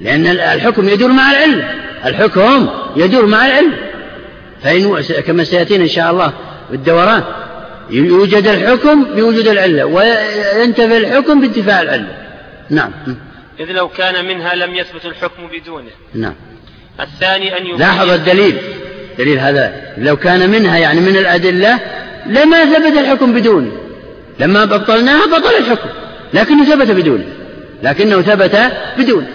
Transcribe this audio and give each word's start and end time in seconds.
لأن 0.00 0.26
الحكم 0.26 0.88
يدور 0.88 1.12
مع 1.12 1.30
العلة 1.30 1.74
الحكم 2.04 2.68
يدور 2.96 3.26
مع 3.26 3.46
العلة 3.46 3.72
فإن 4.62 5.02
كما 5.26 5.44
سيأتينا 5.44 5.84
إن 5.84 5.88
شاء 5.88 6.10
الله 6.10 6.32
بالدوران 6.70 7.22
يوجد 7.90 8.46
الحكم 8.46 9.04
بوجود 9.04 9.48
العلة 9.48 9.84
وينتفي 9.84 10.96
الحكم 10.96 11.40
بانتفاء 11.40 11.82
العلة. 11.82 12.16
نعم. 12.70 12.90
إذ 13.60 13.72
لو 13.72 13.88
كان 13.88 14.24
منها 14.24 14.54
لم 14.54 14.74
يثبت 14.74 15.04
الحكم 15.04 15.42
بدونه. 15.46 15.90
نعم. 16.14 16.34
الثاني 17.00 17.58
أن 17.58 17.66
يبين 17.66 17.78
لاحظ 17.78 18.10
الدليل. 18.10 18.56
دليل 19.18 19.38
هذا. 19.38 19.94
لو 19.98 20.16
كان 20.16 20.50
منها 20.50 20.78
يعني 20.78 21.00
من 21.00 21.16
الأدلة 21.16 21.78
لما 22.26 22.64
ثبت 22.64 22.98
الحكم 22.98 23.32
بدونه. 23.32 23.72
لما 24.40 24.64
بطلناها 24.64 25.26
بطل 25.26 25.54
الحكم 25.58 25.88
لكنه 26.34 26.64
ثبت 26.64 26.90
بدونه. 26.90 27.24
لكنه 27.82 28.22
ثبت 28.22 28.72
بدونه. 28.98 29.26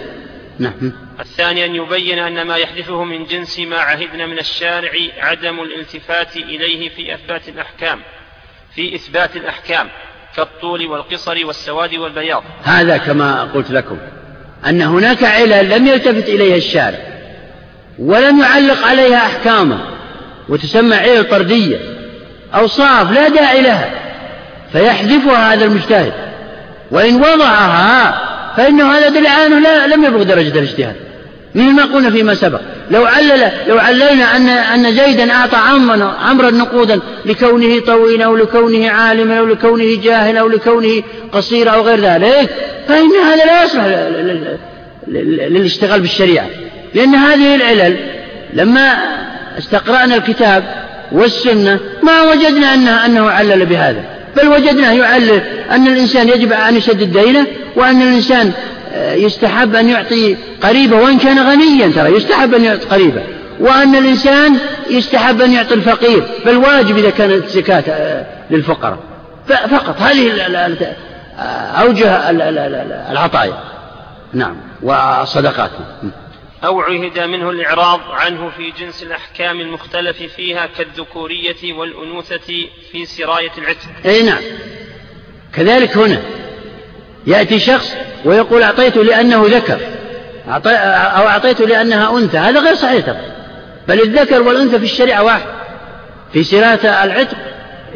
نعم. 0.58 0.92
الثاني 1.20 1.64
أن 1.64 1.74
يبين 1.74 2.18
أن 2.18 2.46
ما 2.46 2.56
يحدثه 2.56 3.04
من 3.04 3.24
جنس 3.24 3.58
ما 3.58 3.76
عهدنا 3.76 4.26
من 4.26 4.38
الشارع 4.38 4.90
عدم 5.18 5.60
الالتفات 5.60 6.36
إليه 6.36 6.88
في 6.88 7.14
إثبات 7.14 7.48
الأحكام 7.48 8.00
في 8.74 8.94
إثبات 8.94 9.36
الأحكام 9.36 9.88
كالطول 10.36 10.86
والقصر 10.86 11.46
والسواد 11.46 11.94
والبياض. 11.94 12.42
هذا 12.62 12.96
كما 12.96 13.42
قلت 13.42 13.70
لكم 13.70 13.98
أن 14.66 14.82
هناك 14.82 15.24
علل 15.24 15.70
لم 15.70 15.86
يلتفت 15.86 16.28
إليها 16.28 16.56
الشارع 16.56 16.98
ولم 17.98 18.40
يعلق 18.40 18.86
عليها 18.86 19.26
أحكاما 19.26 19.78
وتسمى 20.48 20.96
علل 20.96 21.24
طردية 21.24 21.78
أوصاف 22.54 23.10
لا 23.10 23.28
داعي 23.28 23.62
لها 23.62 23.90
فيحذفها 24.72 25.54
هذا 25.54 25.64
المجتهد 25.64 26.12
وإن 26.90 27.16
وضعها 27.16 28.33
فإنه 28.56 28.92
هذا 28.92 29.08
دليل 29.08 29.62
لا 29.62 29.86
لم 29.86 30.04
يبلغ 30.04 30.22
درجة 30.22 30.58
الاجتهاد. 30.58 30.94
مثل 31.54 31.72
ما 31.72 31.84
قلنا 31.84 32.10
فيما 32.10 32.34
سبق. 32.34 32.60
لو 32.90 33.06
علل 33.06 33.50
لو 33.68 33.78
عللنا 33.78 34.36
أن 34.36 34.48
أن 34.48 34.94
زيدا 34.94 35.32
أعطى 35.32 35.56
عمرا 35.56 36.16
عمرا 36.20 36.50
نقودا 36.50 37.00
لكونه 37.26 37.80
طويلا 37.80 38.24
أو 38.24 38.36
لكونه 38.36 38.90
عالما 38.90 39.38
أو 39.38 39.46
لكونه 39.46 40.02
جاهلا 40.02 40.40
أو 40.40 40.48
لكونه 40.48 41.02
قصيرا 41.32 41.70
أو 41.70 41.82
غير 41.82 42.00
ذلك 42.00 42.50
فإن 42.88 43.10
هذا 43.24 43.44
لا 43.44 43.64
يصلح 43.64 43.84
للاشتغال 45.48 46.00
بالشريعة. 46.00 46.46
لأن 46.94 47.14
هذه 47.14 47.54
العلل 47.54 47.96
لما 48.52 48.94
استقرأنا 49.58 50.16
الكتاب 50.16 50.64
والسنة 51.12 51.80
ما 52.02 52.22
وجدنا 52.22 52.74
أنه, 52.74 53.06
أنه 53.06 53.30
علل 53.30 53.66
بهذا. 53.66 54.13
بل 54.36 54.48
وجدناه 54.48 54.92
يعلل 54.92 55.42
أن 55.70 55.86
الإنسان 55.86 56.28
يجب 56.28 56.52
أن 56.52 56.76
يسدد 56.76 57.18
دينه 57.18 57.46
وأن 57.76 58.02
الإنسان 58.02 58.52
يستحب 58.96 59.74
أن 59.76 59.88
يعطي 59.88 60.36
قريبه 60.62 60.96
وإن 60.96 61.18
كان 61.18 61.38
غنيا 61.38 61.88
ترى 61.88 62.16
يستحب 62.16 62.54
أن 62.54 62.64
يعطي 62.64 62.86
قريبه. 62.86 63.22
وأن 63.60 63.94
الإنسان 63.94 64.56
يستحب 64.90 65.40
أن 65.40 65.52
يعطي 65.52 65.74
الفقير 65.74 66.22
بل 66.46 66.56
واجب 66.56 66.98
إذا 66.98 67.10
كانت 67.10 67.46
زكاة 67.48 67.84
آه، 67.88 68.26
للفقراء. 68.50 68.98
فقط. 69.48 70.00
هذه 70.00 70.30
أوجه 71.82 72.30
العطايا. 73.10 73.58
نعم. 74.32 74.56
والصدقات 74.82 75.70
أو 76.64 76.80
عهد 76.80 77.18
منه 77.18 77.50
الإعراض 77.50 78.00
عنه 78.10 78.50
في 78.56 78.72
جنس 78.80 79.02
الأحكام 79.02 79.60
المختلف 79.60 80.22
فيها 80.22 80.66
كالذكورية 80.66 81.72
والأنوثة 81.72 82.66
في 82.92 83.06
سراية 83.06 83.50
العتق. 83.58 83.88
أي 84.06 84.22
نعم. 84.22 84.42
كذلك 85.54 85.96
هنا. 85.96 86.22
يأتي 87.26 87.58
شخص 87.58 87.94
ويقول 88.24 88.62
أعطيته 88.62 89.04
لأنه 89.04 89.46
ذكر. 89.46 89.78
أو 90.48 91.28
أعطيته 91.28 91.66
لأنها 91.66 92.18
أنثى. 92.18 92.38
هذا 92.38 92.60
غير 92.60 92.74
صحيح 92.74 93.06
بل 93.88 94.00
الذكر 94.00 94.42
والأنثى 94.42 94.78
في 94.78 94.84
الشريعة 94.84 95.22
واحد. 95.22 95.46
في 96.32 96.44
سيرة 96.44 97.04
العتق 97.04 97.36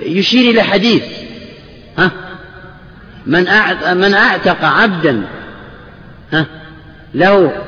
يشير 0.02 0.50
إلى 0.50 0.62
حديث. 0.62 1.04
ها؟ 1.98 2.10
من 3.94 4.14
أعتق 4.14 4.64
عبدا 4.64 5.24
ها؟ 6.32 6.46
له 7.14 7.67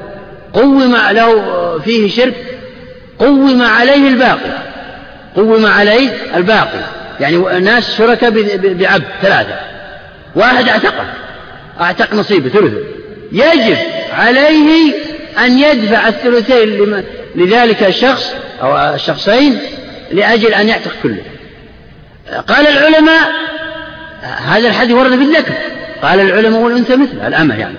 قوم 0.53 0.97
له 1.11 1.78
فيه 1.78 2.11
شرك 2.11 2.34
قوم 3.19 3.62
عليه 3.62 4.09
الباقي 4.09 4.59
قوم 5.37 5.66
عليه 5.66 6.09
الباقي. 6.37 6.84
يعني 7.21 7.37
ناس 7.61 7.97
شركاء 7.99 8.31
بعبد 8.56 9.05
ثلاثة 9.22 9.55
واحد 10.37 10.69
اعتقه 10.69 11.05
أعتق 11.81 12.15
نصيبه 12.15 12.49
ثلثه. 12.49 12.78
يجب 13.33 13.77
عليه 14.12 14.94
أن 15.38 15.59
يدفع 15.59 16.09
الثلثين 16.09 17.05
لذلك 17.34 17.82
الشخص 17.82 18.34
أو 18.62 18.94
الشخصين 18.94 19.59
لأجل 20.12 20.55
أن 20.55 20.69
يعتق 20.69 20.93
كله. 21.03 21.22
قال 22.49 22.67
العلماء 22.67 23.31
هذا 24.22 24.69
الحديث 24.69 24.97
ورد 24.97 25.11
في 25.11 25.22
الذكر 25.22 25.55
قال 26.03 26.21
العلماء 26.21 26.61
والأنثى 26.61 26.97
مثل 26.97 27.27
الأمة 27.27 27.59
يعني. 27.59 27.77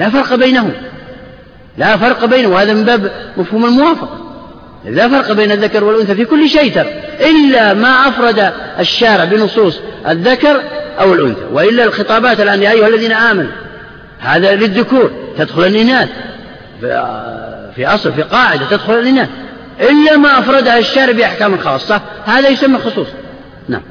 لا 0.00 0.10
فرق 0.10 0.34
بينهم. 0.34 0.72
لا 1.78 1.96
فرق 1.96 2.24
بينه 2.24 2.48
وهذا 2.48 2.74
من 2.74 2.84
باب 2.84 3.10
مفهوم 3.36 3.64
الموافقة. 3.64 4.24
لا 4.84 5.08
فرق 5.08 5.32
بين 5.32 5.52
الذكر 5.52 5.84
والأنثى 5.84 6.14
في 6.14 6.24
كل 6.24 6.48
شيء 6.48 6.74
ترى 6.74 6.90
إلا 7.20 7.74
ما 7.74 8.08
أفرد 8.08 8.52
الشارع 8.78 9.24
بنصوص 9.24 9.80
الذكر 10.08 10.62
أو 11.00 11.14
الأنثى 11.14 11.44
وإلا 11.52 11.84
الخطابات 11.84 12.40
الآن 12.40 12.62
يا 12.62 12.70
أيها 12.70 12.88
الذين 12.88 13.12
آمنوا 13.12 13.52
هذا 14.18 14.54
للذكور 14.54 15.10
تدخل 15.38 15.66
الإناث 15.66 16.08
في 17.74 17.86
أصل 17.86 18.12
في 18.12 18.22
قاعدة 18.22 18.66
تدخل 18.70 18.94
الإناث 18.98 19.28
إلا 19.80 20.16
ما 20.16 20.38
أفردها 20.38 20.78
الشارع 20.78 21.12
بأحكام 21.12 21.58
خاصة 21.58 22.00
هذا 22.24 22.48
يسمى 22.48 22.78
خصوص. 22.78 23.08
نعم. 23.68 23.82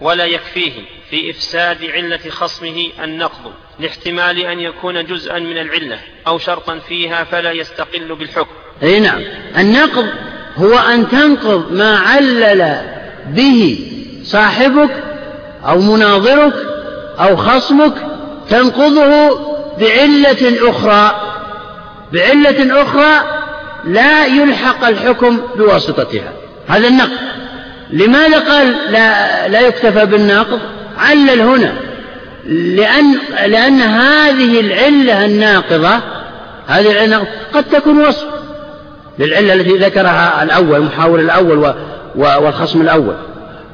ولا 0.00 0.24
يكفيه 0.24 0.72
في 1.10 1.30
إفساد 1.30 1.84
علة 1.84 2.30
خصمه 2.30 2.86
النقض 3.04 3.52
لاحتمال 3.80 4.38
أن 4.38 4.60
يكون 4.60 5.04
جزءا 5.04 5.38
من 5.38 5.58
العلة 5.58 5.98
أو 6.26 6.38
شرطا 6.38 6.78
فيها 6.88 7.24
فلا 7.24 7.52
يستقل 7.52 8.14
بالحكم. 8.14 8.54
أي 8.82 9.00
نعم. 9.00 9.22
النقض 9.58 10.06
هو 10.56 10.78
أن 10.78 11.08
تنقض 11.08 11.72
ما 11.72 11.98
علل 11.98 12.80
به 13.26 13.78
صاحبك 14.24 14.90
أو 15.68 15.80
مناظرك 15.80 16.54
أو 17.20 17.36
خصمك 17.36 17.94
تنقضه 18.50 19.40
بعلة 19.78 20.70
أخرى. 20.70 21.26
بعلة 22.12 22.82
أخرى 22.82 23.40
لا 23.84 24.26
يلحق 24.26 24.84
الحكم 24.84 25.40
بواسطتها. 25.56 26.32
هذا 26.68 26.88
النقض. 26.88 27.18
لماذا 27.90 28.38
قال 28.38 28.76
لا, 28.92 29.48
لا 29.48 29.60
يكتفى 29.60 30.06
بالناقض 30.06 30.60
علل 31.00 31.40
هنا 31.40 31.72
لأن, 32.46 33.14
لأن 33.46 33.80
هذه 33.80 34.60
العلة 34.60 35.24
الناقضة 35.24 36.00
هذه 36.66 36.90
العلة 36.92 37.26
قد 37.52 37.64
تكون 37.64 38.06
وصف 38.06 38.26
للعلة 39.18 39.54
التي 39.54 39.76
ذكرها 39.76 40.42
الأول 40.42 40.76
المحاور 40.76 41.20
الأول 41.20 41.74
والخصم 42.14 42.80
الأول. 42.80 43.14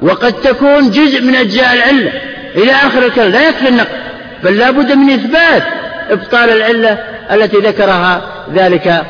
وقد 0.01 0.33
تكون 0.33 0.91
جزء 0.91 1.21
من 1.21 1.35
أجزاء 1.35 1.73
العلة 1.73 2.11
إلى 2.55 2.71
آخر 2.71 3.05
الكلام 3.05 3.31
لا 3.31 3.49
يكفي 3.49 3.69
النقل 3.69 3.97
بل 4.43 4.57
لا 4.57 4.71
بد 4.71 4.91
من 4.91 5.09
إثبات 5.09 5.63
إبطال 6.09 6.49
العلة 6.49 7.03
التي 7.31 7.57
ذكرها 7.57 8.21
ذلك 8.53 9.03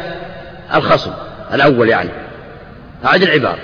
الخصم 0.75 1.11
الأول 1.53 1.89
يعني. 1.89 2.09
أعد 3.06 3.23
العبارة. 3.23 3.57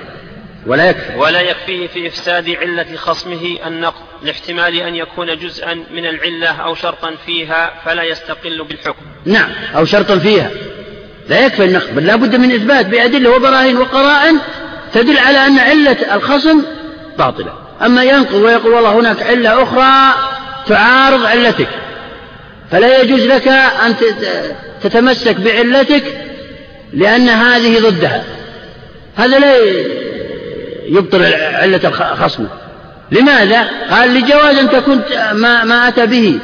ولا 0.67 0.89
يكفي. 0.89 1.15
ولا 1.17 1.41
يكفيه 1.41 1.87
في 1.87 2.07
إفساد 2.07 2.49
علة 2.49 2.95
خصمه 2.95 3.57
النقض 3.67 4.01
لاحتمال 4.23 4.75
أن 4.75 4.95
يكون 4.95 5.37
جزءا 5.37 5.73
من 5.73 6.05
العلة 6.05 6.47
أو 6.47 6.75
شرطا 6.75 7.15
فيها 7.25 7.73
فلا 7.85 8.03
يستقل 8.03 8.63
بالحكم. 8.63 9.05
نعم 9.25 9.49
أو 9.75 9.85
شرطا 9.85 10.17
فيها. 10.17 10.51
لا 11.29 11.45
يكفي 11.45 11.65
النقض 11.65 11.95
بل 11.95 12.05
لا 12.05 12.15
بد 12.15 12.35
من 12.35 12.51
إثبات 12.51 12.85
بأدلة 12.85 13.29
وبراهين 13.29 13.77
وقرائن 13.77 14.39
تدل 14.93 15.17
على 15.17 15.47
أن 15.47 15.59
علة 15.59 16.15
الخصم 16.15 16.63
باطلة. 17.17 17.53
أما 17.81 18.03
ينقض 18.03 18.35
ويقول 18.35 18.73
والله 18.73 18.99
هناك 18.99 19.23
علة 19.23 19.63
أخرى 19.63 20.13
تعارض 20.67 21.25
علتك 21.25 21.67
فلا 22.71 23.01
يجوز 23.01 23.21
لك 23.27 23.47
أن 23.47 23.95
تتمسك 24.83 25.35
بعلتك 25.35 26.03
لأن 26.93 27.29
هذه 27.29 27.79
ضدها. 27.79 28.23
هذا 29.15 29.39
لا 29.39 29.55
يبطل 30.87 31.23
علة 31.33 31.91
خصمه. 31.91 32.47
لماذا؟ 33.11 33.67
قال 33.91 34.13
لجواز 34.13 34.57
أن 34.57 34.69
تكون 34.69 35.01
ما, 35.33 35.63
ما 35.63 35.87
أتى 35.87 36.05
به. 36.05 36.39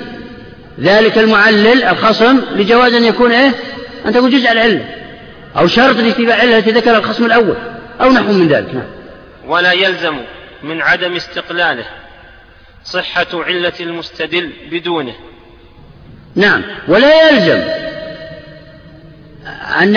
ذلك 0.79 1.17
المعلل 1.17 1.83
الخصم 1.83 2.41
لجواز 2.55 2.93
أن 2.93 3.03
يكون 3.03 3.31
إيه؟ 3.31 3.51
أن 4.05 4.13
تكون 4.13 4.29
جزء 4.29 4.51
العلة. 4.51 4.85
أو 5.57 5.67
شرط 5.67 5.95
لاتباع 5.95 6.35
العلة 6.35 6.57
التي 6.57 6.71
ذكرها 6.71 6.97
الخصم 6.97 7.25
الأول. 7.25 7.55
أو 8.01 8.11
نحو 8.11 8.31
من 8.31 8.47
ذلك. 8.47 8.75
نعم. 8.75 8.83
ولا 9.47 9.71
يلزم 9.71 10.17
من 10.63 10.81
عدم 10.81 11.15
استقلاله 11.15 11.85
صحة 12.83 13.27
علة 13.33 13.73
المستدل 13.79 14.49
بدونه. 14.71 15.13
نعم. 16.35 16.61
ولا 16.87 17.29
يلزم 17.29 17.61
أن 19.79 19.95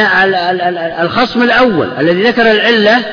الخصم 1.01 1.43
الأول 1.43 1.89
الذي 1.99 2.23
ذكر 2.23 2.51
العلة 2.51 3.05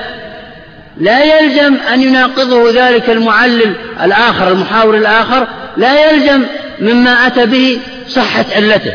لا 0.99 1.23
يلزم 1.23 1.75
أن 1.93 2.01
يناقضه 2.01 2.71
ذلك 2.71 3.09
المعلل 3.09 3.75
الآخر 4.03 4.47
المحاور 4.47 4.97
الآخر. 4.97 5.47
لا 5.77 6.11
يلزم 6.11 6.43
مما 6.79 7.27
أتى 7.27 7.45
به 7.45 7.79
صحة 8.07 8.45
علته. 8.55 8.93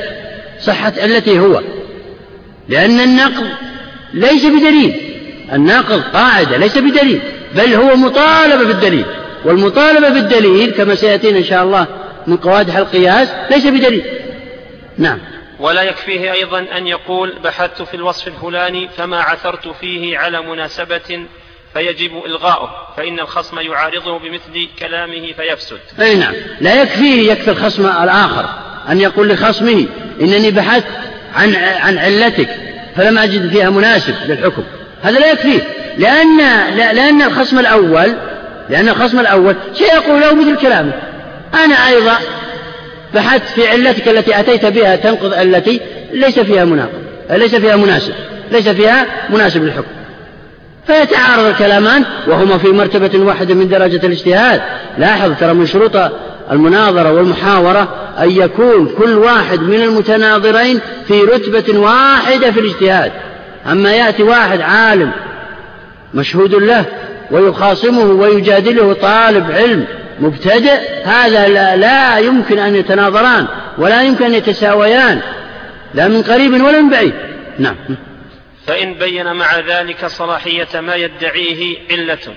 صحة 0.60 0.92
علته 0.98 1.38
هو. 1.38 1.62
لأن 2.68 3.00
النقض 3.00 3.46
ليس 4.14 4.46
بدليل. 4.46 5.00
الناقض 5.52 6.02
قاعدة 6.02 6.56
ليس 6.56 6.78
بدليل 6.78 7.20
بل 7.54 7.74
هو 7.74 7.96
مطالبة 7.96 8.64
بالدليل. 8.64 9.04
والمطالبة 9.44 10.08
بالدليل 10.08 10.70
كما 10.70 10.94
سيأتينا 10.94 11.38
إن 11.38 11.44
شاء 11.44 11.64
الله 11.64 11.86
من 12.26 12.36
قوادح 12.36 12.76
القياس 12.76 13.28
ليس 13.50 13.66
بدليل. 13.66 14.04
نعم. 14.98 15.18
ولا 15.60 15.82
يكفيه 15.82 16.32
أيضا 16.32 16.66
أن 16.76 16.86
يقول 16.86 17.32
بحثت 17.44 17.82
في 17.82 17.94
الوصف 17.94 18.28
الفلاني 18.28 18.88
فما 18.96 19.20
عثرت 19.20 19.68
فيه 19.68 20.18
على 20.18 20.42
مناسبة 20.42 21.26
فيجب 21.74 22.24
إلغاؤه 22.26 22.70
فإن 22.96 23.20
الخصم 23.20 23.60
يعارضه 23.60 24.18
بمثل 24.18 24.68
كلامه 24.78 25.32
فيفسد. 25.36 25.78
أي 26.00 26.14
نعم. 26.14 26.34
لا 26.60 26.82
يكفيه 26.82 27.32
يكفي 27.32 27.50
الخصم 27.50 27.86
الآخر 27.86 28.48
أن 28.88 29.00
يقول 29.00 29.28
لخصمه 29.28 29.86
إنني 30.20 30.50
بحثت 30.50 30.86
عن 31.34 31.54
عن 31.54 31.98
علتك 31.98 32.48
فلم 32.96 33.18
أجد 33.18 33.50
فيها 33.50 33.70
مناسب 33.70 34.14
للحكم. 34.26 34.62
هذا 35.02 35.18
لا 35.18 35.32
يكفيه. 35.32 35.60
لأن 35.98 36.38
لأن 36.76 37.22
الخصم 37.22 37.58
الأول 37.58 38.14
لأن 38.70 38.88
الخصم 38.88 39.20
الأول 39.20 39.56
سيقول 39.74 40.20
له 40.20 40.34
مثل 40.34 40.56
كلامه 40.56 40.92
أنا 41.54 41.88
أيضا 41.88 42.18
بحثت 43.14 43.48
في 43.54 43.68
علتك 43.68 44.08
التي 44.08 44.40
أتيت 44.40 44.66
بها 44.66 44.96
تنقض 44.96 45.34
التي 45.34 45.80
ليس 46.12 46.38
فيها 46.38 46.64
مناقض 46.64 47.02
ليس 47.30 47.54
فيها 47.54 47.76
مناسب 47.76 48.14
ليس 48.52 48.68
فيها 48.68 49.06
مناسب 49.30 49.64
للحكم. 49.64 50.03
فيتعارض 50.86 51.44
الكلامان 51.44 52.04
وهما 52.26 52.58
في 52.58 52.68
مرتبة 52.68 53.18
واحدة 53.18 53.54
من 53.54 53.68
درجة 53.68 54.06
الاجتهاد. 54.06 54.60
لاحظ 54.98 55.32
ترى 55.40 55.54
من 55.54 55.66
شروط 55.66 55.96
المناظرة 56.52 57.12
والمحاورة 57.12 57.88
أن 58.18 58.30
يكون 58.30 58.94
كل 58.98 59.18
واحد 59.18 59.60
من 59.60 59.82
المتناظرين 59.82 60.80
في 61.08 61.20
رتبة 61.20 61.78
واحدة 61.78 62.50
في 62.50 62.60
الاجتهاد. 62.60 63.12
أما 63.70 63.92
يأتي 63.92 64.22
واحد 64.22 64.60
عالم 64.60 65.10
مشهود 66.14 66.54
له 66.54 66.84
ويخاصمه 67.30 68.04
ويجادله 68.04 68.92
طالب 68.92 69.50
علم 69.50 69.84
مبتدئ 70.20 70.78
هذا 71.04 71.48
لا, 71.48 71.76
لا 71.76 72.18
يمكن 72.18 72.58
أن 72.58 72.76
يتناظران 72.76 73.46
ولا 73.78 74.02
يمكن 74.02 74.24
أن 74.24 74.34
يتساويان 74.34 75.20
لا 75.94 76.08
من 76.08 76.22
قريب 76.22 76.52
ولا 76.52 76.80
من 76.80 76.90
بعيد. 76.90 77.12
نعم. 77.58 77.74
فإن 78.66 78.94
بين 78.94 79.32
مع 79.32 79.58
ذلك 79.58 80.06
صلاحية 80.06 80.80
ما 80.80 80.94
يدعيه 80.94 81.78
علة 81.90 82.34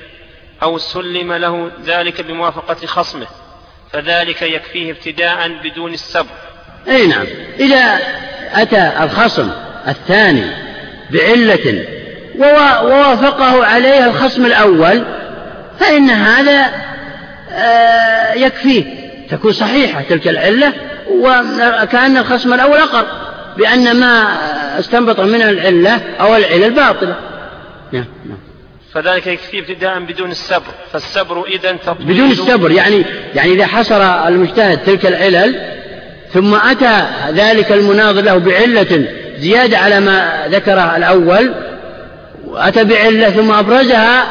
أو 0.64 0.78
سلم 0.78 1.34
له 1.34 1.72
ذلك 1.86 2.22
بموافقة 2.22 2.86
خصمه 2.86 3.28
فذلك 3.94 4.42
يكفيه 4.42 4.92
ابتداء 4.92 5.48
بدون 5.64 5.94
السبب. 5.94 6.28
أي 6.88 7.08
نعم. 7.08 7.26
إذا 7.60 8.00
أتى 8.54 8.92
الخصم 9.04 9.52
الثاني 9.88 10.52
بعلة 11.12 11.86
ووافقه 12.38 13.66
عليها 13.66 14.06
الخصم 14.08 14.46
الأول 14.46 15.04
فإن 15.80 16.10
هذا 16.10 16.72
آه، 17.52 18.34
يكفيه 18.34 18.84
تكون 19.30 19.52
صحيحة 19.52 20.02
تلك 20.02 20.28
العلة 20.28 20.74
وكأن 21.10 22.18
الخصم 22.18 22.54
الأول 22.54 22.78
أقر. 22.78 23.27
بأن 23.58 24.00
ما 24.00 24.38
استنبط 24.80 25.20
من 25.20 25.42
العلة 25.42 26.02
أو 26.20 26.36
العلة 26.36 26.66
الباطلة. 26.66 27.16
نعم 27.92 28.06
نعم. 28.26 28.38
فذلك 28.94 29.28
يكفي 29.28 29.60
ابتداء 29.60 30.00
بدون 30.00 30.32
السبر. 30.32 30.74
فالسبر 30.94 31.44
إذا 31.46 31.72
تطبيل 31.72 32.08
بدون 32.08 32.32
السبر 32.32 32.72
يعني 32.72 33.06
يعني 33.36 33.54
إذا 33.54 33.66
حصر 33.66 34.28
المجتهد 34.28 34.84
تلك 34.84 35.06
العلل 35.06 35.78
ثم 36.34 36.56
أتى 36.56 37.06
ذلك 37.32 37.72
المناظر 37.72 38.22
له 38.22 38.38
بعلة 38.38 39.08
زيادة 39.38 39.78
على 39.78 40.00
ما 40.00 40.48
ذكره 40.48 40.98
الأول 40.98 41.54
وأتى 42.46 42.84
بعلة 42.84 43.30
ثم 43.30 43.52
أبرزها 43.52 44.28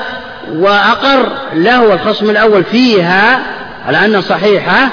وأقر 0.52 1.28
له 1.54 1.94
الخصم 1.94 2.30
الأول 2.30 2.64
فيها 2.64 3.42
على 3.86 4.04
أنها 4.04 4.20
صحيحة 4.20 4.88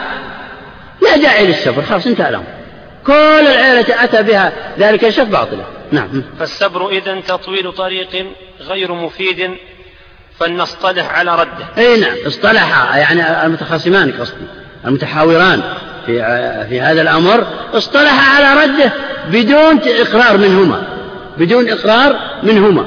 لا 1.01 1.17
داعي 1.17 1.47
للسبر 1.47 1.81
خلاص 1.81 2.07
انتهى 2.07 2.29
الأمر. 2.29 2.45
كل 3.07 3.47
العلة 3.47 4.03
أتى 4.03 4.23
بها 4.23 4.53
ذلك 4.79 5.05
الشك 5.05 5.27
باطلة 5.27 5.65
نعم. 5.91 6.23
فالسبر 6.39 6.89
إذا 6.89 7.19
تطويل 7.19 7.71
طريق 7.71 8.25
غير 8.61 8.93
مفيد 8.93 9.51
فلنصطلح 10.39 11.11
على 11.17 11.35
رده. 11.35 11.65
إي 11.77 11.99
نعم 11.99 12.15
اصطلح 12.27 12.95
يعني 12.95 13.45
المتخاصمان 13.45 14.11
قصدي 14.11 14.45
المتحاوران 14.85 15.61
في 16.05 16.13
في 16.69 16.81
هذا 16.81 17.01
الأمر 17.01 17.47
اصطلح 17.73 18.37
على 18.37 18.63
رده 18.63 18.91
بدون 19.27 19.79
إقرار 19.85 20.37
منهما 20.37 20.83
بدون 21.37 21.69
إقرار 21.69 22.19
منهما. 22.43 22.85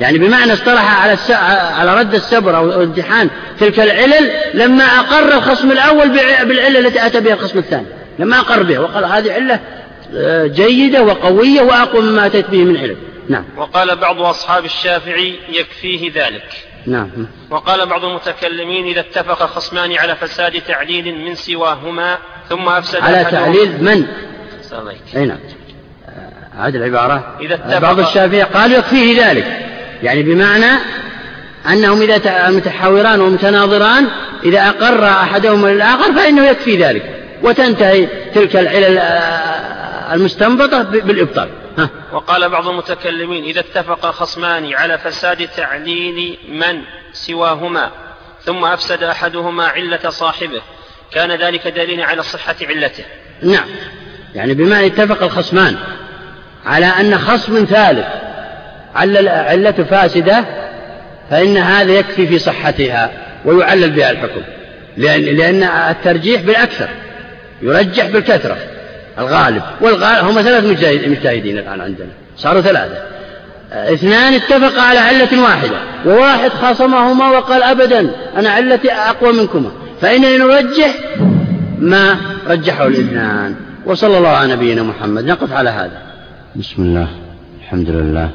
يعني 0.00 0.18
بمعنى 0.18 0.52
اصطلح 0.52 1.02
على 1.02 1.16
على 1.78 1.98
رد 1.98 2.14
السبر 2.14 2.56
أو 2.56 2.82
امتحان 2.82 3.30
تلك 3.60 3.80
العلل 3.80 4.30
لما 4.54 4.84
أقر 4.84 5.36
الخصم 5.36 5.72
الأول 5.72 6.08
بالعله 6.44 6.78
التي 6.78 7.06
أتى 7.06 7.20
بها 7.20 7.34
الخصم 7.34 7.58
الثاني. 7.58 7.86
لما 8.18 8.38
اقر 8.38 8.62
بها 8.62 8.78
وقال 8.78 9.04
هذه 9.04 9.32
علة 9.32 9.60
آه، 10.16 10.46
جيدة 10.46 11.02
وقوية 11.02 11.60
واقوى 11.60 12.02
مما 12.02 12.26
أتيت 12.26 12.50
به 12.50 12.64
من 12.64 12.76
علم. 12.76 12.96
نعم. 13.28 13.44
وقال 13.56 13.96
بعض 13.96 14.20
أصحاب 14.20 14.64
الشافعي 14.64 15.38
يكفيه 15.48 16.12
ذلك. 16.14 16.44
نعم. 16.86 17.10
وقال 17.50 17.86
بعض 17.86 18.04
المتكلمين 18.04 18.86
إذا 18.86 19.00
اتفق 19.00 19.46
خصمان 19.46 19.92
على 19.92 20.16
فساد 20.16 20.60
تعليل 20.68 21.24
من 21.24 21.34
سواهما 21.34 22.18
ثم 22.48 22.68
أفسد 22.68 23.00
على 23.00 23.24
تعليل 23.30 23.84
من؟ 23.84 24.06
أي 25.16 25.26
نعم. 25.26 25.38
آه، 26.08 26.66
هذه 26.66 26.76
العبارة. 26.76 27.36
إذا 27.40 27.54
اتفق 27.54 27.78
بعض 27.78 28.00
الشافعية 28.00 28.44
قالوا 28.44 28.78
يكفيه 28.78 29.26
ذلك. 29.26 29.46
يعني 30.02 30.22
بمعنى 30.22 30.78
أنهم 31.72 32.02
إذا 32.02 32.50
متحاوران 32.50 33.20
ومتناظران 33.20 34.08
إذا 34.44 34.68
أقر 34.68 35.04
أحدهما 35.06 35.68
للآخر 35.68 36.12
فإنه 36.12 36.46
يكفي 36.46 36.76
ذلك. 36.76 37.11
وتنتهي 37.42 38.06
تلك 38.34 38.56
العلل 38.56 38.98
آه، 38.98 40.14
المستنبطة 40.14 40.82
بالإبطال. 40.82 41.48
ها. 41.78 41.90
وقال 42.12 42.48
بعض 42.48 42.68
المتكلمين 42.68 43.44
إذا 43.44 43.60
اتفق 43.60 44.10
خصمان 44.10 44.74
على 44.74 44.98
فساد 44.98 45.48
تعليل 45.56 46.38
من 46.48 46.82
سواهما 47.12 47.90
ثم 48.44 48.64
أفسد 48.64 49.02
أحدهما 49.02 49.66
علة 49.66 50.08
صاحبه 50.08 50.60
كان 51.12 51.30
ذلك 51.30 51.68
دليلا 51.68 52.04
على 52.04 52.22
صحة 52.22 52.56
علته. 52.62 53.04
نعم. 53.42 53.68
يعني 54.34 54.54
بما 54.54 54.86
اتفق 54.86 55.22
الخصمان 55.22 55.76
على 56.66 56.86
أن 56.86 57.18
خصم 57.18 57.64
ثالث 57.64 58.06
علة 58.94 59.86
فاسدة 59.90 60.44
فإن 61.30 61.56
هذا 61.56 61.92
يكفي 61.92 62.26
في 62.26 62.38
صحتها 62.38 63.10
ويعلل 63.44 63.90
بها 63.90 64.10
الحكم 64.10 64.42
لأن, 64.96 65.20
لأن 65.20 65.62
الترجيح 65.62 66.42
بالأكثر. 66.42 66.88
يرجح 67.62 68.06
بالكثرة. 68.06 68.56
الغالب. 69.18 69.62
والغالب 69.80 70.28
هم 70.28 70.42
ثلاث 70.42 70.64
مجتهدين 71.08 71.58
الآن 71.58 71.80
عندنا. 71.80 72.08
صاروا 72.36 72.60
ثلاثة. 72.60 72.96
اثنان 73.72 74.34
اتفقا 74.34 74.82
على 74.82 74.98
علة 74.98 75.42
واحدة. 75.42 75.76
وواحد 76.06 76.50
خاصمهما 76.50 77.30
وقال 77.30 77.62
أبدا 77.62 78.10
أنا 78.36 78.50
علتي 78.50 78.92
أقوى 78.92 79.32
منكما. 79.32 79.70
فإننا 80.00 80.36
نرجح 80.36 80.94
ما 81.78 82.16
رجحه 82.46 82.86
الاثنان 82.86 83.54
وصلى 83.86 84.18
الله 84.18 84.28
على 84.28 84.52
نبينا 84.52 84.82
محمد. 84.82 85.24
نقف 85.24 85.52
على 85.52 85.70
هذا. 85.70 86.02
بسم 86.56 86.82
الله. 86.82 87.08
الحمد 87.60 87.90
لله. 87.90 88.30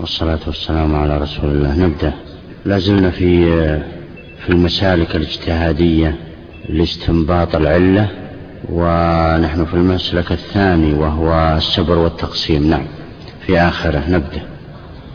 والصلاة 0.00 0.38
والسلام 0.46 0.96
على 0.96 1.18
رسول 1.18 1.50
الله. 1.50 1.78
نبدأ. 1.78 2.12
لازلنا 2.64 3.10
في 3.10 3.46
في 4.44 4.50
المسالك 4.50 5.16
الاجتهادية 5.16 6.16
لاستنباط 6.68 7.56
العلة. 7.56 8.08
ونحن 8.72 9.64
في 9.64 9.74
المسلك 9.74 10.32
الثاني 10.32 10.94
وهو 10.94 11.54
السبر 11.56 11.98
والتقسيم. 11.98 12.70
نعم. 12.70 12.82
في 13.46 13.60
آخره 13.60 14.02
نبدأ 14.08 14.42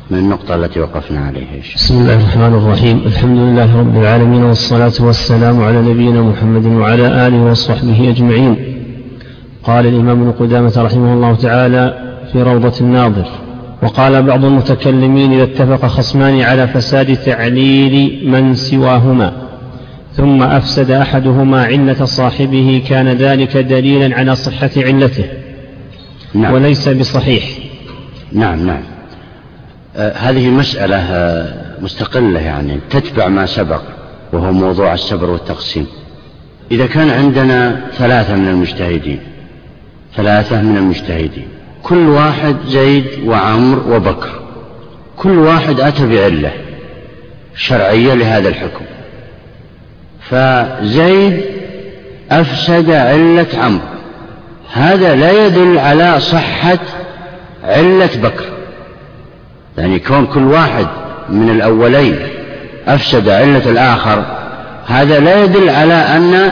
من 0.09 0.17
النقطة 0.17 0.55
التي 0.55 0.79
وقفنا 0.79 1.25
عليها. 1.25 1.75
بسم 1.75 2.01
الله 2.01 2.13
الرحمن 2.13 2.53
الرحيم. 2.53 3.01
الحمد 3.05 3.37
لله 3.37 3.79
رب 3.79 3.97
العالمين 3.97 4.43
والصلاة 4.43 4.93
والسلام 4.99 5.63
على 5.63 5.81
نبينا 5.81 6.21
محمد 6.21 6.65
وعلى 6.65 7.27
آله 7.27 7.43
وصحبه 7.43 8.09
أجمعين. 8.09 8.55
قال 9.63 9.85
الإمام 9.85 10.21
ابن 10.21 10.31
قدامة 10.31 10.73
رحمه 10.77 11.13
الله 11.13 11.35
تعالى 11.35 12.13
في 12.31 12.41
روضة 12.41 12.73
الناظر 12.81 13.27
وقال 13.83 14.23
بعض 14.23 14.45
المتكلمين 14.45 15.33
إذا 15.33 15.43
اتفق 15.43 15.87
خصمان 15.87 16.41
على 16.41 16.67
فساد 16.67 17.17
تعليل 17.17 18.23
من 18.31 18.55
سواهما. 18.55 19.48
ثم 20.19 20.43
أفسد 20.43 20.91
أحدهما 20.91 21.63
علة 21.63 22.05
صاحبه 22.05 22.83
كان 22.89 23.07
ذلك 23.07 23.57
دليلا 23.57 24.17
على 24.17 24.35
صحة 24.35 24.69
علته. 24.77 25.25
نعم. 26.33 26.53
وليس 26.53 26.89
بصحيح. 26.89 27.43
نعم 28.31 28.67
نعم. 28.67 28.83
آه 29.95 30.13
هذه 30.13 30.49
مسألة 30.49 30.95
آه 30.95 31.81
مستقلة 31.81 32.39
يعني 32.39 32.79
تتبع 32.89 33.27
ما 33.27 33.45
سبق 33.45 33.81
وهو 34.33 34.51
موضوع 34.51 34.93
السبر 34.93 35.29
والتقسيم. 35.29 35.87
إذا 36.71 36.87
كان 36.87 37.09
عندنا 37.09 37.81
ثلاثة 37.97 38.35
من 38.35 38.47
المجتهدين 38.47 39.19
ثلاثة 40.15 40.61
من 40.61 40.77
المجتهدين 40.77 41.47
كل 41.83 42.07
واحد 42.07 42.55
زيد 42.67 43.05
وعمر 43.25 43.93
وبكر 43.93 44.39
كل 45.17 45.37
واحد 45.37 45.79
أتى 45.79 46.07
بعلة 46.07 46.51
شرعية 47.55 48.13
لهذا 48.13 48.49
الحكم. 48.49 48.85
فزيد 50.29 51.41
أفسد 52.31 52.91
علة 52.91 53.47
عمرو. 53.57 53.79
هذا 54.73 55.15
لا 55.15 55.45
يدل 55.45 55.77
على 55.79 56.19
صحة 56.19 56.79
علة 57.63 58.09
بكر. 58.23 58.45
يعني 59.77 59.99
كون 59.99 60.25
كل 60.25 60.43
واحد 60.43 60.87
من 61.29 61.49
الأولين 61.49 62.19
أفسد 62.87 63.29
علة 63.29 63.69
الآخر 63.69 64.25
هذا 64.87 65.19
لا 65.19 65.43
يدل 65.43 65.69
على 65.69 65.93
أن 65.93 66.51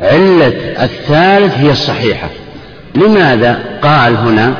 علة 0.00 0.82
الثالث 0.82 1.54
هي 1.58 1.70
الصحيحة. 1.70 2.28
لماذا؟ 2.94 3.58
قال 3.82 4.16
هنا 4.16 4.54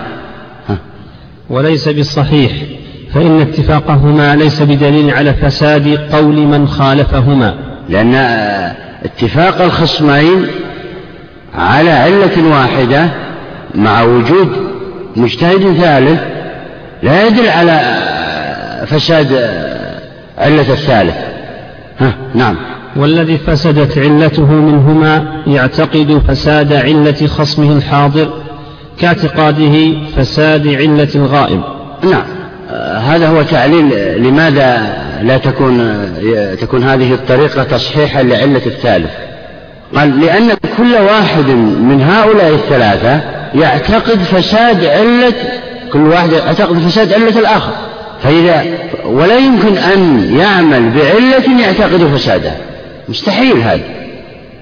وليس 1.50 1.88
بالصحيح. 1.88 2.52
فإن 3.14 3.40
اتفاقهما 3.40 4.36
ليس 4.36 4.62
بدليل 4.62 5.10
على 5.10 5.34
فساد 5.34 5.98
قول 6.12 6.36
من 6.36 6.68
خالفهما. 6.68 7.54
لأن 7.88 8.14
اتفاق 9.04 9.62
الخصمين 9.62 10.46
على 11.54 11.90
علة 11.90 12.50
واحدة 12.50 13.08
مع 13.74 14.02
وجود 14.02 14.48
مجتهد 15.16 15.72
ثالث 15.72 16.20
لا 17.02 17.26
يدل 17.26 17.48
على 17.48 17.98
فساد 18.86 19.32
علة 20.38 20.72
الثالث. 20.72 21.14
ها 21.98 22.14
نعم. 22.34 22.56
والذي 22.96 23.38
فسدت 23.38 23.98
علته 23.98 24.52
منهما 24.52 25.42
يعتقد 25.46 26.22
فساد 26.28 26.72
علة 26.72 27.26
خصمه 27.26 27.72
الحاضر 27.72 28.28
كاعتقاده 29.00 29.94
فساد 30.16 30.68
علة 30.68 31.08
الغائب. 31.14 31.60
نعم. 32.10 32.35
هذا 33.02 33.28
هو 33.28 33.42
تعليل 33.42 33.88
لماذا 34.22 34.96
لا 35.22 35.38
تكون 35.38 36.06
تكون 36.60 36.82
هذه 36.84 37.12
الطريقة 37.14 37.62
تصحيحا 37.62 38.22
لعلة 38.22 38.66
الثالث. 38.66 39.10
قال 39.94 40.20
لأن 40.20 40.50
كل 40.76 40.94
واحد 40.94 41.48
من 41.80 42.02
هؤلاء 42.02 42.54
الثلاثة 42.54 43.20
يعتقد 43.54 44.18
فساد 44.18 44.84
علة 44.84 45.32
كل 45.92 46.06
واحد 46.06 46.32
يعتقد 46.32 46.78
فساد 46.78 47.12
علة 47.12 47.38
الآخر. 47.38 47.72
فإذا 48.22 48.64
ولا 49.04 49.38
يمكن 49.38 49.76
أن 49.76 50.30
يعمل 50.38 50.90
بعلة 50.90 51.60
يعتقد 51.60 52.16
فسادها 52.16 52.56
مستحيل 53.08 53.56
هذا. 53.56 53.84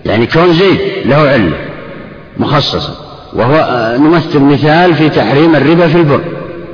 يعني 0.06 0.26
كون 0.26 0.52
زيد 0.52 0.78
له 1.04 1.16
علة 1.16 1.56
مخصصة 2.38 2.94
وهو 3.32 3.96
نمثل 3.98 4.38
مثال 4.38 4.94
في 4.94 5.08
تحريم 5.08 5.56
الربا 5.56 5.86
في 5.86 5.96
البر. 5.96 6.20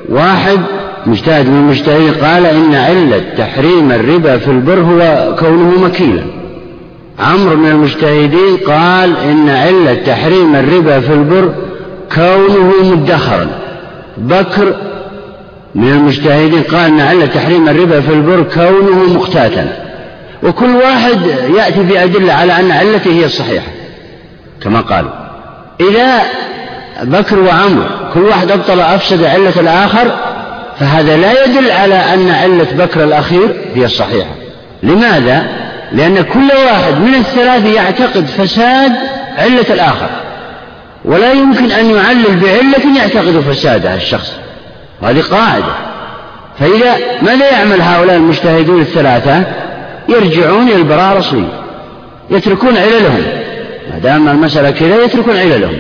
واحد 0.09 0.59
مجتهد 1.07 1.49
من 1.49 1.57
المجتهدين 1.57 2.15
قال 2.15 2.47
إن 2.47 2.75
علة 2.75 3.23
تحريم 3.39 3.93
الربا 3.93 4.39
في 4.39 4.51
البر 4.51 4.81
هو 4.81 5.35
كونه 5.39 5.85
مكيلا. 5.85 6.23
عمرو 7.19 7.57
من 7.57 7.69
المجتهدين 7.69 8.57
قال 8.67 9.17
إن 9.17 9.49
علة 9.49 9.95
تحريم 9.95 10.57
الربا 10.57 11.01
في 11.01 11.13
البر 11.13 11.55
كونه 12.15 12.73
مدخرا. 12.83 13.49
بكر 14.19 14.75
من 15.75 15.93
المجتهدين 15.93 16.63
قال 16.63 16.87
إن 16.87 17.01
علة 17.01 17.27
تحريم 17.27 17.69
الربا 17.69 18.01
في 18.01 18.13
البر 18.13 18.43
كونه 18.43 19.15
مقتاتا 19.15 19.73
وكل 20.43 20.77
واحد 20.77 21.21
يأتي 21.57 21.83
بأدلة 21.83 22.33
على 22.33 22.61
أن 22.61 22.71
علته 22.71 23.11
هي 23.11 23.25
الصحيحة 23.25 23.67
كما 24.63 24.81
قالوا 24.81 25.11
إذا 25.81 26.23
بكر 27.03 27.39
وعمر 27.39 27.87
كل 28.15 28.21
واحد 28.21 28.51
أبطل 28.51 28.81
أفسد 28.81 29.25
علة 29.25 29.61
الآخر 29.61 30.11
فهذا 30.81 31.17
لا 31.17 31.45
يدل 31.45 31.71
على 31.71 31.95
أن 31.95 32.31
علة 32.31 32.67
بكر 32.73 33.05
الأخير 33.05 33.57
هي 33.75 33.85
الصحيحة 33.85 34.31
لماذا؟ 34.83 35.47
لأن 35.93 36.23
كل 36.23 36.49
واحد 36.65 37.01
من 37.01 37.15
الثلاثة 37.15 37.69
يعتقد 37.69 38.27
فساد 38.27 38.93
علة 39.39 39.67
الآخر 39.71 40.09
ولا 41.05 41.33
يمكن 41.33 41.71
أن 41.71 41.91
يعلل 41.91 42.37
بعلة 42.37 42.99
يعتقد 42.99 43.41
فسادها 43.41 43.95
الشخص. 43.95 44.33
هذه 45.03 45.21
قاعدة. 45.21 45.75
فإذا 46.59 46.97
ماذا 47.23 47.51
يعمل 47.51 47.83
هؤلاء 47.83 48.17
المجتهدون 48.17 48.81
الثلاثة؟ 48.81 49.43
يرجعون 50.09 50.69
إلى 50.69 50.77
البراءة 50.77 51.13
الأصلية 51.13 51.61
يتركون 52.31 52.77
عللهم. 52.77 53.23
ما 53.93 53.99
دام 53.99 54.29
المسألة 54.29 54.71
كذا 54.71 55.05
يتركون 55.05 55.37
عللهم. 55.37 55.79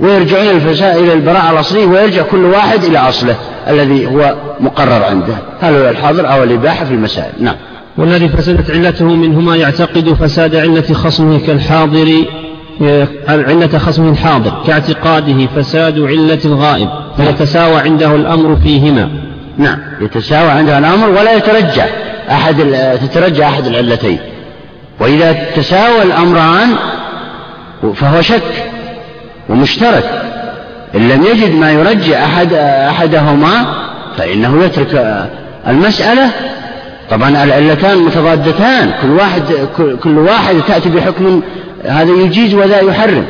ويرجعون 0.00 0.46
الفساد 0.46 0.96
إلى 0.96 1.12
البراءة 1.12 1.50
الأصلية 1.50 1.86
ويرجع 1.86 2.22
كل 2.22 2.44
واحد 2.44 2.84
إلى 2.84 2.98
أصله 2.98 3.36
الذي 3.68 4.06
هو 4.06 4.34
مقرر 4.60 5.04
عنده. 5.04 5.34
هل 5.60 5.74
هو 5.74 5.88
الحاضر 5.88 6.32
أو 6.32 6.42
الإباحة 6.42 6.84
في 6.84 6.94
المسائل. 6.94 7.32
نعم. 7.40 7.54
والذي 7.98 8.28
فسدت 8.28 8.70
علته 8.70 9.04
منهما 9.04 9.56
يعتقد 9.56 10.12
فساد 10.20 10.56
علة 10.56 10.94
خصمه 10.94 11.40
كالحاضر 11.46 12.24
علة 13.28 13.78
خصمه 13.78 14.10
الحاضر 14.10 14.52
كاعتقاده 14.66 15.46
فساد 15.56 16.00
علة 16.00 16.38
الغائب 16.44 16.88
فيتساوى 17.16 17.80
عنده 17.80 18.14
الأمر 18.14 18.56
فيهما. 18.56 19.08
نعم. 19.58 19.78
يتساوى 20.00 20.50
عنده 20.50 20.78
الأمر 20.78 21.08
ولا 21.08 21.32
يترجع 21.32 21.86
أحد 22.30 22.56
تترجع 23.02 23.48
أحد 23.48 23.66
العلتين. 23.66 24.18
وإذا 25.00 25.32
تساوى 25.32 26.02
الأمران 26.02 26.68
فهو 27.94 28.20
شك. 28.20 28.42
ومشترك. 29.48 30.22
إن 30.94 31.08
لم 31.08 31.24
يجد 31.24 31.54
ما 31.54 31.72
يرجع 31.72 32.24
أحد 32.24 32.52
أحدهما 32.88 33.50
فإنه 34.18 34.64
يترك 34.64 35.24
المسألة. 35.68 36.30
طبعا 37.10 37.44
العلتان 37.44 37.98
متضادتان. 37.98 38.92
كل 39.02 39.10
واحد 39.10 39.42
كل 40.02 40.18
واحد 40.18 40.56
تأتي 40.68 40.88
بحكم 40.88 41.42
هذا 41.84 42.10
يجيز 42.12 42.54
وذا 42.54 42.80
يحرم. 42.80 43.24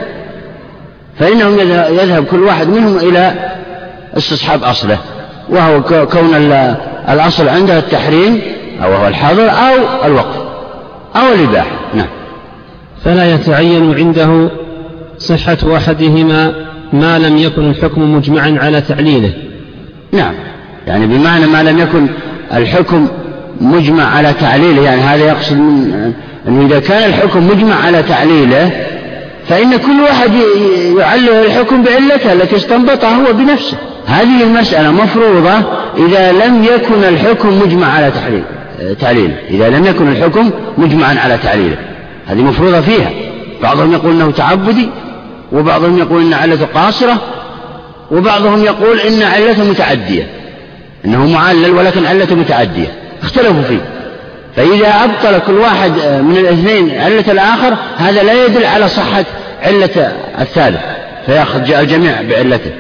فإنهم 1.18 1.58
يذهب 1.98 2.24
كل 2.24 2.42
واحد 2.42 2.68
منهم 2.68 2.96
إلى 2.96 3.32
استصحاب 4.16 4.64
أصله. 4.64 4.98
وهو 5.48 5.82
كون 6.06 6.34
الأصل 7.08 7.48
عنده 7.48 7.78
التحريم 7.78 8.42
أو 8.84 8.94
هو 8.94 9.08
الحظر 9.08 9.50
أو 9.50 10.06
الوقف 10.06 10.36
أو 11.16 11.32
الإباحة. 11.34 11.76
نعم. 11.94 12.06
فلا 13.04 13.34
يتعين 13.34 13.94
عنده 13.94 14.48
صحة 15.18 15.76
أحدهما 15.76 16.54
ما 16.92 17.18
لم 17.18 17.38
يكن 17.38 17.70
الحكم 17.70 18.14
مجمعا 18.14 18.58
على 18.60 18.80
تعليله. 18.80 19.32
نعم. 20.12 20.34
يعني 20.86 21.06
بمعنى 21.06 21.46
ما 21.46 21.62
لم 21.62 21.78
يكن 21.78 22.06
الحكم 22.52 23.08
مجمع 23.60 24.04
على 24.04 24.32
تعليله 24.40 24.82
يعني 24.82 25.00
هذا 25.00 25.24
يقصد 25.24 25.56
من 25.56 26.12
أنه 26.48 26.66
إذا 26.66 26.80
كان 26.80 27.08
الحكم 27.08 27.48
مجمع 27.48 27.74
على 27.74 28.02
تعليله 28.02 28.70
فإن 29.48 29.76
كل 29.76 30.00
واحد 30.00 30.30
يعلل 30.98 31.28
الحكم 31.28 31.82
بعلته 31.82 32.32
التي 32.32 32.56
استنبطها 32.56 33.10
هو 33.10 33.32
بنفسه. 33.32 33.76
هذه 34.06 34.42
المسألة 34.42 34.92
مفروضة 34.92 35.52
إذا 35.96 36.32
لم 36.32 36.64
يكن 36.64 37.04
الحكم 37.04 37.62
مجمع 37.62 37.86
على 37.86 38.10
تعليله. 39.00 39.34
إذا 39.50 39.68
لم 39.68 39.86
يكن 39.86 40.08
الحكم 40.08 40.50
مجمعا 40.78 41.14
على 41.24 41.38
تعليله. 41.42 41.76
هذه 42.26 42.42
مفروضة 42.42 42.80
فيها. 42.80 43.10
بعضهم 43.62 43.92
يقول 43.92 44.12
أنه 44.12 44.30
تعبدي 44.30 44.88
وبعضهم 45.52 45.98
يقول 45.98 46.22
إن 46.22 46.34
علته 46.34 46.66
قاصرة 46.74 47.16
وبعضهم 48.10 48.64
يقول 48.64 49.00
إن 49.00 49.22
علته 49.22 49.64
متعدية. 49.64 50.26
إنه 51.04 51.26
معلل 51.26 51.70
ولكن 51.70 52.06
علته 52.06 52.34
متعدية. 52.34 52.92
اختلفوا 53.22 53.62
فيه. 53.62 53.80
فإذا 54.56 54.88
أبطل 54.88 55.46
كل 55.46 55.58
واحد 55.58 55.90
من 56.22 56.36
الاثنين 56.38 57.00
علة 57.00 57.32
الآخر 57.32 57.76
هذا 57.96 58.22
لا 58.22 58.44
يدل 58.44 58.64
على 58.64 58.88
صحة 58.88 59.24
علة 59.62 60.12
الثالث. 60.40 60.80
فيأخذ 61.26 61.72
الجميع 61.72 62.22
بعلته. 62.22 62.70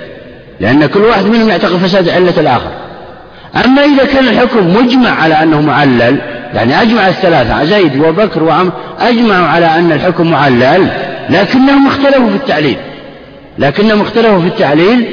لأن 0.60 0.86
كل 0.86 1.00
واحد 1.00 1.24
منهم 1.24 1.48
يعتقد 1.48 1.76
فساد 1.76 2.08
علة 2.08 2.40
الآخر. 2.40 2.70
أما 3.56 3.84
إذا 3.84 4.04
كان 4.04 4.28
الحكم 4.28 4.76
مجمع 4.76 5.10
على 5.10 5.42
أنه 5.42 5.60
معلل 5.60 6.18
يعني 6.54 6.82
أجمع 6.82 7.08
الثلاثة 7.08 7.64
زيد 7.64 8.00
وبكر 8.00 8.42
وعمر 8.42 8.72
أجمعوا 9.00 9.46
على 9.46 9.66
أن 9.66 9.92
الحكم 9.92 10.30
معلل 10.30 10.88
لكنهم 11.30 11.86
اختلفوا 11.86 12.30
في 12.30 12.36
التعليل. 12.36 12.76
لكنهم 13.58 14.00
اختلفوا 14.00 14.40
في 14.40 14.46
التعليل 14.46 15.06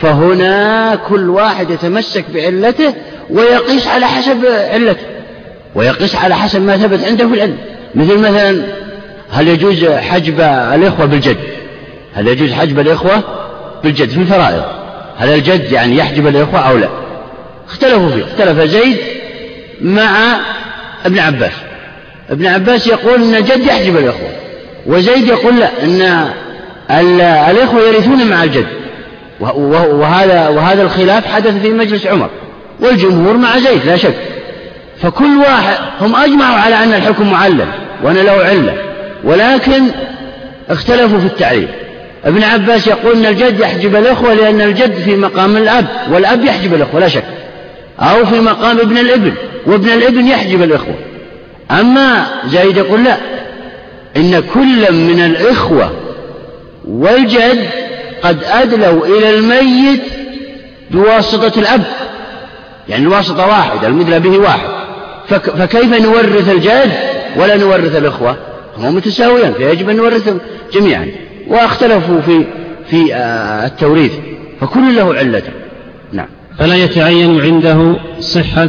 فهنا 0.00 0.94
كل 1.08 1.30
واحد 1.30 1.70
يتمسك 1.70 2.24
بعلته 2.34 2.94
ويقيس 3.30 3.86
على 3.86 4.06
حسب 4.06 4.44
علته 4.46 5.06
ويقيس 5.74 6.16
على 6.16 6.34
حسب 6.34 6.62
ما 6.62 6.76
ثبت 6.76 7.04
عنده 7.04 7.28
في 7.28 7.34
العلم. 7.34 7.56
مثل 7.94 8.18
مثلا 8.18 8.62
هل 9.30 9.48
يجوز 9.48 9.84
حجب 9.84 10.40
الإخوة 10.74 11.06
بالجد؟ 11.06 11.36
هل 12.14 12.28
يجوز 12.28 12.52
حجب 12.52 12.78
الإخوة 12.78 13.22
بالجد 13.84 14.08
في 14.08 14.20
الفرائض؟ 14.20 14.62
هذا 15.18 15.34
الجد 15.34 15.72
يعني 15.72 15.96
يحجب 15.96 16.26
الإخوة 16.26 16.60
أو 16.60 16.76
لا؟ 16.76 16.88
اختلفوا 17.72 18.10
فيه. 18.10 18.24
اختلف 18.24 18.60
زيد 18.60 18.96
مع 19.80 20.40
ابن 21.06 21.18
عباس. 21.18 21.52
ابن 22.30 22.46
عباس 22.46 22.86
يقول 22.86 23.22
أن 23.22 23.34
الجد 23.34 23.66
يحجب 23.66 23.96
الإخوة 23.96 24.28
وزيد 24.86 25.28
يقول 25.28 25.60
لا 25.60 25.68
أن 25.82 26.30
الإخوة 27.50 27.82
يرثون 27.82 28.26
مع 28.26 28.44
الجد. 28.44 28.66
وهذا 29.40 30.48
وهذا 30.48 30.82
الخلاف 30.82 31.26
حدث 31.26 31.62
في 31.62 31.70
مجلس 31.70 32.06
عمر 32.06 32.30
والجمهور 32.80 33.36
مع 33.36 33.58
زيد 33.58 33.86
لا 33.86 33.96
شك. 33.96 34.14
فكل 35.02 35.36
واحد 35.36 35.76
هم 36.00 36.16
أجمعوا 36.16 36.56
على 36.56 36.74
أن 36.74 36.94
الحكم 36.94 37.30
معلل 37.30 37.66
وأن 38.02 38.16
له 38.16 38.32
علة 38.32 38.74
ولكن 39.24 39.82
اختلفوا 40.70 41.18
في 41.18 41.26
التعليل 41.26 41.68
ابن 42.24 42.42
عباس 42.42 42.86
يقول 42.86 43.16
أن 43.16 43.26
الجد 43.26 43.60
يحجب 43.60 43.96
الإخوة 43.96 44.34
لأن 44.34 44.60
الجد 44.60 44.94
في 44.94 45.16
مقام 45.16 45.56
الأب 45.56 45.86
والأب 46.10 46.44
يحجب 46.44 46.74
الإخوة 46.74 47.00
لا 47.00 47.08
شك. 47.08 47.24
أو 48.02 48.24
في 48.24 48.40
مقام 48.40 48.78
ابن 48.78 48.98
الإبن 48.98 49.32
وابن 49.66 49.88
الإبن 49.88 50.26
يحجب 50.26 50.62
الإخوة. 50.62 50.94
أما 51.70 52.26
زايد 52.46 52.76
يقول 52.76 53.04
لا 53.04 53.16
إن 54.16 54.42
كل 54.54 54.92
من 54.92 55.20
الإخوة 55.20 55.92
والجد 56.84 57.68
قد 58.22 58.44
أدلوا 58.44 59.06
إلى 59.06 59.30
الميت 59.38 60.02
بواسطة 60.90 61.60
الأب 61.60 61.82
يعني 62.88 63.02
الواسطة 63.02 63.46
واحدة 63.46 63.88
المدلى 63.88 64.20
به 64.20 64.38
واحد. 64.38 64.68
فكيف 65.28 65.92
نورث 66.02 66.48
الجد 66.48 66.92
ولا 67.36 67.56
نورث 67.56 67.96
الإخوة؟ 67.96 68.36
هم 68.78 68.94
متساويان 68.94 69.52
فيجب 69.52 69.90
أن 69.90 69.96
نورثهم 69.96 70.38
جميعا. 70.72 71.08
واختلفوا 71.48 72.20
في 72.20 72.44
في 72.90 73.14
آه، 73.14 73.66
التوريث 73.66 74.12
فكل 74.60 74.96
له 74.96 75.14
علته. 75.14 75.61
فلا 76.58 76.76
يتعين 76.76 77.40
عنده 77.40 77.96
صحة 78.20 78.68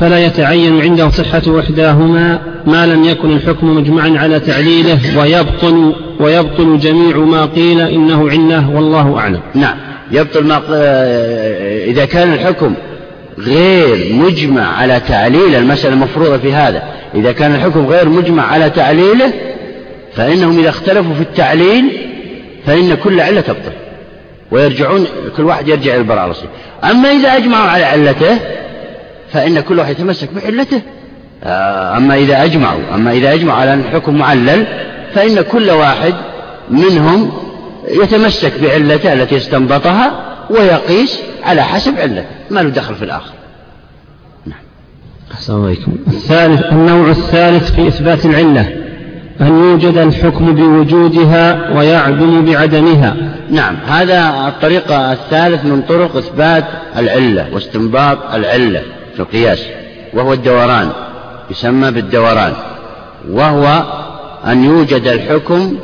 فلا 0.00 0.26
يتعين 0.26 0.80
عنده 0.80 1.10
صحة 1.10 1.60
إحداهما 1.60 2.38
ما 2.66 2.86
لم 2.86 3.04
يكن 3.04 3.30
الحكم 3.30 3.76
مجمعا 3.76 4.18
على 4.18 4.40
تعليله 4.40 5.18
ويبطل 5.18 5.94
ويبطل 6.20 6.78
جميع 6.78 7.16
ما 7.16 7.44
قيل 7.44 7.80
إنه 7.80 8.30
عنه 8.30 8.76
والله 8.76 9.18
أعلم. 9.18 9.40
نعم. 9.54 9.76
يبطل 10.10 10.44
ما 10.44 10.62
إذا 11.84 12.04
كان 12.04 12.32
الحكم 12.32 12.74
غير 13.38 14.14
مجمع 14.14 14.76
على 14.76 15.00
تعليل 15.08 15.54
المسألة 15.54 15.94
المفروضة 15.94 16.38
في 16.38 16.52
هذا. 16.52 16.82
إذا 17.14 17.32
كان 17.32 17.54
الحكم 17.54 17.86
غير 17.86 18.08
مجمع 18.08 18.46
على 18.46 18.70
تعليله 18.70 19.32
فإنهم 20.14 20.58
إذا 20.58 20.68
اختلفوا 20.68 21.14
في 21.14 21.20
التعليل 21.20 21.84
فإن 22.66 22.94
كل 22.94 23.20
علة 23.20 23.40
تبطل. 23.40 23.72
ويرجعون 24.52 25.06
كل 25.36 25.42
واحد 25.42 25.68
يرجع 25.68 25.92
إلى 25.92 26.00
البراءة 26.00 26.26
الأصلية 26.26 26.48
أما 26.84 27.10
إذا 27.10 27.36
أجمعوا 27.36 27.70
على 27.70 27.84
علته 27.84 28.38
فإن 29.32 29.60
كل 29.60 29.78
واحد 29.78 29.90
يتمسك 29.90 30.28
بعلته 30.34 30.80
آه، 31.44 31.96
أما 31.96 32.14
إذا 32.14 32.44
أجمعوا 32.44 32.80
أما 32.94 33.12
إذا 33.12 33.32
أجمعوا 33.32 33.60
على 33.60 33.74
أن 33.74 33.80
الحكم 33.80 34.14
معلل 34.14 34.66
فإن 35.14 35.40
كل 35.40 35.70
واحد 35.70 36.14
منهم 36.70 37.32
يتمسك 37.88 38.52
بعلته 38.62 39.12
التي 39.12 39.36
استنبطها 39.36 40.12
ويقيس 40.50 41.20
على 41.44 41.62
حسب 41.62 41.98
علته. 41.98 42.24
ما 42.50 42.60
له 42.60 42.68
دخل 42.68 42.94
في 42.94 43.04
الآخر. 43.04 43.32
نعم. 44.46 45.64
عليكم. 45.64 45.92
الثالث 46.06 46.72
النوع 46.72 47.10
الثالث 47.10 47.70
في 47.72 47.88
إثبات 47.88 48.26
العلة 48.26 48.68
أن 49.40 49.58
يوجد 49.58 49.96
الحكم 49.96 50.54
بوجودها 50.54 51.70
ويعدم 51.76 52.44
بعدمها. 52.44 53.16
نعم 53.52 53.76
هذا 53.86 54.48
الطريقة 54.48 55.12
الثالث 55.12 55.64
من 55.64 55.82
طرق 55.82 56.16
إثبات 56.16 56.64
العلة 56.96 57.48
واستنباط 57.52 58.18
العلة 58.34 58.82
في 59.14 59.20
القياس 59.20 59.64
وهو 60.14 60.32
الدوران 60.32 60.90
يسمى 61.50 61.90
بالدوران 61.90 62.52
وهو 63.30 63.82
أن 64.46 64.64
يوجد 64.64 65.06
الحكم 65.06 65.76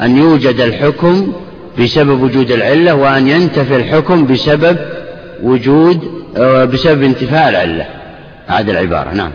أن 0.00 0.16
يوجد 0.16 0.60
الحكم 0.60 1.32
بسبب 1.78 2.22
وجود 2.22 2.50
العلة 2.50 2.94
وأن 2.94 3.28
ينتفي 3.28 3.76
الحكم 3.76 4.26
بسبب 4.26 4.76
وجود 5.42 6.18
آه، 6.36 6.64
بسبب 6.64 7.02
انتفاء 7.02 7.48
العلة. 7.48 7.86
هذه 8.46 8.70
العبارة 8.70 9.14
نعم. 9.14 9.30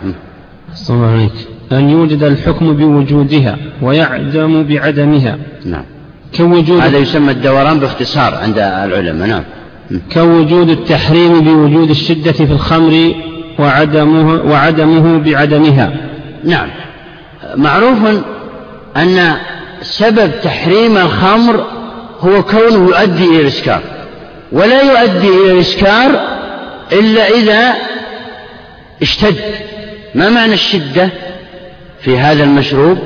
السلام 0.71 1.03
عليك 1.03 1.31
أن 1.71 1.89
يوجد 1.89 2.23
الحكم 2.23 2.73
بوجودها 2.73 3.57
ويعدم 3.81 4.63
بعدمها. 4.63 5.37
نعم. 5.65 5.83
كوجود 6.37 6.81
هذا 6.81 6.97
يسمى 6.97 7.31
الدوران 7.31 7.79
باختصار 7.79 8.35
عند 8.35 8.59
العلماء 8.59 9.27
نعم. 9.27 9.43
كوجود 10.13 10.69
التحريم 10.69 11.41
بوجود 11.41 11.89
الشدة 11.89 12.31
في 12.31 12.43
الخمر 12.43 13.13
وعدمه, 13.59 14.51
وعدمه 14.51 15.19
بعدمها. 15.19 15.91
نعم. 16.43 16.69
معروف 17.55 17.97
أن 18.97 19.35
سبب 19.81 20.31
تحريم 20.43 20.97
الخمر 20.97 21.65
هو 22.19 22.43
كونه 22.43 22.89
يؤدي 22.89 23.25
إلى 23.25 23.41
الإسكار 23.41 23.81
ولا 24.51 24.81
يؤدي 24.81 25.27
إلى 25.27 25.51
الإسكار 25.51 26.09
إلا 26.91 27.29
إذا 27.29 27.73
اشتد. 29.01 29.35
ما 30.15 30.29
معنى 30.29 30.53
الشدة 30.53 31.09
في 32.01 32.17
هذا 32.17 32.43
المشروب؟ 32.43 32.97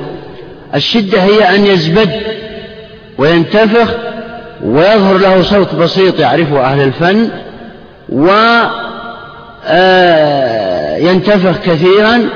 الشدة 0.74 1.22
هي 1.22 1.56
أن 1.56 1.66
يزبد. 1.66 2.22
وينتفخ 3.18 3.94
ويظهر 4.64 5.18
له 5.18 5.42
صوت 5.42 5.74
بسيط 5.74 6.20
يعرفه 6.20 6.60
أهل 6.60 6.80
الفن 6.80 7.28
وينتفخ 8.08 8.46
آه، 11.56 11.64
كثيرا. 11.66 12.28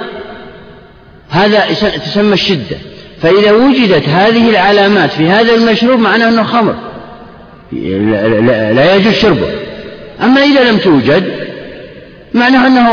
هذا 1.30 1.64
تسمى 2.06 2.32
الشدة. 2.32 2.76
فإذا 3.22 3.52
وجدت 3.52 4.08
هذه 4.08 4.50
العلامات 4.50 5.10
في 5.10 5.28
هذا 5.28 5.54
المشروب 5.54 6.00
معناه 6.00 6.28
أنه 6.28 6.42
خمر. 6.42 6.74
لا 8.72 8.94
يجوز 8.94 9.12
شربه. 9.12 9.48
أما 10.22 10.40
إذا 10.42 10.70
لم 10.70 10.78
توجد 10.78 11.24
معناه 12.34 12.66
أنه 12.66 12.88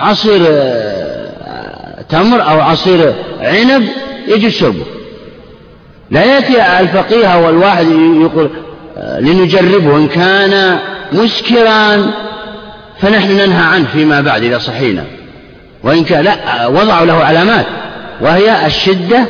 عصير 0.00 0.40
تمر 2.08 2.42
أو 2.42 2.60
عصير 2.60 3.14
عنب 3.40 3.88
يجوز 4.28 4.52
شربه. 4.52 4.84
لا 6.10 6.24
يأتي 6.24 6.80
الفقيه 6.80 7.46
والواحد 7.46 7.86
يقول 8.20 8.50
لنجربه 9.20 9.96
إن 9.96 10.08
كان 10.08 10.78
مسكرا 11.12 12.10
فنحن 13.00 13.32
ننهى 13.32 13.64
عنه 13.64 13.86
فيما 13.92 14.20
بعد 14.20 14.42
إذا 14.42 14.58
صحينا. 14.58 15.04
وإن 15.82 16.04
كان 16.04 16.24
لا 16.24 16.66
وضعوا 16.66 17.06
له 17.06 17.24
علامات 17.24 17.66
وهي 18.20 18.66
الشدة 18.66 19.26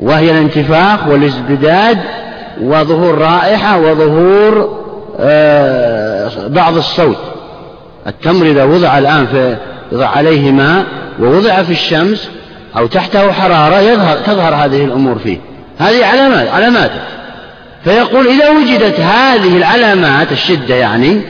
وهي 0.00 0.30
الانتفاخ 0.30 1.06
والازدداد 1.06 1.98
وظهور 2.60 3.18
رائحة 3.18 3.78
وظهور 3.78 4.80
آه، 5.20 6.30
بعض 6.48 6.76
الصوت. 6.76 7.18
التمر 8.06 8.46
إذا 8.46 8.64
وضع 8.64 8.98
الآن 8.98 9.26
في 9.26 9.56
يضع 9.92 10.06
عليه 10.06 10.52
ماء 10.52 10.84
ووضع 11.20 11.62
في 11.62 11.72
الشمس 11.72 12.30
أو 12.76 12.86
تحته 12.86 13.32
حرارة 13.32 13.80
يظهر 13.80 14.16
تظهر 14.16 14.54
هذه 14.54 14.84
الأمور 14.84 15.18
فيه. 15.18 15.49
هذه 15.80 16.06
علامات 16.06 16.48
علامات. 16.48 16.90
فيقول 17.84 18.26
إذا 18.26 18.50
وجدت 18.50 19.00
هذه 19.00 19.56
العلامات 19.56 20.32
الشدة 20.32 20.74
يعني 20.74 21.20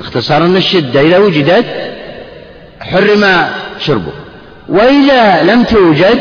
اختصارا 0.00 0.46
الشدة 0.46 1.00
إذا 1.00 1.18
وجدت 1.18 1.64
حرم 2.80 3.24
شربه. 3.78 4.12
وإذا 4.68 5.42
لم 5.42 5.64
توجد 5.64 6.18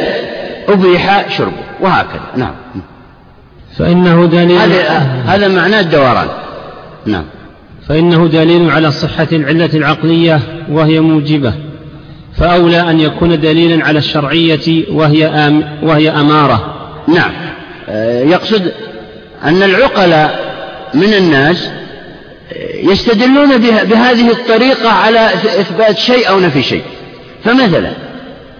أبيح 0.69 1.30
شربه. 1.38 1.63
وهكذا. 1.82 2.32
نعم. 2.36 2.54
فإنه 3.78 4.26
دليل 4.26 4.58
هذا 4.58 4.89
هذا 5.26 5.47
معناه 5.47 5.80
الدوران. 5.80 6.28
نعم. 7.06 7.26
فإنه 7.88 8.28
دليل 8.28 8.71
على 8.71 8.91
صحة 8.91 9.28
العلة 9.32 9.69
العقلية 9.73 10.39
وهي 10.69 11.00
موجبة. 11.00 11.54
فأولى 12.38 12.89
أن 12.89 13.00
يكون 13.00 13.39
دليلا 13.39 13.86
على 13.86 14.00
الشرعية 14.00 14.86
وهي 14.91 15.26
آم 15.28 15.63
وهي 15.84 16.10
أمارة. 16.10 16.73
نعم. 17.08 17.32
يقصد 18.23 18.71
أن 19.43 19.63
العقلاء 19.63 20.56
من 20.93 21.13
الناس 21.13 21.69
يستدلون 22.84 23.58
بهذه 23.58 24.32
الطريقة 24.32 24.89
على 24.89 25.30
إثبات 25.34 25.97
شيء 25.97 26.30
أو 26.30 26.39
نفي 26.39 26.63
شيء. 26.63 26.84
فمثلا 27.45 27.91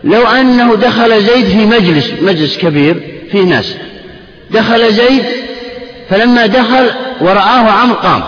لو 0.04 0.28
أنه 0.28 0.76
دخل 0.76 1.22
زيد 1.22 1.46
في 1.46 1.66
مجلس 1.66 2.12
مجلس 2.22 2.58
كبير 2.58 3.02
فيه 3.32 3.42
ناس 3.42 3.76
دخل 4.52 4.94
زيد 4.94 5.24
فلما 6.10 6.46
دخل 6.46 6.90
ورآه 7.22 7.72
عمرو 7.72 7.96
قام 7.96 8.24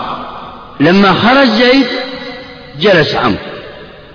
لما 0.80 1.12
خرج 1.12 1.48
زيد 1.48 1.86
جلس 2.80 3.14
عمرو 3.14 3.38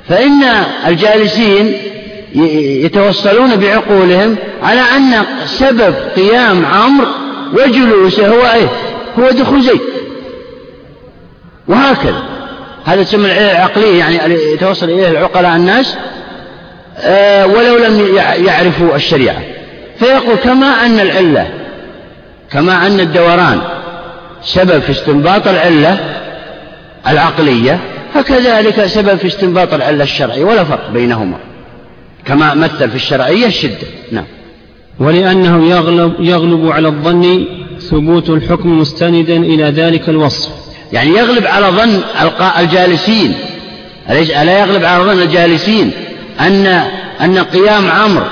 فإن 0.10 0.44
الجالسين 0.88 1.74
يتوصلون 2.36 3.56
بعقولهم 3.56 4.36
على 4.64 4.82
أن 4.82 5.26
سبب 5.46 5.96
قيام 6.16 6.66
عمرو 6.66 7.08
وجلوسه 7.54 8.28
هو 8.28 8.54
إيه؟ 8.54 8.68
هو 9.20 9.32
دخول 9.32 9.62
زيد 9.62 9.82
وهكذا. 11.68 12.24
هذا 12.86 13.04
تسمى 13.04 13.52
العقلية 13.52 14.00
يعني 14.00 14.34
يتوصل 14.54 14.90
إليه 14.90 15.08
العقلاء 15.08 15.56
الناس 15.56 15.98
آه، 16.98 17.48
ولو 17.48 17.78
لم 17.78 18.18
يعرفوا 18.46 18.96
الشريعة. 18.96 19.42
فيقول 20.00 20.36
كما 20.36 20.86
أن 20.86 21.00
العلة 21.00 21.48
كما 22.52 22.88
أن 22.88 23.00
الدوران 23.00 23.62
سبب 24.44 24.80
في 24.80 24.92
استنباط 24.92 25.48
العلة 25.48 25.98
العقلية 27.08 27.80
فكذلك 28.14 28.86
سبب 28.86 29.16
في 29.16 29.28
استنباط 29.28 29.74
العلة 29.74 30.04
الشرعية 30.04 30.44
ولا 30.44 30.64
فرق 30.64 30.90
بينهما. 30.90 31.38
كما 32.26 32.54
مثل 32.54 32.90
في 32.90 32.96
الشرعية 32.96 33.46
الشدة. 33.46 33.88
نعم. 34.12 34.26
ولأنه 35.00 35.70
يغلب, 35.70 36.14
يغلب 36.20 36.72
على 36.72 36.88
الظن 36.88 37.46
ثبوت 37.80 38.30
الحكم 38.30 38.80
مستندا 38.80 39.38
إلى 39.38 39.64
ذلك 39.64 40.10
الوصف. 40.10 40.50
يعني 40.94 41.10
يغلب 41.10 41.46
على 41.46 41.68
ظن 41.68 42.02
الجالسين. 42.60 43.34
ألا 44.10 44.60
يغلب 44.60 44.84
على 44.84 45.04
ظن 45.04 45.22
الجالسين؟ 45.22 45.92
أن 46.40 46.66
أن 47.22 47.38
قيام 47.38 47.92
عمرو 47.92 48.26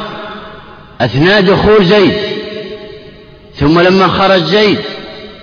أثناء 1.01 1.41
دخول 1.41 1.85
زيد 1.85 2.13
ثم 3.59 3.79
لما 3.79 4.07
خرج 4.07 4.43
زيد 4.43 4.77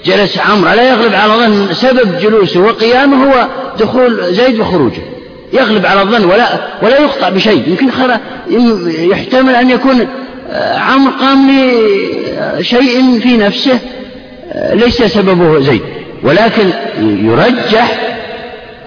جلس 0.05 0.39
عمرو 0.39 0.73
ألا 0.73 0.91
يغلب 0.91 1.15
على 1.15 1.33
ظن 1.33 1.75
سبب 1.75 2.19
جلوسه 2.19 2.61
وقيامه 2.61 3.25
هو 3.25 3.49
دخول 3.81 4.35
زيد 4.35 4.61
وخروجه. 4.61 5.03
يغلب 5.53 5.87
على 5.87 6.03
الظن 6.03 6.25
ولا 6.25 6.47
ولا 6.83 7.01
يقطع 7.01 7.29
بشيء. 7.29 7.69
يمكن 7.69 7.89
يحتمل 9.11 9.55
أن 9.55 9.71
يكون 9.71 10.07
آه، 10.51 10.79
عمرو 10.79 11.13
قام 11.21 11.51
لشيء 12.59 13.21
في 13.21 13.37
نفسه 13.37 13.79
آه، 14.53 14.75
ليس 14.75 15.03
سببه 15.03 15.61
زيد. 15.61 15.81
ولكن 16.23 16.71
يرجح 17.01 18.17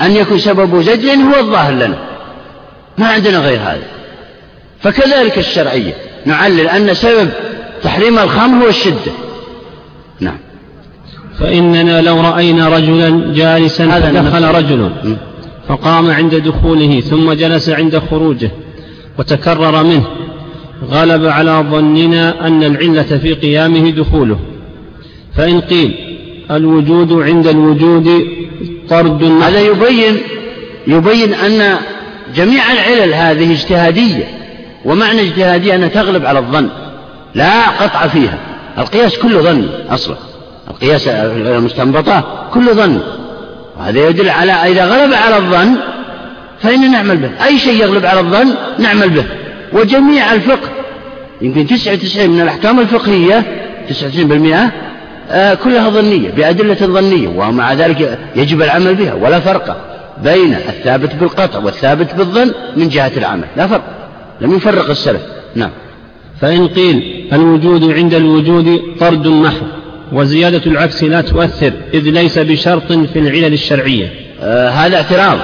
أن 0.01 0.11
يكون 0.11 0.39
سببه 0.39 0.81
زيد 0.81 1.03
لأنه 1.03 1.35
هو 1.35 1.39
الظاهر 1.39 1.73
لنا. 1.73 1.97
ما 2.97 3.07
عندنا 3.07 3.37
غير 3.37 3.59
هذا. 3.59 3.83
فكذلك 4.81 5.37
الشرعية. 5.37 5.93
نعلل 6.25 6.67
أن 6.67 6.93
سبب 6.93 7.29
تحريم 7.83 8.19
الخمر 8.19 8.65
هو 8.65 8.69
الشدة. 8.69 9.11
نعم. 10.19 10.37
فإننا 11.39 12.01
لو 12.01 12.21
رأينا 12.21 12.69
رجلا 12.69 13.33
جالسا 13.33 13.87
فدخل 13.87 14.43
رجل. 14.43 14.91
فقام 15.67 16.11
عند 16.11 16.35
دخوله 16.35 16.99
ثم 16.99 17.33
جلس 17.33 17.69
عند 17.69 17.97
خروجه 17.97 18.51
وتكرر 19.19 19.83
منه 19.83 20.05
غلب 20.89 21.25
على 21.25 21.65
ظننا 21.71 22.47
أن 22.47 22.63
العلة 22.63 23.17
في 23.17 23.33
قيامه 23.33 23.89
دخوله. 23.89 24.39
فإن 25.35 25.61
قيل 25.61 25.93
الوجود 26.51 27.13
عند 27.13 27.47
الوجود 27.47 28.27
طرد 28.89 29.23
هذا 29.23 29.59
يبين 29.59 30.17
يبين 30.87 31.33
أن 31.33 31.77
جميع 32.35 32.71
العلل 32.71 33.13
هذه 33.13 33.51
اجتهادية 33.51 34.27
ومعنى 34.85 35.21
اجتهادية 35.21 35.75
أنها 35.75 35.87
تغلب 35.87 36.25
على 36.25 36.39
الظن 36.39 36.69
لا 37.35 37.69
قطع 37.69 38.07
فيها. 38.07 38.37
القياس 38.77 39.17
كله 39.17 39.41
ظن 39.41 39.67
أصلا. 39.89 40.15
القياس 40.69 41.07
المستنبطة 41.07 42.47
كله 42.53 42.73
ظن. 42.73 42.99
وهذا 43.77 44.09
يدل 44.09 44.29
على 44.29 44.51
إذا 44.51 44.85
غلب 44.85 45.13
على 45.13 45.37
الظن 45.37 45.75
فإن 46.61 46.91
نعمل 46.91 47.17
به. 47.17 47.45
أي 47.45 47.59
شيء 47.59 47.81
يغلب 47.81 48.05
على 48.05 48.19
الظن 48.19 48.53
نعمل 48.79 49.09
به. 49.09 49.23
وجميع 49.73 50.33
الفقه 50.33 50.69
يمكن 51.41 51.67
تسعة 51.67 51.93
وتسعين 51.93 52.29
من 52.29 52.41
الأحكام 52.41 52.79
الفقهية 52.79 53.43
تسعة 53.89 54.07
وتسعين 54.07 54.27
بالمئة 54.27 54.71
آه 55.29 55.53
كلها 55.53 55.89
ظنية 55.89 56.29
بأدلة 56.29 56.73
ظنية 56.73 57.27
ومع 57.27 57.73
ذلك 57.73 58.19
يجب 58.35 58.61
العمل 58.61 58.95
بها 58.95 59.13
ولا 59.13 59.39
فرق 59.39 59.77
بين 60.23 60.53
الثابت 60.53 61.15
بالقطع 61.15 61.59
والثابت 61.59 62.15
بالظن 62.15 62.53
من 62.77 62.89
جهة 62.89 63.11
العمل. 63.17 63.45
لا 63.57 63.67
فرق. 63.67 63.83
لم 64.41 64.55
يفرق 64.55 64.89
السلف. 64.89 65.21
نعم. 65.55 65.69
فإن 66.41 66.67
قيل 66.67 67.27
الوجود 67.33 67.91
عند 67.91 68.13
الوجود 68.13 68.81
طرد 68.99 69.27
محض 69.27 69.67
وزيادة 70.13 70.71
العكس 70.71 71.03
لا 71.03 71.21
تؤثر 71.21 71.73
إذ 71.93 72.01
ليس 72.01 72.39
بشرط 72.39 72.91
في 72.91 73.19
العلل 73.19 73.53
الشرعية. 73.53 74.11
آه 74.41 74.69
هذا 74.69 74.97
اعتراض. 74.97 75.39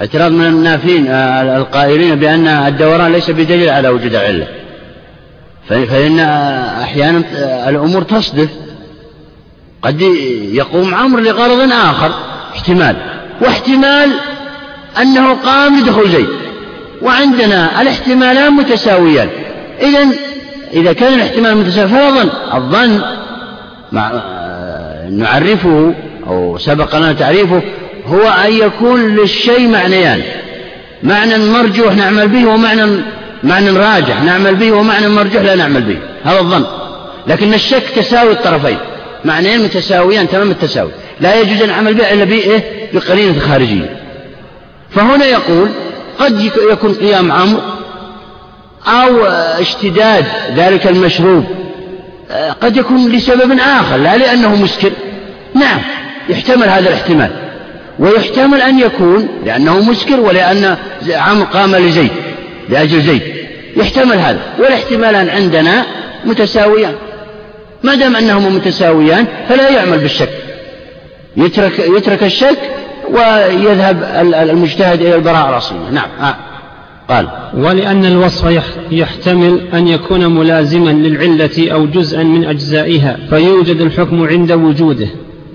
اعتراض 0.00 0.32
من 0.32 0.46
النافين 0.46 1.06
آه 1.06 1.56
القائلين 1.56 2.14
بأن 2.14 2.46
الدوران 2.48 3.12
ليس 3.12 3.30
بدليل 3.30 3.68
على 3.68 3.88
وجود 3.88 4.14
العلة 4.14 4.46
فإن 5.68 6.20
أحيانا 6.82 7.22
الأمور 7.68 8.02
تصدف. 8.02 8.48
قد 9.82 10.00
يقوم 10.52 10.94
عمر 10.94 11.20
لغرض 11.20 11.72
آخر 11.72 12.10
احتمال. 12.54 12.96
واحتمال 13.40 14.10
أنه 15.00 15.34
قام 15.34 15.80
لدخول 15.80 16.08
زيد. 16.08 16.28
وعندنا 17.02 17.82
الاحتمالان 17.82 18.52
متساويان. 18.52 19.28
إذا 19.80 20.06
إذا 20.72 20.92
كان 20.92 21.14
الاحتمال 21.14 21.56
متساوي 21.56 21.88
فلا 21.88 22.10
ظن. 22.10 22.30
الظن 22.54 23.02
مع 23.94 24.12
نعرفه 25.10 25.94
أو 26.26 26.58
سبق 26.58 26.96
لنا 26.96 27.12
تعريفه 27.12 27.62
هو 28.06 28.22
أن 28.22 28.52
يكون 28.52 29.16
للشيء 29.16 29.68
معنيان. 29.68 30.22
معنى 31.02 31.38
مرجوح 31.38 31.94
نعمل 31.94 32.28
به 32.28 32.46
ومعنى 32.46 33.02
معنى 33.42 33.70
راجح 33.70 34.22
نعمل 34.22 34.54
به 34.54 34.72
ومعنى 34.72 35.08
مرجوح 35.08 35.42
لا 35.42 35.54
نعمل 35.54 35.82
به. 35.82 35.98
هذا 36.24 36.38
الظن. 36.38 36.64
لكن 37.26 37.54
الشك 37.54 37.82
تساوي 37.96 38.32
الطرفين. 38.32 38.78
معنيين 39.24 39.62
متساويان 39.62 40.28
تمام 40.28 40.50
التساوي. 40.50 40.90
لا 41.20 41.40
يجوز 41.40 41.62
أن 41.62 41.68
نعمل 41.68 41.94
به 41.94 42.12
إلا 42.12 42.24
بإيه؟ 42.24 42.90
بقرينة 42.94 43.40
خارجية. 43.40 44.00
فهنا 44.90 45.24
يقول 45.24 45.68
قد 46.18 46.50
يكون 46.70 46.94
قيام 46.94 47.32
عمرو 47.32 47.60
أو 48.86 49.26
اشتداد 49.60 50.24
ذلك 50.56 50.86
المشروب. 50.86 51.44
قد 52.60 52.76
يكون 52.76 53.12
لسبب 53.12 53.58
آخر 53.60 53.96
لا 53.96 54.16
لأنه 54.16 54.62
مسكر 54.62 54.90
نعم 55.54 55.80
يحتمل 56.28 56.68
هذا 56.68 56.88
الاحتمال. 56.88 57.30
ويحتمل 57.98 58.60
أن 58.60 58.78
يكون 58.78 59.28
لأنه 59.44 59.80
مسكر 59.90 60.20
ولأن 60.20 60.76
عمرو 61.12 61.44
قام 61.44 61.76
لزيد 61.76 62.10
لأجل 62.68 63.02
زيد. 63.02 63.22
يحتمل 63.76 64.16
هذا 64.18 64.40
والاحتمالان 64.58 65.28
عندنا 65.28 65.84
متساويان. 66.24 66.94
ما 67.82 67.94
دام 67.94 68.16
أنهما 68.16 68.48
متساويان 68.48 69.26
فلا 69.48 69.68
يعمل 69.68 69.98
بالشك. 69.98 70.30
يترك, 71.36 71.78
يترك 71.78 72.22
الشك 72.22 72.58
ويذهب 73.10 74.02
المجتهد 74.34 75.00
إلى 75.00 75.14
البراءة 75.14 75.50
الأصلية. 75.50 75.90
نعم 75.92 76.08
آه. 76.20 76.36
قال 77.08 77.28
ولأن 77.56 78.04
الوصف 78.04 78.62
يحتمل 78.90 79.60
أن 79.74 79.88
يكون 79.88 80.26
ملازما 80.26 80.90
للعلة 80.90 81.72
أو 81.72 81.86
جزءا 81.86 82.22
من 82.22 82.44
أجزائها 82.44 83.18
فيوجد 83.30 83.80
الحكم 83.80 84.26
عند 84.26 84.52
وجوده 84.52 85.08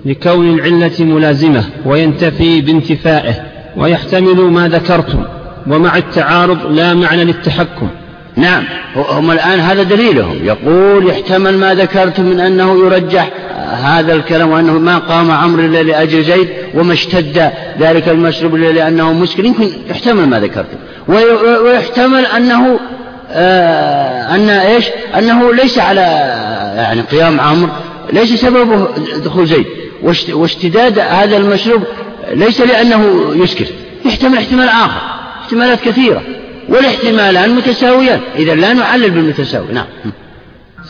لكون 0.04 0.54
العلة 0.54 0.92
ملازمة 1.00 1.64
وينتفي 1.86 2.60
بانتفائه 2.60 3.34
ويحتمل 3.76 4.36
ما 4.36 4.68
ذكرتم 4.68 5.24
ومع 5.66 5.96
التعارض 5.96 6.72
لا 6.72 6.94
معنى 6.94 7.24
للتحكم. 7.24 7.88
نعم 8.36 8.64
هم 8.96 9.30
الآن 9.30 9.60
هذا 9.60 9.82
دليلهم. 9.82 10.36
يقول 10.44 11.06
يحتمل 11.06 11.58
ما 11.58 11.74
ذكرتم 11.74 12.24
من 12.24 12.40
أنه 12.40 12.86
يرجح 12.86 13.30
هذا 13.70 14.14
الكلام 14.14 14.50
وأنه 14.50 14.72
ما 14.72 14.98
قام 14.98 15.30
عمرو 15.30 15.62
إلا 15.62 15.82
لأجل 15.82 16.24
زيد 16.24 16.48
وما 16.74 16.92
اشتد 16.92 17.50
ذلك 17.80 18.08
المشرب 18.08 18.54
إلا 18.54 18.72
لأنه 18.72 19.12
مسكر 19.12 19.44
يمكن 19.44 19.70
يحتمل 19.90 20.28
ما 20.28 20.40
ذكرتم 20.40 20.76
ويحتمل 21.64 22.26
أنه 22.26 22.78
آه 23.32 24.34
أن 24.34 24.48
إيش؟ 24.50 24.84
أنه 25.18 25.54
ليس 25.54 25.78
على 25.78 26.00
يعني 26.76 27.00
قيام 27.00 27.40
عمرو 27.40 27.70
ليس 28.12 28.40
سببه 28.40 28.88
دخول 29.24 29.46
زيد 29.46 29.66
واشتداد 30.32 30.98
هذا 30.98 31.36
المشروب 31.36 31.82
ليس 32.32 32.60
لأنه 32.60 33.32
يسكر. 33.34 33.66
يحتمل 34.04 34.38
احتمال 34.38 34.68
آخر 34.68 35.00
احتمالات 35.42 35.80
كثيرة. 35.80 36.22
والاحتمالان 36.68 37.50
متساويان. 37.50 38.20
إذا 38.36 38.54
لا 38.54 38.72
نعلل 38.72 39.10
بالمتساوي. 39.10 39.72
نعم. 39.72 39.86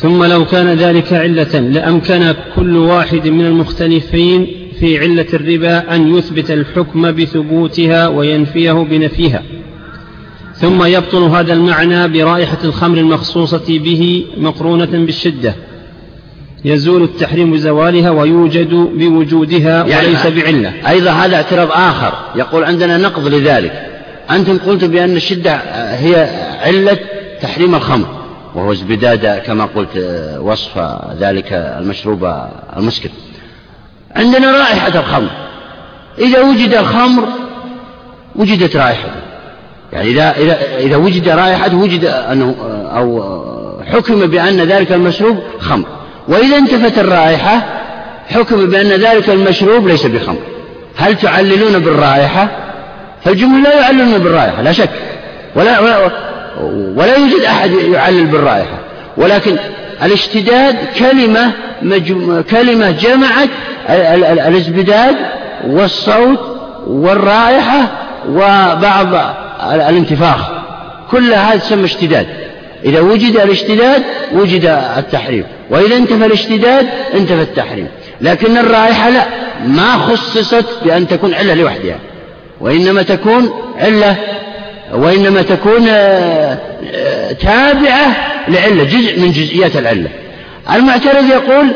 ثم 0.00 0.24
لو 0.24 0.44
كان 0.44 0.74
ذلك 0.74 1.12
علة 1.12 1.60
لأمكن 1.60 2.34
كل 2.56 2.76
واحد 2.76 3.28
من 3.28 3.46
المختلفين 3.46 4.46
في 4.80 4.98
علة 4.98 5.26
الربا 5.34 5.94
أن 5.94 6.16
يثبت 6.16 6.50
الحكم 6.50 7.12
بثبوتها 7.12 8.08
وينفيه 8.08 8.72
بنفيها. 8.72 9.42
ثم 10.54 10.84
يبطل 10.84 11.22
هذا 11.22 11.52
المعنى 11.52 12.08
برائحة 12.08 12.58
الخمر 12.64 12.98
المخصوصة 12.98 13.64
به 13.68 14.24
مقرونة 14.36 14.84
بالشدة. 14.84 15.54
يزول 16.64 17.02
التحريم 17.02 17.52
بزوالها 17.52 18.10
ويوجد 18.10 18.74
بوجودها 18.74 19.86
يعني 19.86 20.06
وليس 20.06 20.26
بعلة. 20.26 20.72
أيضا 20.88 21.10
هذا 21.10 21.36
اعتراض 21.36 21.68
آخر. 21.72 22.12
يقول 22.36 22.64
عندنا 22.64 22.96
نقض 22.96 23.26
لذلك. 23.26 23.86
أنتم 24.30 24.58
قلتم 24.58 24.86
بأن 24.86 25.16
الشدة 25.16 25.54
هي 25.94 26.30
علة 26.62 26.98
تحريم 27.42 27.74
الخمر. 27.74 28.19
وهو 28.54 28.72
ازبداد 28.72 29.42
كما 29.46 29.64
قلت 29.64 29.96
وصف 30.40 30.78
ذلك 31.20 31.52
المشروب 31.52 32.32
المسكر. 32.76 33.08
عندنا 34.16 34.50
رائحة 34.50 35.00
الخمر. 35.00 35.30
إذا 36.18 36.42
وجد 36.42 36.74
الخمر 36.74 37.28
وجدت 38.36 38.76
رائحته. 38.76 39.20
يعني 39.92 40.10
إذا 40.10 40.30
إذا 40.30 40.58
إذا 40.78 40.96
وجد 40.96 41.28
رائحته 41.28 41.76
وجد 41.76 42.04
أنه 42.04 42.54
أو 42.96 43.40
حكم 43.92 44.26
بأن 44.26 44.60
ذلك 44.60 44.92
المشروب 44.92 45.38
خمر. 45.60 45.86
وإذا 46.28 46.56
انتفت 46.56 46.98
الرائحة 46.98 47.62
حكم 48.28 48.66
بأن 48.66 48.88
ذلك 48.88 49.30
المشروب 49.30 49.86
ليس 49.86 50.06
بخمر. 50.06 50.42
هل 50.96 51.16
تعللون 51.16 51.78
بالرائحة؟ 51.78 52.48
فالجمهور 53.24 53.62
لا 53.62 53.80
يعللون 53.80 54.18
بالرائحة 54.18 54.62
لا 54.62 54.72
شك. 54.72 54.90
ولا, 55.54 55.80
ولا, 55.80 56.29
ولا 56.96 57.16
يوجد 57.16 57.44
أحد 57.44 57.70
يعلل 57.72 58.26
بالرائحة. 58.26 58.78
ولكن 59.16 59.56
الاشتداد 60.02 60.76
كلمة 60.98 61.52
مجم... 61.82 62.40
كلمة 62.50 62.90
جمعت 62.90 63.48
الازبداد 64.48 65.16
والصوت 65.66 66.58
والرائحة 66.86 67.86
وبعض 68.28 69.34
الانتفاخ. 69.72 70.50
كل 71.10 71.32
هذا 71.34 71.56
تسمى 71.56 71.84
اشتداد. 71.84 72.26
إذا 72.84 73.00
وجد 73.00 73.36
الاشتداد 73.36 74.02
وجد 74.32 74.64
التحريم. 74.96 75.44
وإذا 75.70 75.96
انتفى 75.96 76.26
الاشتداد 76.26 76.86
انتفى 77.14 77.42
التحريم. 77.42 77.86
لكن 78.20 78.58
الرائحة 78.58 79.10
لا. 79.10 79.24
ما 79.66 79.92
خصصت 79.92 80.66
بأن 80.84 81.08
تكون 81.08 81.34
علة 81.34 81.54
لوحدها. 81.54 81.96
وإنما 82.60 83.02
تكون 83.02 83.50
علة 83.78 84.16
وإنما 84.92 85.42
تكون 85.42 85.88
آه، 85.88 86.58
تابعة 87.32 88.16
لعلة 88.48 88.84
جزء 88.84 89.20
من 89.20 89.30
جزئيات 89.30 89.76
العلة. 89.76 90.08
المعترض 90.74 91.24
يقول 91.30 91.66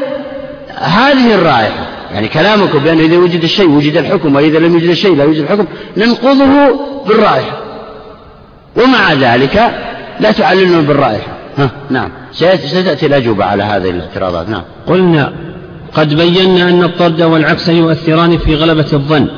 هذه 0.79 1.35
الرائحة 1.35 1.87
يعني 2.15 2.29
كلامكم 2.29 2.79
بأن 2.79 2.99
إذا 2.99 3.17
وجد 3.17 3.43
الشيء 3.43 3.71
وجد 3.71 3.97
الحكم 3.97 4.37
وإذا 4.37 4.59
لم 4.59 4.73
يوجد 4.73 4.89
الشيء 4.89 5.17
لا 5.17 5.25
يوجد 5.25 5.41
الحكم 5.41 5.67
ننقضه 5.97 6.81
بالرائحة. 7.07 7.59
ومع 8.77 9.13
ذلك 9.13 9.71
لا 10.21 10.33
تعللون 10.33 10.85
بالرائحة. 10.85 11.33
ها 11.59 11.71
نعم. 11.91 12.11
ستأتي 12.33 13.07
الأجوبة 13.07 13.45
على 13.45 13.63
هذه 13.63 13.91
الاعتراضات 13.91 14.49
نعم. 14.49 14.63
قلنا 14.87 15.33
قد 15.95 16.15
بينا 16.15 16.69
أن 16.69 16.83
الطرد 16.83 17.23
والعكس 17.23 17.69
يؤثران 17.69 18.39
في 18.39 18.55
غلبة 18.55 18.87
الظن. 18.93 19.29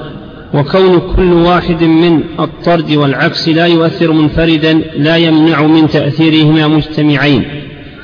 وكون 0.55 1.15
كل 1.17 1.33
واحد 1.33 1.83
من 1.83 2.21
الطرد 2.41 2.93
والعكس 2.93 3.49
لا 3.49 3.67
يؤثر 3.67 4.13
منفردا 4.13 4.73
لا 4.97 5.17
يمنع 5.17 5.63
من 5.63 5.89
تأثيرهما 5.89 6.67
مجتمعين. 6.69 7.45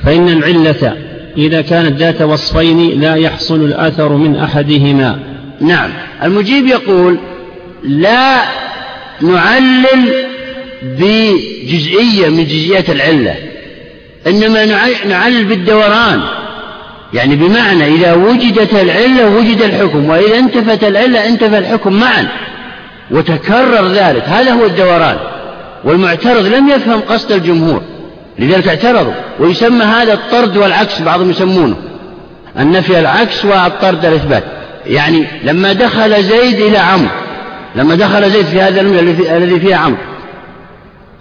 فإن 0.03 0.29
العلة 0.29 0.97
إذا 1.37 1.61
كانت 1.61 1.99
ذات 1.99 2.21
وصفين 2.21 3.01
لا 3.01 3.15
يحصل 3.15 3.55
الأثر 3.55 4.13
من 4.13 4.35
أحدهما. 4.35 5.19
نعم. 5.61 5.89
المجيب 6.23 6.67
يقول 6.67 7.17
لا 7.83 8.41
نعلل 9.21 10.25
بجزئية 10.83 12.29
من 12.29 12.45
جزئيات 12.45 12.89
العلة 12.89 13.35
إنما 14.27 14.65
نعلل 15.05 15.45
بالدوران. 15.45 16.21
يعني 17.13 17.35
بمعنى 17.35 17.85
إذا 17.85 18.13
وجدت 18.13 18.73
العلة 18.73 19.29
وجد 19.29 19.61
الحكم 19.61 20.09
وإذا 20.09 20.37
انتفت 20.37 20.83
العلة 20.83 21.27
انتفى 21.27 21.57
الحكم 21.57 21.93
معا 21.93 22.27
وتكرر 23.11 23.87
ذلك 23.87 24.23
هذا 24.23 24.51
هو 24.51 24.65
الدوران. 24.65 25.17
والمعترض 25.83 26.45
لم 26.45 26.69
يفهم 26.69 26.99
قصد 26.99 27.31
الجمهور 27.31 27.81
لذلك 28.39 28.67
اعترضوا 28.67 29.13
ويسمى 29.39 29.83
هذا 29.83 30.13
الطرد 30.13 30.57
والعكس 30.57 31.01
بعضهم 31.01 31.29
يسمونه. 31.29 31.75
النفي 32.59 32.99
العكس 32.99 33.45
والطرد 33.45 34.05
الإثبات 34.05 34.43
يعني 34.85 35.25
لما 35.43 35.73
دخل 35.73 36.23
زيد 36.23 36.59
إلى 36.59 36.77
عمرو 36.77 37.09
لما 37.75 37.95
دخل 37.95 38.29
زيد 38.29 38.45
في 38.45 38.61
هذا 38.61 38.81
الذي 39.37 39.59
فيه 39.59 39.75
عمرو 39.75 39.97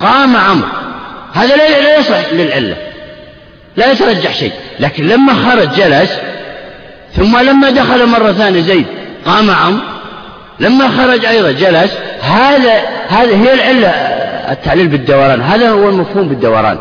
قام 0.00 0.37
عمرو. 0.37 0.68
هذا 1.33 1.57
لا 1.57 1.98
يصلح 1.98 2.33
للعلة. 2.33 2.91
لا 3.77 3.93
يترجح 3.93 4.35
شيء. 4.35 4.53
لكن 4.81 5.09
لما 5.09 5.35
خرج 5.35 5.69
جلس 5.77 6.11
ثم 7.17 7.39
لما 7.39 7.71
دخل 7.71 8.07
مرة 8.07 8.33
ثانية 8.33 8.61
زيد 8.61 8.87
قام 9.27 9.51
عمرو 9.51 9.81
لما 10.61 10.89
خرج 10.89 11.25
أيضا 11.25 11.51
جلس 11.51 11.93
هذا 12.21 12.81
هذه 13.09 13.45
هي 13.45 13.55
العلة 13.55 13.89
التعليل 14.53 14.89
بالدوران. 14.89 15.41
هذا 15.41 15.71
هو 15.71 15.89
المفهوم 15.89 16.29
بالدوران. 16.29 16.79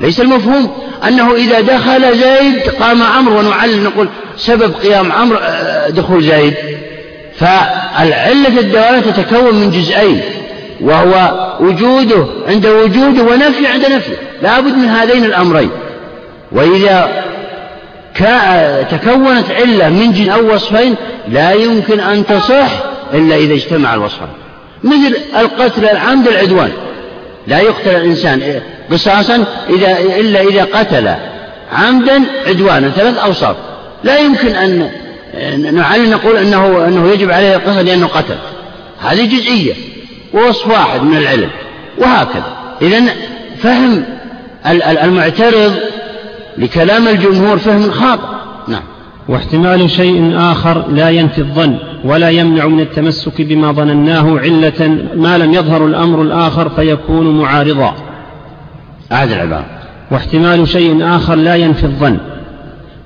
ليس 0.00 0.20
المفهوم 0.20 0.70
أنه 1.08 1.34
إذا 1.34 1.60
دخل 1.60 2.18
زيد 2.18 2.68
قام 2.80 3.02
عمرو 3.02 3.38
ونعلل 3.38 3.82
نقول 3.82 4.08
سبب 4.36 4.74
قيام 4.74 5.12
عمرو 5.12 5.38
آه، 5.42 5.90
دخول 5.90 6.22
زيد. 6.22 6.54
فالعلة 7.38 8.60
الدوران 8.60 9.02
تتكون 9.02 9.54
من 9.54 9.70
جزئين 9.70 10.20
وهو 10.80 11.30
وجوده 11.60 12.26
عند 12.48 12.66
وجوده 12.66 13.22
ونفي 13.22 13.66
عند 13.66 13.86
نفيه 13.86 14.16
لا 14.42 14.60
بد 14.60 14.76
من 14.76 14.88
هذين 14.88 15.24
الأمرين. 15.24 15.70
وإذا 16.52 17.24
تكونت 18.90 19.50
علة 19.50 19.88
من 19.88 20.12
جن 20.12 20.30
أو 20.30 20.54
وصفين 20.54 20.94
لا 21.28 21.52
يمكن 21.52 22.00
أن 22.00 22.26
تصح 22.26 22.70
إلا 23.14 23.36
إذا 23.36 23.54
اجتمع 23.54 23.94
الوصفان 23.94 24.28
مثل 24.84 25.16
القتل 25.38 25.84
العمد 25.84 26.28
العدوان. 26.28 26.70
لا 27.46 27.60
يقتل 27.60 27.90
الإنسان 27.90 28.60
قصاصا 28.92 29.44
إذا 29.70 29.98
إلا 29.98 30.40
إذا 30.40 30.64
قتل 30.64 31.14
عمدا 31.72 32.22
عدوانا 32.46 32.88
ثلاث 32.88 33.18
أوصاف. 33.18 33.56
لا 34.04 34.18
يمكن 34.18 34.48
أن 34.48 34.90
نعلن 35.74 36.10
نقول 36.10 36.36
أنه 36.36 36.84
أنه 36.88 37.12
يجب 37.12 37.30
عليه 37.30 37.56
القصاص 37.56 37.84
لأنه 37.84 38.06
قتل. 38.06 38.36
هذه 39.00 39.24
جزئية. 39.24 39.74
ووصف 40.34 40.68
واحد 40.68 41.02
من 41.02 41.16
العلم. 41.16 41.50
وهكذا. 41.98 42.52
إذا 42.82 43.02
فهم 43.62 44.04
المعترض 45.02 45.74
لكلام 46.58 47.08
الجمهور 47.08 47.58
فهم 47.58 47.90
خاطئ 47.90 48.26
نعم. 48.68 48.82
واحتمال 49.28 49.90
شيء 49.90 50.32
آخر 50.36 50.88
لا 50.88 51.10
ينفي 51.10 51.38
الظن 51.38 51.76
ولا 52.04 52.30
يمنع 52.30 52.66
من 52.66 52.80
التمسك 52.80 53.42
بما 53.42 53.72
ظنناه 53.72 54.38
علة 54.38 54.98
ما 55.14 55.38
لم 55.38 55.52
يظهر 55.52 55.86
الأمر 55.86 56.22
الآخر 56.22 56.68
فيكون 56.68 57.38
معارضا. 57.40 57.94
أعد 59.12 59.32
العبارة. 59.32 59.66
واحتمال 60.10 60.68
شيء 60.68 61.06
آخر 61.16 61.34
لا 61.34 61.54
ينفي 61.54 61.84
الظن 61.84 62.16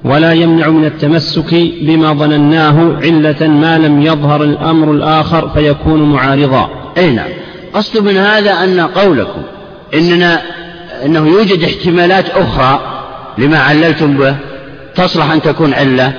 ولا 0.05 0.33
يمنع 0.33 0.69
من 0.69 0.85
التمسك 0.85 1.55
بما 1.83 2.13
ظنناه 2.13 2.97
علة 3.03 3.49
ما 3.49 3.79
لم 3.79 4.03
يظهر 4.03 4.43
الأمر 4.43 4.91
الآخر 4.91 5.49
فيكون 5.49 6.03
معارضا. 6.03 6.71
أي 6.99 7.11
نعم. 7.11 7.29
قصد 7.75 8.05
من 8.05 8.17
هذا 8.17 8.53
أن 8.53 8.81
قولكم 8.81 9.43
إننا 9.95 10.43
أنه 11.05 11.29
يوجد 11.29 11.63
احتمالات 11.63 12.31
أخرى 12.31 12.94
لما 13.39 13.59
عللتم 13.59 14.17
به 14.17 14.37
تصلح 14.95 15.31
أن 15.31 15.43
تكون 15.43 15.75
علة 15.75 16.13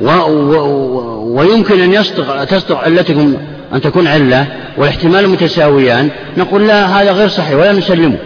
و 0.00 0.10
و 0.10 1.16
ويمكن 1.38 1.80
أن 1.80 1.92
يصدق 1.92 2.44
تصدق 2.44 2.78
علتكم 2.78 3.36
أن 3.74 3.80
تكون 3.80 4.06
علة 4.06 4.46
والاحتمال 4.76 5.28
متساويان 5.28 6.10
نقول 6.36 6.68
لا 6.68 6.86
هذا 6.86 7.12
غير 7.12 7.28
صحيح 7.28 7.58
ولا 7.58 7.72
نسلمه. 7.72 8.16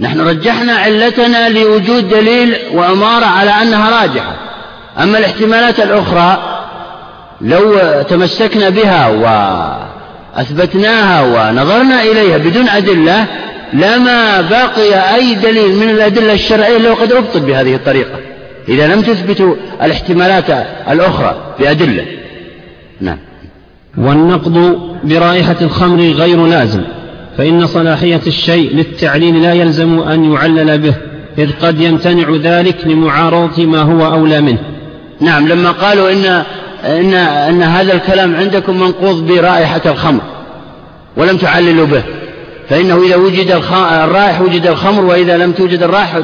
نحن 0.00 0.20
رجحنا 0.20 0.72
علتنا 0.72 1.48
لوجود 1.48 2.08
دليل 2.08 2.56
وأمارة 2.74 3.26
على 3.26 3.50
أنها 3.50 4.02
راجحة. 4.02 4.36
أما 5.02 5.18
الاحتمالات 5.18 5.80
الأخرى 5.80 6.38
لو 7.40 7.80
تمسكنا 8.08 8.68
بها 8.68 9.08
وأثبتناها 10.36 11.22
ونظرنا 11.22 12.02
إليها 12.02 12.38
بدون 12.38 12.68
أدلة 12.68 13.26
لما 13.72 14.40
بقي 14.40 15.14
أي 15.14 15.34
دليل 15.34 15.76
من 15.76 15.90
الأدلة 15.90 16.32
الشرعية 16.32 16.78
لو 16.78 16.94
قد 16.94 17.12
أبطل 17.12 17.40
بهذه 17.40 17.74
الطريقة. 17.74 18.18
إذا 18.68 18.86
لم 18.86 19.00
تثبتوا 19.00 19.54
الاحتمالات 19.82 20.66
الأخرى 20.90 21.54
بأدلة. 21.58 22.04
نعم. 23.00 23.18
والنقض 23.98 24.78
برائحة 25.04 25.56
الخمر 25.62 26.00
غير 26.00 26.46
لازم 26.46 26.82
فإن 27.38 27.66
صلاحية 27.66 28.20
الشيء 28.26 28.76
للتعليل 28.76 29.42
لا 29.42 29.52
يلزم 29.52 30.00
أن 30.00 30.32
يعلل 30.32 30.78
به 30.78 30.94
إذ 31.38 31.50
قد 31.62 31.80
يمتنع 31.80 32.36
ذلك 32.42 32.86
لمعارضة 32.86 33.66
ما 33.66 33.82
هو 33.82 34.12
أولى 34.14 34.40
منه. 34.40 34.58
نعم 35.20 35.48
لما 35.48 35.70
قالوا 35.70 36.10
إن, 36.12 36.24
إن, 36.84 37.14
إن 37.14 37.62
هذا 37.62 37.92
الكلام 37.92 38.36
عندكم 38.36 38.80
منقوض 38.80 39.26
برائحة 39.26 39.80
الخمر 39.86 40.20
ولم 41.16 41.36
تعللوا 41.36 41.86
به. 41.86 42.02
فإنه 42.70 43.02
إذا 43.02 43.16
وجد 43.16 43.50
الرائح 43.50 44.40
وجد 44.40 44.66
الخمر 44.66 45.04
وإذا 45.04 45.36
لم 45.36 45.52
توجد 45.52 45.82
الرائحة 45.82 46.22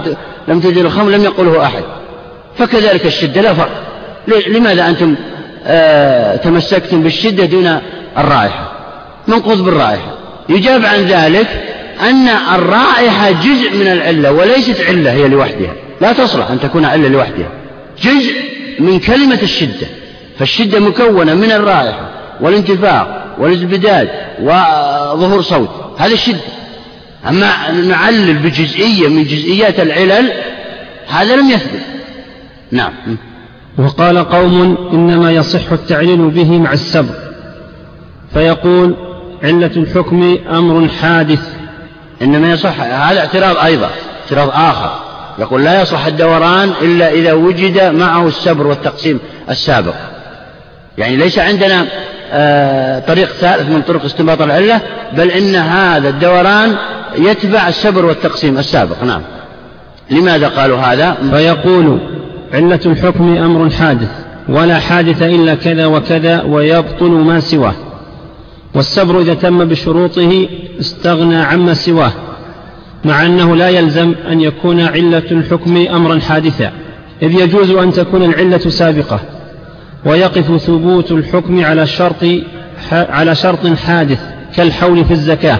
لم 0.48 0.60
توجد 0.60 0.84
الخمر 0.84 1.10
لم 1.10 1.24
يقله 1.24 1.62
أحد. 1.64 1.82
فكذلك 2.58 3.06
الشدة 3.06 3.40
لا 3.40 3.54
فرق. 3.54 3.82
لماذا 4.48 4.88
أنتم 4.88 5.14
آه 5.66 6.36
تمسكتم 6.36 7.02
بالشدة 7.02 7.44
دون 7.44 7.80
الرائحة؟ 8.18 8.72
منقوض 9.28 9.64
بالرائحة. 9.64 10.14
يجاب 10.48 10.84
عن 10.84 11.04
ذلك 11.04 11.46
أن 12.00 12.28
الرائحة 12.54 13.30
جزء 13.30 13.76
من 13.76 13.86
العلة 13.86 14.32
وليست 14.32 14.80
علة 14.80 15.12
هي 15.12 15.28
لوحدها. 15.28 15.72
لا 16.00 16.12
تصلح 16.12 16.50
أن 16.50 16.60
تكون 16.60 16.84
علة 16.84 17.08
لوحدها. 17.08 17.50
جزء 18.02 18.34
من 18.78 18.98
كلمة 18.98 19.38
الشدة. 19.42 19.86
فالشدة 20.38 20.80
مكونة 20.80 21.34
من 21.34 21.52
الرائحة 21.52 22.10
والانتفاق 22.40 23.36
والازبداد 23.38 24.08
وظهور 24.42 25.42
صوت. 25.42 25.85
هذا 25.98 26.12
الشدة 26.12 26.40
أما 27.28 27.70
نعلل 27.70 28.34
بجزئية 28.34 29.08
من 29.08 29.24
جزئيات 29.24 29.80
العلل 29.80 30.32
هذا 31.08 31.36
لم 31.36 31.50
يثبت. 31.50 31.80
نعم. 32.72 32.92
وقال 33.78 34.18
قوم 34.18 34.88
إنما 34.92 35.32
يصح 35.32 35.72
التعليل 35.72 36.30
به 36.30 36.58
مع 36.58 36.72
السبر 36.72 37.14
فيقول 38.34 38.96
علة 39.42 39.70
الحكم 39.76 40.38
أمر 40.50 40.88
حادث. 40.88 41.48
إنما 42.22 42.52
يصح 42.52 42.80
هذا 42.80 43.20
اعتراض 43.20 43.56
أيضا 43.56 43.90
اعتراض 44.22 44.50
آخر. 44.54 45.00
يقول 45.38 45.64
لا 45.64 45.82
يصح 45.82 46.06
الدوران 46.06 46.72
إلا 46.82 47.10
إذا 47.10 47.32
وجد 47.32 47.94
معه 47.94 48.28
السبر 48.28 48.66
والتقسيم 48.66 49.20
السابق. 49.50 49.94
يعني 50.98 51.16
ليس 51.16 51.38
عندنا 51.38 51.86
طريق 53.08 53.28
ثالث 53.28 53.68
من 53.68 53.82
طرق 53.82 54.04
استنباط 54.04 54.42
العلة 54.42 54.80
بل 55.16 55.30
إن 55.30 55.54
هذا 55.54 56.08
الدوران 56.08 56.76
يتبع 57.18 57.68
السبر 57.68 58.04
والتقسيم 58.04 58.58
السابق. 58.58 59.04
نعم. 59.04 59.22
لماذا 60.10 60.48
قالوا 60.48 60.78
هذا؟ 60.78 61.16
فيقول 61.30 61.98
علة 62.54 62.80
الحكم 62.86 63.36
أمر 63.36 63.70
حادث 63.70 64.08
ولا 64.48 64.78
حادث 64.78 65.22
إلا 65.22 65.54
كذا 65.54 65.86
وكذا 65.86 66.42
ويبطل 66.42 67.10
ما 67.10 67.40
سواه. 67.40 67.74
والسبر 68.74 69.20
إذا 69.20 69.34
تم 69.34 69.64
بشروطه 69.64 70.48
استغنى 70.80 71.36
عما 71.36 71.74
سواه 71.74 72.12
مع 73.04 73.26
أنه 73.26 73.56
لا 73.56 73.68
يلزم 73.68 74.14
أن 74.30 74.40
يكون 74.40 74.80
علة 74.80 75.22
الحكم 75.30 75.76
أمرا 75.76 76.20
حادثا. 76.20 76.72
إذ 77.22 77.32
يجوز 77.40 77.70
أن 77.70 77.92
تكون 77.92 78.22
العلة 78.22 78.58
سابقة. 78.58 79.20
ويقف 80.06 80.62
ثبوت 80.62 81.12
الحكم 81.12 81.64
على 81.64 81.86
شرط 81.86 82.24
على 82.92 83.34
شرط 83.34 83.66
حادث 83.66 84.18
كالحول 84.56 85.04
في 85.04 85.10
الزكاة. 85.10 85.58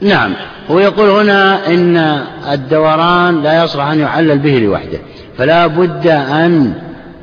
نعم. 0.00 0.32
ويقول 0.68 1.10
هنا 1.10 1.66
إن 1.66 2.22
الدوران 2.52 3.42
لا 3.42 3.64
يصلح 3.64 3.84
أن 3.84 4.00
يعلل 4.00 4.38
به 4.38 4.58
لوحده 4.58 4.98
فلا 5.38 5.66
بد 5.66 6.06
أن 6.06 6.72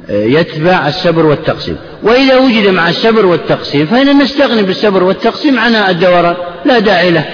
يتبع 0.09 0.87
السبر 0.87 1.25
والتقسيم. 1.25 1.77
وإذا 2.03 2.37
وجد 2.37 2.67
مع 2.67 2.89
السبر 2.89 3.25
والتقسيم 3.25 3.85
فإن 3.85 4.17
نستغني 4.17 4.63
بالسبر 4.63 5.03
والتقسيم 5.03 5.59
عن 5.59 5.75
الدوران 5.75 6.35
لا 6.65 6.79
داعي 6.79 7.11
له. 7.11 7.25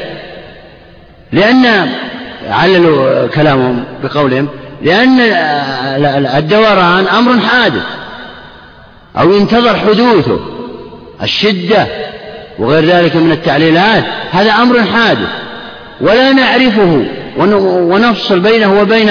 لأن 1.32 1.90
عللوا 2.50 3.28
كلامهم 3.28 3.84
بقولهم 4.04 4.48
لأن 4.84 5.20
الدوران 6.38 7.08
أمر 7.08 7.40
حادث. 7.40 7.84
أو 9.20 9.32
ينتظر 9.34 9.76
حدوثه 9.76 10.40
الشدة 11.24 11.88
وغير 12.60 12.86
ذلك 12.86 13.16
من 13.16 13.32
التعليلات 13.32 14.04
هذا 14.32 14.52
أمر 14.52 14.82
حادث 14.84 15.28
ولا 16.02 16.34
نعرفه 16.34 17.06
ونفصل 17.64 18.40
بينه 18.40 18.82
وبين 18.82 19.10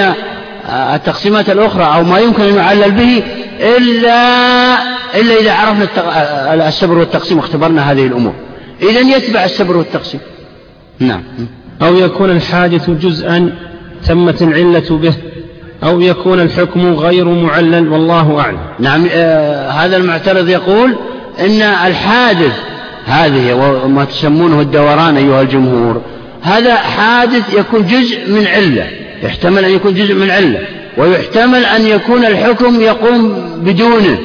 التقسيمات 0.69 1.49
الأخرى 1.49 1.83
أو 1.83 2.03
ما 2.03 2.19
يمكن 2.19 2.43
أن 2.43 2.55
يعلل 2.55 2.91
به 2.91 3.23
إلا 3.59 4.73
إلا 5.15 5.39
إذا 5.39 5.53
عرفنا 5.53 6.67
السبر 6.67 6.97
والتقسيم 6.97 7.37
واختبرنا 7.37 7.91
هذه 7.91 8.07
الأمور. 8.07 8.33
إذا 8.81 8.99
يتبع 8.99 9.43
السبر 9.45 9.77
والتقسيم. 9.77 10.19
نعم. 10.99 11.23
أو 11.81 11.95
يكون 11.95 12.31
الحادث 12.31 12.89
جزءا 12.89 13.55
تمت 14.07 14.41
العلة 14.41 14.97
به. 14.97 15.13
أو 15.83 16.01
يكون 16.01 16.39
الحكم 16.39 16.93
غير 16.93 17.25
معلل 17.25 17.87
والله 17.87 18.39
أعلم. 18.39 18.59
نعم 18.79 19.07
آه 19.11 19.69
هذا 19.69 19.97
المعترض 19.97 20.49
يقول 20.49 20.95
إن 21.39 21.61
الحادث 21.61 22.53
هذه 23.05 23.53
وما 23.83 24.05
تسمونه 24.05 24.61
الدوران 24.61 25.17
أيها 25.17 25.41
الجمهور 25.41 26.01
هذا 26.41 26.75
حادث 26.75 27.53
يكون 27.53 27.87
جزء 27.87 28.31
من 28.31 28.47
علة 28.47 28.87
يحتمل 29.23 29.65
أن 29.65 29.71
يكون 29.71 29.93
جزء 29.93 30.13
من 30.13 30.31
علة 30.31 30.59
ويحتمل 30.97 31.65
أن 31.65 31.87
يكون 31.87 32.25
الحكم 32.25 32.81
يقوم 32.81 33.33
بدونه 33.57 34.17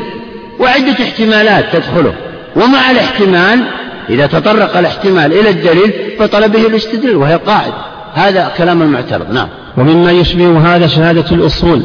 وعدة 0.61 0.93
احتمالات 0.93 1.65
تدخله. 1.73 2.15
ومع 2.57 2.91
الاحتمال 2.91 3.65
إذا 4.11 4.27
تطرق 4.27 4.77
الاحتمال 4.77 5.33
إلى 5.33 5.51
الدليل 5.51 5.93
فطل 6.19 6.49
به 6.49 6.67
الاستدلال 6.67 7.17
وهي 7.17 7.35
قاعدة. 7.35 7.75
هذا 8.15 8.53
كلام 8.59 8.83
المعترض 8.83 9.33
نعم. 9.33 9.49
ومما 9.79 10.11
يشبه 10.11 10.75
هذا 10.75 10.87
شهادة 10.87 11.31
الأصول 11.33 11.83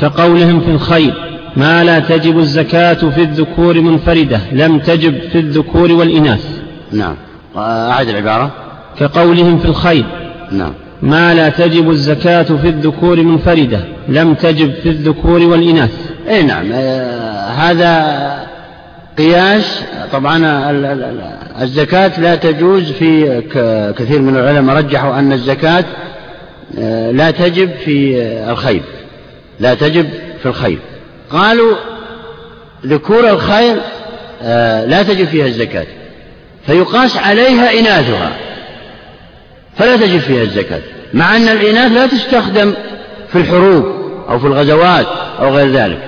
كقولهم 0.00 0.60
في 0.60 0.70
الخير 0.70 1.14
ما 1.56 1.84
لا 1.84 1.98
تجب 1.98 2.38
الزكاة 2.38 2.94
في 2.94 3.22
الذكور 3.22 3.80
منفردة 3.80 4.40
لم 4.52 4.78
تجب 4.78 5.18
في 5.32 5.38
الذكور 5.38 5.92
والإناث. 5.92 6.60
نعم. 6.92 7.14
أعد 7.56 8.08
العبارة. 8.08 8.50
كقولهم 8.98 9.58
في 9.58 9.64
الخير 9.64 10.04
نعم. 10.52 10.72
ما 11.02 11.34
لا 11.34 11.48
تجب 11.48 11.90
الزكاة 11.90 12.42
في 12.42 12.68
الذكور 12.68 13.22
منفردة 13.22 13.80
لم 14.08 14.34
تجب 14.34 14.72
في 14.82 14.88
الذكور 14.88 15.42
والإناث. 15.42 16.10
أي 16.28 16.42
نعم. 16.42 16.66
آه 16.72 17.48
هذا 17.48 18.46
قياس. 19.18 19.82
طبعا 20.12 20.38
الزكاة 21.62 22.20
لا 22.20 22.36
تجوز 22.36 22.92
في 22.92 23.40
كثير 23.98 24.22
من 24.22 24.36
العلماء 24.36 24.76
رجحوا 24.76 25.18
أن 25.18 25.32
الزكاة 25.32 25.84
لا 27.12 27.30
تجب 27.30 27.70
في 27.84 28.22
الخيل 28.50 28.82
لا 29.60 29.74
تجب 29.74 30.06
في 30.42 30.46
الخيل 30.46 30.78
قالوا 31.30 31.76
ذكور 32.86 33.30
الخيل 33.30 33.76
آه 34.42 34.84
لا 34.84 35.02
تجب 35.02 35.26
فيها 35.26 35.46
الزكاة. 35.46 35.86
فيقاس 36.66 37.16
عليها 37.16 37.80
إناثها. 37.80 38.32
فلا 39.76 39.96
تجب 39.96 40.18
فيها 40.18 40.42
الزكاة 40.42 40.80
مع 41.14 41.36
أن 41.36 41.48
الإناث 41.48 41.92
لا 41.92 42.06
تستخدم 42.06 42.74
في 43.32 43.38
الحروب 43.38 43.84
أو 44.28 44.38
في 44.38 44.46
الغزوات 44.46 45.06
أو 45.40 45.56
غير 45.56 45.70
ذلك. 45.72 45.98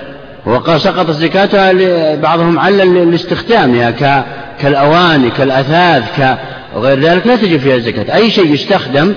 وقال 0.47 0.81
سقط 0.81 1.11
زكاتها 1.11 2.15
بعضهم 2.15 2.59
علل 2.59 3.11
لاستخدامها 3.11 4.25
كالأواني 4.61 5.31
كالأثاث 5.31 6.37
وغير 6.75 7.01
ذلك 7.01 7.27
لا 7.27 7.37
تجب 7.37 7.61
فيها 7.61 7.77
الزكاة. 7.77 8.15
أي 8.15 8.31
شيء 8.31 8.53
يستخدم 8.53 9.15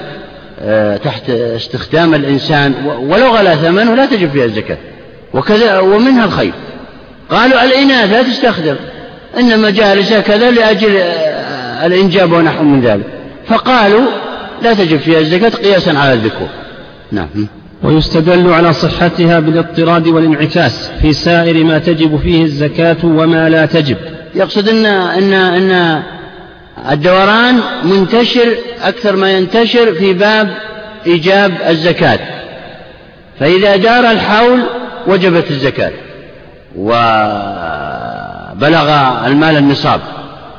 تحت 1.04 1.30
استخدام 1.30 2.13
الإنسان 2.15 2.74
ولو 2.86 3.36
غلا 3.36 3.56
ثمنه 3.56 3.95
لا 3.95 4.06
تجب 4.06 4.32
فيها 4.32 4.45
الزكاة. 4.45 4.78
وكذا 5.34 5.80
ومنها 5.80 6.26
الخير. 6.26 6.54
قالوا 7.30 7.63
الإناث 7.63 8.12
لا 8.12 8.24
تستخدم 8.24 8.76
إنما 9.39 9.69
جالسة 9.69 10.21
كذا 10.21 10.52
لأجل 10.52 10.95
الإنجاب 11.86 12.32
ونحو 12.32 12.63
من 12.63 12.82
ذلك. 12.82 13.06
فقالوا 13.47 14.06
لا 14.63 14.74
تجب 14.74 15.00
فيها 15.00 15.19
الزكاة 15.19 15.50
قياسا 15.50 15.89
على 15.89 16.13
الذكور. 16.13 16.47
نعم. 17.12 17.28
ويستدل 17.84 18.54
على 18.54 18.74
صحتها 18.74 19.39
بالاضطراد 19.39 20.08
والانعكاس 20.08 20.89
في 21.02 21.13
سائر 21.13 21.63
ما 21.63 21.78
تجب 21.78 22.19
فيه 22.24 22.43
الزكاة 22.43 22.97
وما 23.04 23.50
لا 23.50 23.65
تجب. 23.65 23.97
يقصد 24.36 24.69
أن 24.69 24.86
أن 24.86 25.34
أن 25.34 26.02
الدوران 26.89 27.62
منتشر 27.84 28.56
أكثر 28.82 29.15
ما 29.15 29.32
ينتشر 29.32 29.94
في 29.94 30.13
باب 30.13 30.58
إيجاب 31.08 31.58
الزكاة. 31.70 32.20
فإذا 33.39 33.76
دار 33.76 34.12
الحول 34.12 34.60
وجبت 35.08 35.52
الزكاة 35.52 35.91
وبلغ 36.78 37.02
المال 39.28 39.58
النصاب 39.58 40.02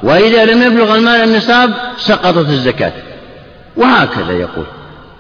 وإذا 0.03 0.45
لم 0.45 0.63
يبلغ 0.63 0.95
المال 0.95 1.29
النصاب 1.29 1.73
سقطت 1.99 2.49
الزكاة. 2.49 2.93
وهكذا 3.77 4.33
يقول. 4.33 4.65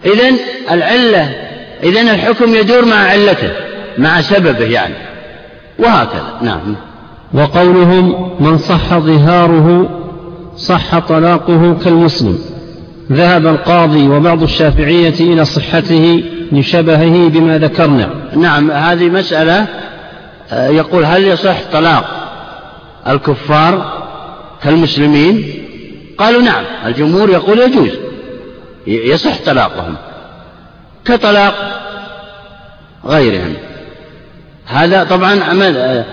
إذا 0.04 0.36
العلة 0.70 1.34
إذا 1.82 2.00
الحكم 2.00 2.54
يدور 2.54 2.84
مع 2.84 2.96
علته 2.96 3.50
مع 3.98 4.20
سببه 4.20 4.64
يعني. 4.64 4.94
وهكذا 5.78 6.38
نعم. 6.42 6.76
وقولهم 7.34 8.36
من 8.40 8.58
صح 8.58 8.98
ظهاره 8.98 10.01
صح 10.56 10.98
طلاقه 10.98 11.76
كالمسلم. 11.84 12.38
ذهب 13.12 13.46
القاضي 13.46 14.08
وبعض 14.08 14.42
الشافعية 14.42 15.14
إلى 15.20 15.44
صحته 15.44 16.24
لشبهه 16.52 17.28
بما 17.28 17.58
ذكرنا. 17.58 18.10
نعم 18.36 18.70
هذه 18.70 19.08
مسألة 19.08 19.66
يقول 20.52 21.04
هل 21.04 21.24
يصح 21.24 21.56
طلاق 21.72 22.04
الكفار 23.08 24.02
كالمسلمين؟ 24.62 25.44
قالوا 26.18 26.42
نعم 26.42 26.64
الجمهور 26.86 27.30
يقول 27.30 27.58
يجوز 27.58 27.90
يصح 28.86 29.36
طلاقهم 29.46 29.96
كطلاق 31.04 31.54
غيرهم. 33.06 33.54
هذا 34.66 35.04
طبعا 35.04 35.44
عمل 35.44 36.04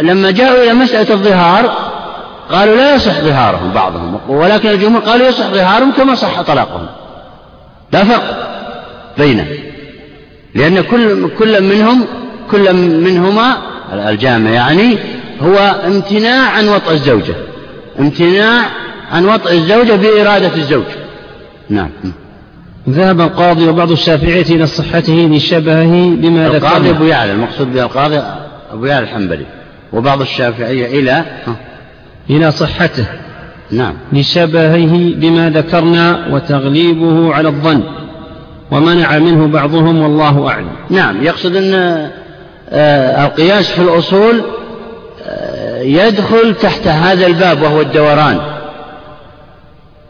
لما 0.00 0.30
جاءوا 0.30 0.64
إلى 0.64 0.74
مسألة 0.74 1.14
الظهار 1.14 1.95
قالوا 2.50 2.76
لا 2.76 2.94
يصح 2.94 3.20
ظهارهم 3.20 3.72
بعضهم. 3.72 4.20
ولكن 4.28 4.68
الجمهور 4.68 5.02
قالوا 5.02 5.26
يصح 5.26 5.46
ظهارهم 5.46 5.92
كما 5.92 6.14
صح 6.14 6.42
طلاقهم. 6.42 6.86
لا 7.92 8.04
فرق 8.04 8.48
بينه 9.18 9.46
لأن 10.54 10.80
كل 10.80 11.28
كل 11.38 11.62
منهم 11.62 12.04
كل 12.50 12.72
منهما 12.72 13.56
الجامع 13.92 14.50
يعني 14.50 14.98
هو 15.42 15.58
امتناع 15.86 16.50
عن 16.50 16.68
وطأ 16.68 16.92
الزوجة. 16.92 17.34
امتناع 17.98 18.66
عن 19.12 19.24
وطئ 19.24 19.52
الزوجة 19.52 19.92
بإرادة 19.92 20.54
الزوج. 20.56 20.84
نعم. 21.70 21.90
ذهب 22.88 23.20
القاضي 23.20 23.68
وبعض 23.68 23.90
الشافعية 23.90 24.56
إلى 24.56 24.66
صحته 24.66 25.28
لشبهه 25.32 26.10
بما 26.16 26.48
ذكرنا. 26.48 26.56
القاضي 26.56 26.90
أبو 26.90 27.04
يعلى 27.04 27.32
المقصود 27.32 27.74
به 27.74 27.82
القاضي 27.82 28.22
أبو 28.72 28.86
يعلى 28.86 29.04
الحنبلي 29.04 29.46
وبعض 29.92 30.20
الشافعية 30.20 31.00
إلى 31.00 31.24
إلى 32.30 32.50
صحته 32.50 33.06
نعم. 33.70 33.94
لشبهه 34.12 35.14
بما 35.16 35.50
ذكرنا 35.50 36.26
وتغليبه 36.30 37.34
على 37.34 37.48
الظن 37.48 37.82
ومنع 38.70 39.18
منه 39.18 39.46
بعضهم 39.46 40.02
والله 40.02 40.48
أعلم. 40.48 40.70
نعم 40.90 41.22
يقصد 41.24 41.56
أن 41.56 41.74
آه، 42.70 43.26
القياس 43.26 43.70
في 43.70 43.82
الأصول 43.82 44.42
آه، 45.22 45.82
يدخل 45.82 46.54
تحت 46.54 46.86
هذا 46.86 47.26
الباب 47.26 47.62
وهو 47.62 47.80
الدوران. 47.80 48.38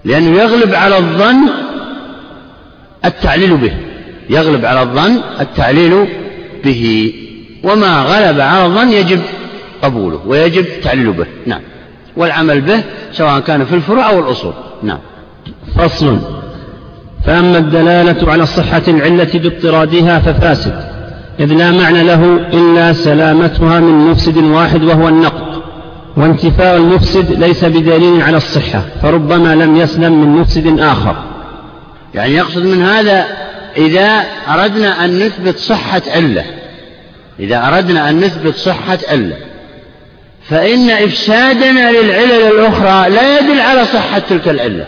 لأنه 0.04 0.38
يغلب 0.38 0.74
على 0.74 0.98
الظن 0.98 1.48
التعليل 3.04 3.56
به. 3.56 3.72
يغلب 4.30 4.64
على 4.64 4.82
الظن 4.82 5.20
التعليل 5.40 6.06
به. 6.64 7.12
وما 7.64 8.02
غلب 8.02 8.40
على 8.40 8.66
الظن 8.66 8.88
يجب 8.88 9.20
قبوله 9.82 10.20
ويجب 10.26 10.64
التعليل 10.64 11.12
به. 11.12 11.26
نعم. 11.46 11.60
والعمل 12.16 12.60
به 12.60 12.82
سواء 13.12 13.40
كان 13.40 13.64
في 13.64 13.74
الفروع 13.74 14.10
أو 14.10 14.20
الأصول. 14.20 14.52
نعم. 14.82 14.98
فصل. 15.78 16.18
فأما 17.26 17.58
الدلالة 17.58 18.32
على 18.32 18.46
صحة 18.46 18.82
العلة 18.88 19.30
باضطرادها 19.34 20.18
ففاسد 20.18 20.84
إذ 21.40 21.52
لا 21.52 21.70
معنى 21.70 22.02
له 22.02 22.24
إلا 22.52 22.92
سلامتها 22.92 23.80
من 23.80 24.10
مفسد 24.10 24.36
واحد 24.36 24.82
وهو 24.84 25.08
النقد 25.08 25.62
وانتفاء 26.16 26.76
المفسد 26.76 27.32
ليس 27.32 27.64
بدليل 27.64 28.22
على 28.22 28.36
الصحة 28.36 28.82
فربما 29.02 29.54
لم 29.54 29.76
يسلم 29.76 30.20
من 30.20 30.40
مفسد 30.40 30.80
آخر. 30.80 31.16
يعني 32.14 32.34
يقصد 32.34 32.64
من 32.64 32.82
هذا 32.82 33.26
إذا 33.76 34.24
أردنا 34.48 35.04
أن 35.04 35.18
نثبت 35.18 35.58
صحة 35.58 36.02
علة. 36.14 36.44
إذا 37.40 37.68
أردنا 37.68 38.10
أن 38.10 38.20
نثبت 38.20 38.56
صحة 38.56 38.98
علة. 39.10 39.36
فإن 40.50 40.90
إفسادنا 40.90 41.90
للعلل 41.90 42.52
الأخرى 42.52 43.10
لا 43.10 43.38
يدل 43.38 43.60
على 43.60 43.84
صحة 43.84 44.18
تلك 44.18 44.48
العلة. 44.48 44.84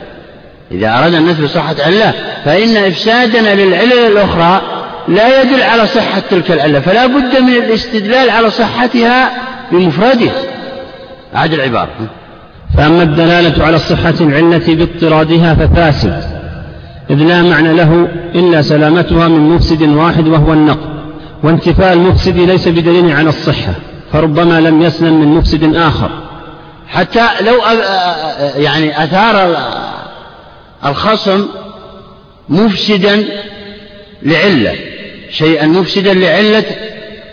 إذا 0.72 0.98
أردنا 0.98 1.18
أن 1.18 1.26
نثبت 1.26 1.48
صحة 1.48 1.76
علة 1.86 2.14
فإن 2.44 2.76
إفسادنا 2.76 3.54
للعلل 3.54 3.92
الأخرى 3.92 4.62
لا 5.08 5.42
يدل 5.42 5.62
على 5.62 5.86
صحة 5.86 6.22
تلك 6.30 6.50
العلة 6.50 6.80
فلا 6.80 7.06
بد 7.06 7.40
من 7.40 7.52
الاستدلال 7.52 8.30
على 8.30 8.50
صحتها 8.50 9.30
بمفردها. 9.72 10.32
أعد 11.36 11.52
العبارة. 11.52 11.88
فأما 12.76 13.02
الدلالة 13.02 13.64
على 13.64 13.78
صحة 13.78 14.14
العلة 14.20 14.62
باضطرادها 14.74 15.54
ففاسد 15.54 16.22
إذ 17.10 17.16
لا 17.16 17.42
معنى 17.42 17.72
له 17.72 18.08
إلا 18.34 18.62
سلامتها 18.62 19.28
من 19.28 19.40
مفسد 19.40 19.82
واحد 19.82 20.28
وهو 20.28 20.52
النقد 20.52 20.98
وانتفاء 21.42 21.92
المفسد 21.92 22.36
ليس 22.36 22.68
بدليل 22.68 23.16
على 23.16 23.28
الصحة. 23.28 23.72
فربما 24.12 24.60
لم 24.60 24.82
يسلم 24.82 25.20
من 25.20 25.28
مفسد 25.28 25.76
آخر. 25.76 26.10
حتى 26.88 27.28
لو 27.40 27.62
يعني 28.56 29.04
أثار 29.04 29.56
الخصم 30.86 31.46
مفسدا 32.48 33.24
لعلة 34.22 34.76
شيئا 35.30 35.66
مفسدا 35.66 36.14
لعلة 36.14 36.64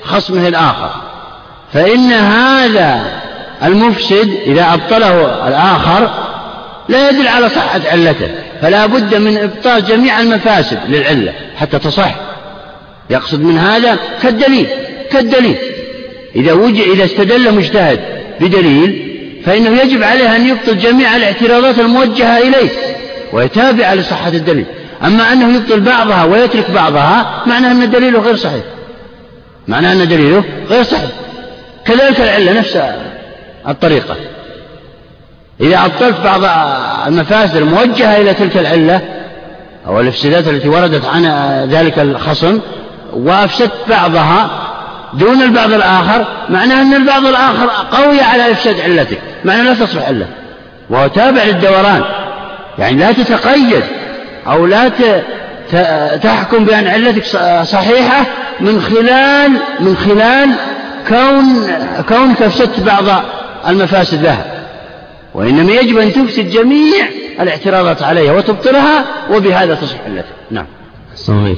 خصمه 0.04 0.48
الآخر. 0.48 0.90
فإن 1.74 2.12
هذا 2.12 3.22
المفسد 3.64 4.30
إذا 4.46 4.74
أبطله 4.74 5.48
الآخر 5.48 6.10
لا 6.90 7.10
يدل 7.10 7.28
على 7.28 7.50
صحة 7.50 7.82
علته 7.92 8.28
فلا 8.62 8.86
بد 8.86 9.16
من 9.16 9.38
إبطال 9.38 9.86
جميع 9.86 10.20
المفاسد 10.20 10.80
للعلة 10.88 11.34
حتى 11.58 11.80
تصح. 11.80 12.16
يقصد 13.10 13.40
من 13.40 13.58
هذا 13.58 13.98
كالدليل 14.22 14.68
كالدليل. 15.12 15.58
إذا 16.36 16.54
وجد 16.54 16.88
إذا 16.94 17.06
استدل 17.06 17.54
مجتهد 17.56 18.00
بدليل 18.40 19.16
فإنه 19.46 19.82
يجب 19.82 20.04
عليه 20.04 20.36
أن 20.36 20.48
يبطل 20.48 20.78
جميع 20.78 21.16
الاعتراضات 21.16 21.80
الموجهة 21.80 22.38
إليه 22.38 22.70
ويتابع 23.34 23.94
لصحة 23.94 24.30
الدليل. 24.30 24.66
أما 25.04 25.34
أنه 25.34 25.56
يبطل 25.56 25.80
بعضها 25.80 26.24
ويترك 26.24 26.72
بعضها 26.72 27.44
معناه 27.46 27.72
أن 27.72 27.90
دليله 27.90 28.20
غير 28.20 28.36
صحيح. 28.36 28.64
معناه 29.68 29.94
أن 29.94 30.08
دليله 30.08 30.44
غير 30.70 30.84
صحيح. 30.84 31.10
كذلك 31.86 32.22
العلة 32.22 32.60
نفس 32.60 32.80
الطريقة. 33.68 34.16
إذا 35.62 35.86
أبطلت 35.86 36.16
بعض 36.24 36.42
المفاسد 37.08 37.56
الموجهة 37.56 38.18
إلى 38.22 38.34
تلك 38.34 38.58
العلة 38.58 39.02
أو 39.88 40.00
الإفسادات 40.00 40.48
التي 40.48 40.70
وردت 40.70 41.06
عن 41.06 41.26
ذلك 41.72 42.00
الخصم 42.00 42.60
وأفسدت 43.14 43.90
بعضها 43.90 44.50
دون 45.14 45.42
البعض 45.42 45.74
الآخر 45.74 46.26
معناه 46.50 46.82
أن 46.82 46.94
البعض 46.94 47.26
الآخر 47.26 47.70
قوي 47.92 48.22
على 48.22 48.52
إفساد 48.52 48.80
علتك 48.80 49.18
معناه 49.46 49.64
لا 49.64 49.74
تصلح 49.74 50.08
علة 50.08 50.28
وهو 50.90 51.08
تابع 51.08 51.44
للدوران. 51.44 52.04
يعني 52.80 52.98
لا 52.98 53.12
تتقيد 53.12 53.84
أو 54.48 54.66
لا 54.66 54.92
تحكم 56.18 56.66
بأن 56.66 56.88
علتك 56.88 57.26
صحيحة 57.64 58.26
من 58.60 58.82
خلال 58.82 59.52
من 59.80 59.96
خلال 59.96 60.50
كون 61.08 61.68
كونك 62.10 62.42
أفسدت 62.42 62.80
بعض 62.80 63.04
المفاسد 63.68 64.24
لها. 64.24 64.46
وإنما 65.34 65.72
يجب 65.72 65.98
أن 65.98 66.14
تفسد 66.14 66.50
جميع 66.50 67.06
الاعتراضات 67.42 68.04
عليها 68.04 68.34
وتبطلها 68.34 69.06
وبهذا 69.32 69.76
تصح 69.76 69.98
علتك. 70.06 70.26
نعم. 70.52 70.66
صحيح. 71.16 71.58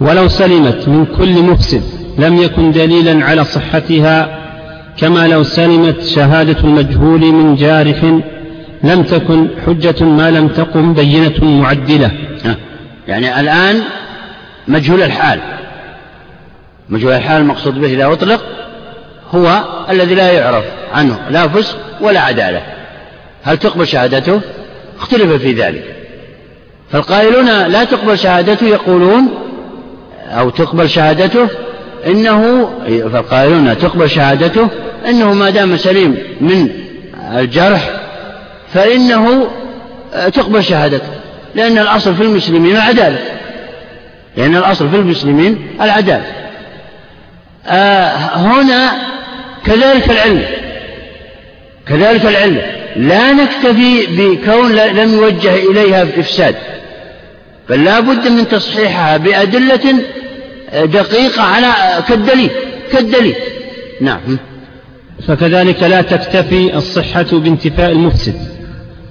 ولو 0.00 0.28
سلمت 0.28 0.88
من 0.88 1.06
كل 1.18 1.42
مفسد 1.42 2.05
لم 2.18 2.36
يكن 2.42 2.72
دليلا 2.72 3.24
على 3.24 3.44
صحتها 3.44 4.38
كما 4.96 5.28
لو 5.28 5.42
سلمت 5.42 6.02
شهادة 6.02 6.60
المجهول 6.64 7.20
من 7.20 7.56
جارح 7.56 8.02
لم 8.82 9.02
تكن 9.02 9.48
حجة 9.66 10.04
ما 10.04 10.30
لم 10.30 10.48
تقم 10.48 10.94
بينة 10.94 11.44
معدلة. 11.44 12.10
يعني 13.08 13.40
الآن 13.40 13.82
مجهول 14.68 15.02
الحال. 15.02 15.40
مجهول 16.88 17.12
الحال 17.12 17.40
المقصود 17.40 17.80
به 17.80 17.86
إذا 17.86 18.12
أطلق 18.12 18.44
هو 19.34 19.64
الذي 19.90 20.14
لا 20.14 20.32
يعرف 20.32 20.64
عنه 20.94 21.18
لا 21.30 21.48
فسق 21.48 21.78
ولا 22.00 22.20
عدالة. 22.20 22.62
هل 23.42 23.56
تقبل 23.56 23.86
شهادته؟ 23.86 24.40
اختلف 24.98 25.32
في 25.32 25.52
ذلك. 25.52 25.84
فالقائلون 26.90 27.46
لا 27.66 27.84
تقبل 27.84 28.18
شهادته 28.18 28.66
يقولون 28.66 29.28
أو 30.30 30.50
تقبل 30.50 30.88
شهادته 30.88 31.48
إنه 32.06 32.68
فالقائلون 33.12 33.78
تقبل 33.78 34.10
شهادته 34.10 34.68
إنه 35.08 35.32
ما 35.32 35.50
دام 35.50 35.76
سليم 35.76 36.18
من 36.40 36.68
الجرح 37.34 37.90
فإنه 38.74 39.48
تقبل 40.34 40.64
شهادته 40.64 41.08
لأن 41.54 41.78
الأصل 41.78 42.14
في 42.14 42.22
المسلمين 42.22 42.76
العدالة 42.76 43.18
لأن 44.36 44.56
الأصل 44.56 44.88
في 44.88 44.96
المسلمين 44.96 45.66
العدالة. 45.80 46.24
آه 47.66 48.16
هنا 48.36 48.92
كذلك 49.66 50.10
العلم 50.10 50.42
كذلك 51.88 52.24
العلم 52.24 52.62
لا 52.96 53.32
نكتفي 53.32 54.06
بكون 54.06 54.72
لم 54.72 55.14
يوجه 55.14 55.54
إليها 55.54 56.04
بإفساد 56.04 56.54
بل 57.68 57.84
لا 57.84 58.00
بد 58.00 58.28
من 58.28 58.48
تصحيحها 58.48 59.16
بأدلة 59.16 59.94
دقيقة 60.74 61.42
على 61.42 61.66
كالدليل 62.08 62.50
كالدليل. 62.92 63.34
نعم. 64.00 64.38
فكذلك 65.28 65.82
لا 65.82 66.02
تكتفي 66.02 66.76
الصحة 66.76 67.26
بانتفاء 67.32 67.92
المفسد 67.92 68.34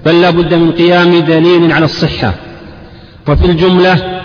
بل 0.06 0.20
لا 0.20 0.30
بد 0.30 0.54
من 0.54 0.72
قيام 0.72 1.20
دليل 1.20 1.72
على 1.72 1.84
الصحة. 1.84 2.34
وفي 3.28 3.44
الجملة 3.44 4.22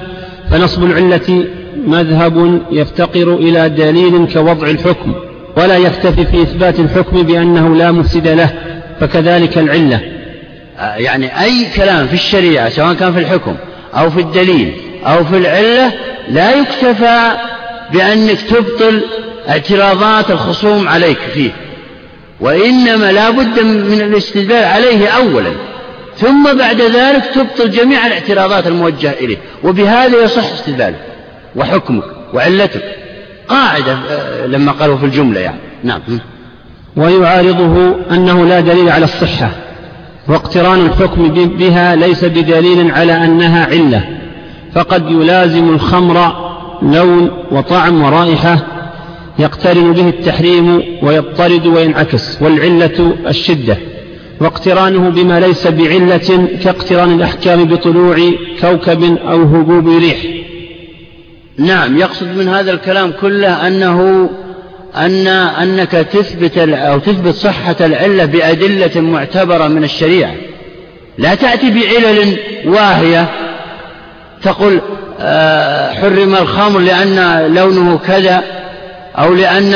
فنصب 0.51 0.83
العلة 0.83 1.45
مذهب 1.87 2.61
يفتقر 2.71 3.35
إلى 3.35 3.69
دليل 3.69 4.27
كوضع 4.33 4.69
الحكم 4.69 5.15
ولا 5.57 5.77
يكتفي 5.77 6.25
في 6.25 6.41
إثبات 6.41 6.79
الحكم 6.79 7.23
بأنه 7.23 7.75
لا 7.75 7.91
مفسد 7.91 8.27
له 8.27 8.49
فكذلك 8.99 9.57
العلة. 9.57 10.01
يعني 10.79 11.41
أي 11.41 11.65
كلام 11.75 12.07
في 12.07 12.13
الشريعة 12.13 12.69
سواء 12.69 12.93
كان 12.93 13.13
في 13.13 13.19
الحكم 13.19 13.55
أو 13.93 14.09
في 14.09 14.19
الدليل 14.19 14.73
أو 15.05 15.23
في 15.23 15.37
العلة 15.37 15.93
لا 16.31 16.55
يكتفى 16.55 17.31
بأنك 17.93 18.41
تبطل 18.41 19.01
اعتراضات 19.49 20.31
الخصوم 20.31 20.87
عليك 20.87 21.19
فيه 21.33 21.51
وإنما 22.39 23.11
لا 23.11 23.29
بد 23.29 23.59
من 23.63 24.01
الاستدلال 24.01 24.63
عليه 24.63 25.07
أولا 25.07 25.51
ثم 26.17 26.57
بعد 26.57 26.81
ذلك 26.81 27.25
تبطل 27.25 27.71
جميع 27.71 28.07
الاعتراضات 28.07 28.67
الموجهة 28.67 29.11
إليه 29.11 29.37
وبهذا 29.63 30.23
يصح 30.23 30.53
استدلاله 30.53 30.97
وحكمك 31.55 32.03
وعلتك. 32.33 32.95
قاعدة 33.47 33.97
آه، 34.11 34.45
لما 34.45 34.71
قالوا 34.71 34.97
في 34.97 35.05
الجملة 35.05 35.39
يعني. 35.39 35.57
نعم. 35.83 36.01
ويعارضه 36.97 37.95
أنه 38.11 38.45
لا 38.45 38.59
دليل 38.59 38.89
على 38.89 39.03
الصحة 39.03 39.51
واقتران 40.27 40.85
الحكم 40.85 41.27
بها 41.57 41.95
ليس 41.95 42.25
بدليل 42.25 42.91
على 42.91 43.13
أنها 43.13 43.65
علة. 43.65 44.20
فقد 44.75 45.11
يلازم 45.11 45.69
الخمر 45.69 46.51
لون 46.81 47.31
وطعم 47.51 48.03
ورائحة 48.03 48.59
يقترن 49.39 49.93
به 49.93 50.09
التحريم 50.09 50.83
ويضطرد 51.03 51.67
وينعكس 51.67 52.41
والعلة 52.41 53.15
الشدة 53.27 53.77
واقترانه 54.39 55.09
بما 55.09 55.39
ليس 55.39 55.67
بعلة 55.67 56.47
كاقتران 56.63 57.11
الأحكام 57.11 57.65
بطلوع 57.65 58.17
كوكب 58.61 59.17
أو 59.17 59.41
هبوب 59.41 59.87
ريح. 59.87 60.17
نعم 61.57 61.97
يقصد 61.97 62.27
من 62.37 62.47
هذا 62.47 62.71
الكلام 62.71 63.13
كله 63.21 63.67
أنه 63.67 64.29
أن 64.95 65.27
أنك 65.27 65.91
تثبت 65.91 66.57
أو 66.57 66.99
تثبت 66.99 67.33
صحة 67.33 67.75
العلة 67.81 68.25
بأدلة 68.25 69.01
معتبرة 69.01 69.67
من 69.67 69.83
الشريعة. 69.83 70.33
لا 71.17 71.35
تأتي 71.35 71.69
بعلل 71.69 72.37
واهية 72.65 73.29
تقول 74.43 74.81
آه، 75.19 75.93
حرم 75.93 76.35
الخمر 76.35 76.79
لأن 76.79 77.47
لونه 77.55 77.99
كذا 78.07 78.43
أو 79.17 79.33
لأن 79.33 79.71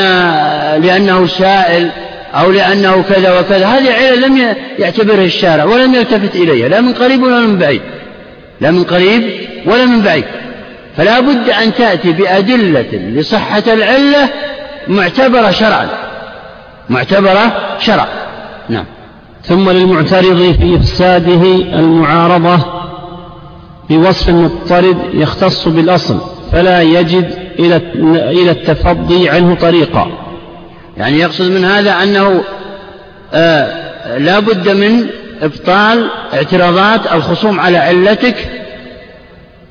لأنه 0.82 1.26
سائل 1.26 1.90
أو 2.34 2.50
لأنه 2.50 3.02
كذا 3.02 3.40
وكذا. 3.40 3.66
هذه 3.66 3.92
علل 3.92 4.22
لم 4.22 4.54
يعتبرها 4.78 5.24
الشارع 5.24 5.64
ولم 5.64 5.94
يلتفت 5.94 6.36
إليها 6.36 6.68
لا 6.68 6.80
من 6.80 6.92
قريب 6.92 7.22
ولا 7.22 7.40
من 7.40 7.58
بعيد 7.58 7.82
لا 8.60 8.70
من 8.70 8.84
قريب 8.84 9.30
ولا 9.66 9.84
من 9.84 10.00
بعيد. 10.00 10.24
فلا 10.96 11.20
بد 11.20 11.48
أن 11.48 11.74
تأتي 11.74 12.12
بأدلة 12.12 12.88
لصحة 12.92 13.62
العلة 13.66 14.28
معتبرة 14.88 15.50
شرعا 15.50 15.88
معتبرة 16.90 17.76
شرعا. 17.78 18.08
نعم. 18.68 18.84
ثم 19.44 19.70
للمعترض 19.70 20.56
في 20.60 20.76
إفساده 20.76 21.42
المعارضة. 21.78 22.75
بوصف 23.90 24.28
مضطرد 24.28 24.96
يختص 25.14 25.68
بالأصل 25.68 26.18
فلا 26.52 26.82
يجد 26.82 27.38
إلى 27.58 27.76
إلى 28.30 28.50
التفضي 28.50 29.28
عنه 29.28 29.54
طريقا. 29.54 30.10
يعني 30.96 31.18
يقصد 31.18 31.50
من 31.50 31.64
هذا 31.64 32.02
أنه 32.02 32.44
آه 33.34 34.18
لا 34.18 34.38
بد 34.38 34.68
من 34.68 35.06
إبطال 35.42 36.10
اعتراضات 36.34 37.12
الخصوم 37.12 37.60
على 37.60 37.78
علتك 37.78 38.36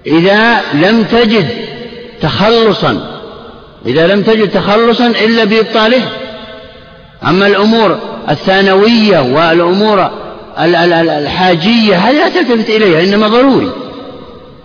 إذا 0.08 0.62
لم 0.74 1.04
تجد 1.04 1.48
تخلصا 2.22 3.22
إذا 3.86 4.08
لم 4.08 4.22
تجد 4.22 4.50
تخلصا 4.50 5.08
إلا 5.08 5.44
بإبطاله. 5.44 6.02
أما 7.28 7.48
الأمور 7.48 8.00
الثانوية 8.30 9.20
والأمور 9.20 10.10
الحاجية 10.60 11.96
هذه 11.96 12.16
لا 12.16 12.30
تلتفت 12.30 12.70
إليها 12.70 13.04
إنما 13.04 13.28
ضروري. 13.28 13.72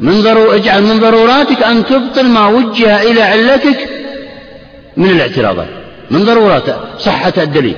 من 0.00 0.22
ضرو 0.22 0.52
اجعل 0.52 0.82
من 0.82 1.00
ضروراتك 1.00 1.62
أن 1.62 1.84
تبطل 1.84 2.28
ما 2.28 2.46
وجه 2.46 3.02
إلى 3.02 3.22
علتك 3.22 3.88
من 4.96 5.10
الاعتراضات. 5.10 5.68
من 6.10 6.24
ضرورات 6.24 6.64
صحة 6.98 7.32
الدليل. 7.38 7.76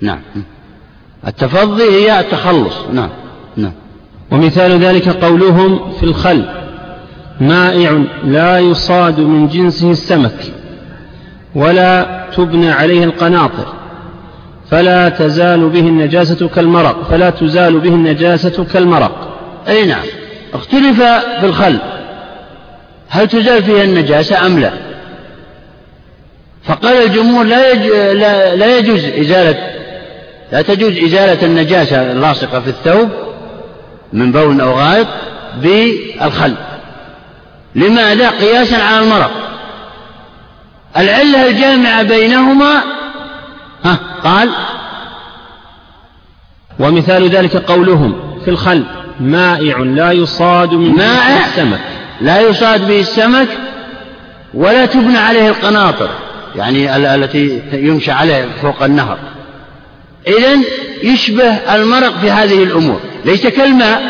نعم. 0.00 0.20
التفضي 1.26 1.82
هي 1.82 2.20
التخلص. 2.20 2.74
نعم. 2.92 3.10
نعم. 3.56 3.72
ومثال 4.30 4.78
ذلك 4.78 5.08
قولهم 5.08 5.92
في 5.92 6.02
الخل 6.02 6.44
مائع 7.40 8.04
لا 8.24 8.58
يصاد 8.58 9.20
من 9.20 9.48
جنسه 9.48 9.90
السمك 9.90 10.52
ولا 11.54 12.24
تبنى 12.36 12.70
عليه 12.70 13.04
القناطر 13.04 13.66
فلا 14.70 15.08
تزال 15.08 15.68
به 15.68 15.80
النجاسة 15.80 16.48
كالمرق 16.48 17.02
فلا 17.10 17.30
تزال 17.30 17.80
به 17.80 17.88
النجاسة 17.88 18.64
كالمرق. 18.64 19.38
أي 19.68 19.86
نعم. 19.86 20.04
اختلف 20.54 21.02
في 21.40 21.46
الخل 21.46 21.78
هل 23.08 23.28
تزال 23.28 23.64
فيها 23.64 23.84
النجاسة 23.84 24.46
أم 24.46 24.58
لا؟ 24.58 24.72
فقال 26.64 26.94
الجمهور 26.94 27.44
لا, 27.44 27.72
يج... 27.72 27.86
لا... 28.16 28.56
لا 28.56 28.78
يجوز 28.78 29.04
إزالة 29.04 29.72
لا 30.52 30.62
تجوز 30.62 30.98
إزالة 30.98 31.46
النجاسة 31.46 32.12
اللاصقة 32.12 32.60
في 32.60 32.68
الثوب 32.68 33.08
من 34.12 34.32
بول 34.32 34.60
أو 34.60 34.72
غائط 34.72 35.06
بالخل 35.56 36.54
لماذا؟ 37.74 38.30
قياسا 38.30 38.76
على 38.76 39.04
المرض. 39.04 39.30
العلة 40.96 41.46
الجامعة 41.50 42.02
بينهما 42.02 42.82
ها 43.84 43.98
قال 44.24 44.50
ومثال 46.78 47.28
ذلك 47.28 47.56
قولهم 47.56 48.40
في 48.44 48.50
الخل 48.50 48.84
مائع 49.22 49.78
لا 49.78 50.12
يصاد 50.12 50.72
من 50.72 50.94
مائع 50.96 51.46
السمك. 51.46 51.80
لا 52.20 52.40
يصاد 52.40 52.88
به 52.88 53.00
السمك 53.00 53.48
ولا 54.54 54.86
تبنى 54.86 55.18
عليه 55.18 55.48
القناطر 55.48 56.08
يعني 56.56 56.96
التي 57.14 57.62
يمشى 57.72 58.12
عليه 58.12 58.48
فوق 58.62 58.82
النهر. 58.82 59.18
إذا 60.26 60.58
يشبه 61.02 61.74
المرق 61.74 62.18
في 62.20 62.30
هذه 62.30 62.62
الأمور. 62.62 63.00
ليس 63.24 63.46
كالماء 63.46 64.02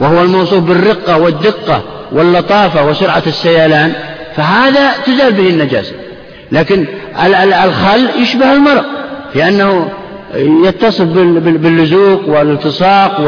وهو 0.00 0.22
الموصوف 0.22 0.64
بالرقة 0.64 1.16
والدقة 1.16 1.82
واللطافة 2.12 2.86
وسرعة 2.86 3.22
السيلان 3.26 3.92
فهذا 4.36 4.92
تزال 5.06 5.32
به 5.32 5.48
النجاسة. 5.48 5.92
لكن 6.52 6.86
الخل 7.64 8.08
يشبه 8.20 8.52
المرق 8.52 8.84
في 9.32 9.48
أنه 9.48 9.90
يتصف 10.64 11.04
باللزوق 11.04 12.28
والالتصاق 12.28 13.20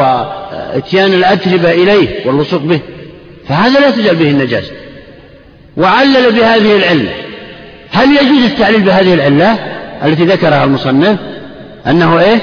واتيان 0.74 1.12
الأتربة 1.12 1.70
إليه 1.70 2.26
واللصوق 2.26 2.62
به 2.62 2.80
فهذا 3.48 3.80
لا 3.80 3.90
تزال 3.90 4.16
به 4.16 4.30
النجاسة 4.30 4.70
وعلل 5.76 6.32
بهذه 6.32 6.76
العلة. 6.76 7.10
هل 7.92 8.08
يجوز 8.16 8.44
التعليل 8.44 8.80
بهذه 8.80 9.14
العلة 9.14 9.58
التي 10.04 10.24
ذكرها 10.24 10.64
المصنف؟ 10.64 11.18
أنه 11.86 12.20
إيه؟ 12.20 12.38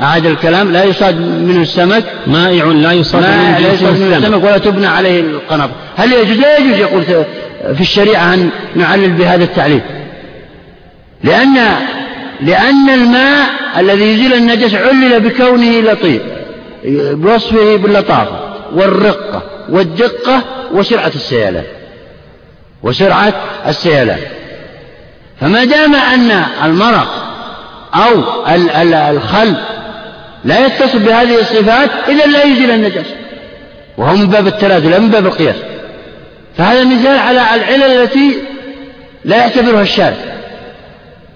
أعاد 0.00 0.26
الكلام 0.26 0.72
لا 0.72 0.84
يصاد 0.84 1.20
منه 1.20 1.62
السمك. 1.62 2.04
مائع 2.26 2.64
لا 2.64 2.92
يصاد 2.92 3.22
منه, 3.22 3.58
لا 3.58 3.72
يصاد 3.72 4.00
منه 4.00 4.16
السمك. 4.16 4.44
ولا 4.44 4.58
تبنى 4.58 4.86
عليه 4.86 5.20
القناطر 5.20 5.72
هل 5.96 6.12
يجوز؟ 6.12 6.38
لا 6.38 6.58
يجوز 6.58 6.78
يقول 6.78 7.02
في 7.74 7.80
الشريعة 7.80 8.34
أن 8.34 8.50
نعلل 8.76 9.10
بهذا 9.10 9.44
التعليل. 9.44 9.80
لأن 11.24 11.56
لأن 12.40 12.90
الماء 12.94 13.48
الذي 13.78 14.04
يزيل 14.04 14.34
النجس 14.34 14.74
علل 14.74 15.20
بكونه 15.20 15.80
لطيف. 15.80 16.22
بوصفه 16.84 17.76
باللطافة 17.76 18.40
والرقة 18.74 19.42
والدقة 19.68 20.42
وسرعة 20.72 21.12
السيلان 21.14 21.64
وسرعة 22.82 23.34
السيلان 23.66 24.18
فما 25.40 25.64
دام 25.64 25.94
أن 25.94 26.44
المرق 26.64 27.08
أو 27.94 28.22
الخل 29.10 29.54
لا 30.44 30.66
يتصف 30.66 30.96
بهذه 30.96 31.40
الصفات 31.40 31.90
إذا 32.08 32.26
لا 32.26 32.44
يزيل 32.44 32.70
النجاسة 32.70 33.14
وهو 33.98 34.16
من 34.16 34.26
باب 34.26 34.46
التلازم 34.46 34.90
لا 34.90 34.98
من 34.98 35.10
باب 35.10 35.26
القياس. 35.26 35.56
فهذا 36.58 36.84
مثال 36.84 37.18
على 37.18 37.40
العلل 37.54 37.82
التي 37.82 38.38
لا 39.24 39.36
يعتبرها 39.36 39.82
الشارع 39.82 40.16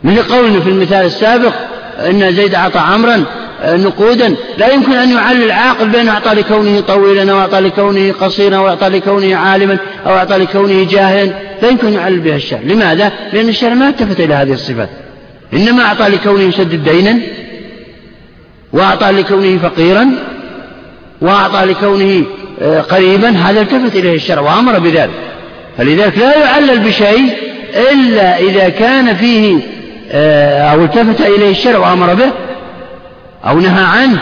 من 0.03 0.19
قولنا 0.19 0.61
في 0.61 0.71
المثال 0.71 1.07
السابق 1.07 1.53
أن 1.99 2.33
زيد 2.33 2.55
أعطى 2.55 2.79
عمرا 2.79 3.25
نقودا. 3.65 4.35
لا 4.59 4.73
يمكن 4.73 4.93
أن 4.93 5.11
يعلل 5.11 5.43
العاقل 5.43 5.89
بين 5.89 6.09
أعطى 6.09 6.31
لكونه 6.31 6.81
طويلا 6.81 7.33
أو 7.33 7.39
أعطى 7.41 7.61
لكونه 7.61 8.13
قصيرا 8.13 8.57
أو 8.57 8.69
أعطى 8.69 8.89
لكونه 8.89 9.37
عالما 9.37 9.79
أو 10.07 10.17
أعطى 10.17 10.37
لكونه 10.37 10.87
جاهلا. 10.91 11.33
لا 11.63 11.69
يمكن 11.69 11.87
أن 11.87 11.93
يعلل 11.93 12.19
بها 12.19 12.37
الشارع 12.37 12.63
لماذا؟ 12.63 13.13
لأن 13.33 13.49
الشارع 13.49 13.75
ما 13.75 13.89
التفت 13.89 14.21
إلى 14.21 14.35
هذه 14.35 14.53
الصفات. 14.53 14.89
إنما 15.53 15.83
أعطى 15.83 16.09
لكونه 16.09 16.43
يسدد 16.43 16.85
دينا 16.85 17.19
وأعطى 18.73 19.11
لكونه 19.11 19.59
فقيرا 19.59 20.11
وأعطى 21.21 21.65
لكونه 21.65 22.25
آه، 22.63 22.81
قريبا. 22.81 23.29
هذا 23.29 23.61
التفت 23.61 23.97
إليه 23.97 24.15
الشرع 24.15 24.43
وأمر 24.43 24.79
بذلك. 24.79 25.11
فلذلك 25.79 26.19
لا 26.19 26.39
يعلل 26.39 26.79
بشيء 26.79 27.31
إلا 27.93 28.39
إذا 28.39 28.69
كان 28.69 29.15
فيه 29.15 29.59
آه، 30.11 30.61
أو 30.61 30.85
التفت 30.85 31.21
إليه 31.21 31.51
الشرع 31.51 31.79
وأمر 31.79 32.15
به 32.15 32.31
أو 33.47 33.61
نهى 33.61 33.85
عنه. 33.85 34.21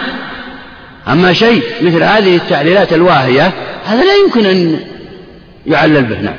أما 1.09 1.33
شيء 1.33 1.63
مثل 1.83 2.03
هذه 2.03 2.37
التعليلات 2.37 2.93
الواهية 2.93 3.53
هذا 3.85 4.05
لا 4.05 4.15
يمكن 4.25 4.47
أن 4.47 4.81
يعلل 5.67 6.05
به. 6.05 6.21
نعم. 6.21 6.35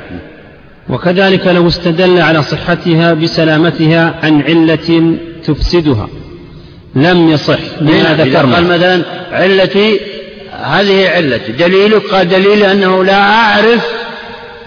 وكذلك 0.88 1.46
لو 1.46 1.68
استدل 1.68 2.20
على 2.20 2.42
صحتها 2.42 3.14
بسلامتها 3.14 4.14
عن 4.22 4.42
علة 4.42 5.16
تفسدها. 5.44 6.08
لم 6.94 7.28
يصح 7.28 7.58
لما 7.80 8.14
ذكرنا. 8.14 8.54
قال 8.54 8.64
مثلا 8.64 9.02
علتي 9.32 10.00
هذه 10.62 11.08
علتي 11.08 11.52
دليلك 11.52 12.02
قال 12.02 12.28
دليلي 12.28 12.72
أنه 12.72 13.04
لا 13.04 13.20
أعرف 13.20 13.86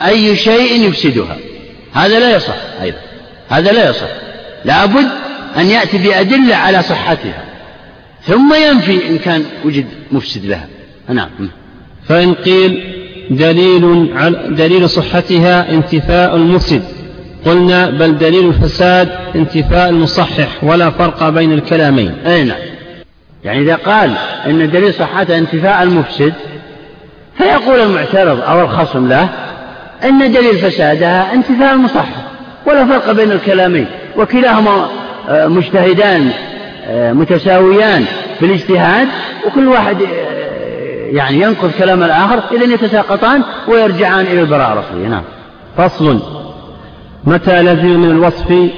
أي 0.05 0.35
شيء 0.35 0.87
يفسدها. 0.89 1.37
هذا 1.93 2.19
لا 2.19 2.35
يصح 2.35 2.55
أيضا. 2.81 2.97
هذا 3.49 3.71
لا 3.71 3.89
يصح. 3.89 4.09
لابد 4.65 5.07
أن 5.57 5.65
يأتي 5.65 5.97
بأدلة 5.97 6.55
على 6.55 6.81
صحتها. 6.81 7.48
ثم 8.27 8.53
ينفي 8.53 9.09
إن 9.09 9.17
كان 9.17 9.43
وجد 9.65 9.85
مفسد 10.11 10.45
لها. 10.45 10.67
نعم. 11.09 11.29
فإن 12.07 12.33
قيل 12.33 12.83
دليل 13.29 14.09
دليل 14.55 14.89
صحتها 14.89 15.71
انتفاء 15.71 16.35
المفسد 16.35 16.83
قلنا 17.45 17.89
بل 17.89 18.17
دليل 18.17 18.47
الفساد 18.47 19.09
انتفاء 19.35 19.89
المصحح 19.89 20.63
ولا 20.63 20.89
فرق 20.89 21.29
بين 21.29 21.53
الكلامين. 21.53 22.13
أي 22.25 22.43
نعم. 22.43 22.57
يعني 23.43 23.61
إذا 23.61 23.75
قال 23.75 24.13
إن 24.45 24.71
دليل 24.71 24.93
صحتها 24.93 25.37
انتفاء 25.37 25.83
المفسد 25.83 26.33
فيقول 27.37 27.79
المعترض 27.79 28.41
أو 28.41 28.61
الخصم 28.61 29.07
له 29.07 29.29
أن 30.03 30.31
دليل 30.31 30.57
فسادها 30.57 31.33
انتفاء 31.33 31.73
المصحح 31.73 32.15
ولا 32.65 32.85
فرق 32.85 33.11
بين 33.11 33.31
الكلامين. 33.31 33.85
وكلاهما 34.17 34.89
آه، 35.29 35.47
مجتهدان 35.47 36.31
متساويان 36.89 38.05
في 38.39 38.45
الاجتهاد 38.45 39.07
وكل 39.47 39.67
واحد 39.67 40.01
آه، 40.01 41.05
يعني 41.11 41.41
ينقض 41.41 41.71
كلام 41.79 42.03
الآخر 42.03 42.43
إذا 42.51 42.73
يتساقطان 42.73 43.43
ويرجعان 43.67 44.25
إلى 44.25 44.41
البراءة 44.41 44.73
الأصلية 44.73 45.07
نعم. 45.07 45.23
فصل. 45.77 46.19
متى 47.25 47.61
لزم 47.61 47.99
من 47.99 48.11
الوصف 48.11 48.69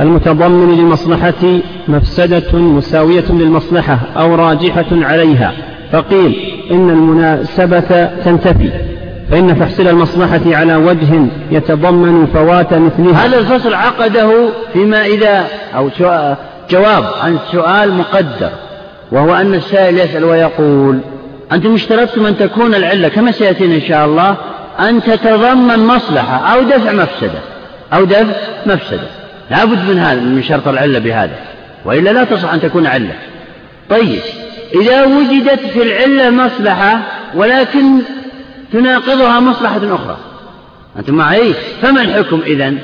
المتضمن 0.00 0.78
للمصلحة 0.78 1.60
مفسدة 1.88 2.58
مساوية 2.58 3.24
للمصلحة 3.30 3.98
أو 4.16 4.34
راجحة 4.34 4.86
عليها؟ 4.92 5.52
فقيل 5.92 6.36
إن 6.70 6.90
المناسبة 6.90 8.04
تنتفي 8.24 8.70
فإن 9.30 9.58
تحصيل 9.58 9.88
المصلحة 9.88 10.40
على 10.46 10.76
وجه 10.76 11.26
يتضمن 11.50 12.26
فوات 12.26 12.74
مثلها. 12.74 13.26
هذا 13.26 13.38
الفصل 13.38 13.74
عقده 13.74 14.48
فيما 14.72 15.06
إذا 15.06 15.46
أو 15.76 15.88
جواب 16.70 17.04
عن 17.22 17.38
سؤال 17.52 17.92
مقدر 17.92 18.50
وهو 19.12 19.34
أن 19.34 19.54
السائل 19.54 19.98
يسأل 19.98 20.24
ويقول 20.24 21.00
أنتم 21.52 21.74
اشترطتم 21.74 22.26
أن 22.26 22.38
تكون 22.38 22.74
العلة 22.74 23.08
كما 23.08 23.32
سيأتينا 23.32 23.74
إن 23.74 23.82
شاء 23.88 24.04
الله 24.06 24.36
أن 24.80 25.02
تتضمن 25.02 25.78
مصلحة 25.78 26.54
أو 26.54 26.62
دفع 26.62 26.92
مفسدة 26.92 27.38
أو 27.92 28.04
دفع 28.04 28.32
مفسدة. 28.66 29.08
لابد 29.50 29.88
من 29.88 29.98
هذا 29.98 30.20
من 30.20 30.42
شرط 30.42 30.68
العلة 30.68 30.98
بهذا 30.98 31.36
وإلا 31.84 32.10
لا 32.10 32.24
تصح 32.24 32.52
أن 32.52 32.60
تكون 32.60 32.86
علة. 32.86 33.14
طيب 33.90 34.20
إذا 34.74 35.04
وجدت 35.04 35.60
في 35.60 35.82
العلة 35.82 36.30
مصلحة 36.30 37.00
ولكن 37.34 37.98
تناقضها 38.72 39.40
مصلحة 39.40 39.94
أخرى. 39.94 40.16
أنتم 40.98 41.14
معي؟ 41.14 41.54
فما 41.82 42.02
الحكم 42.02 42.40
إذن؟ 42.46 42.78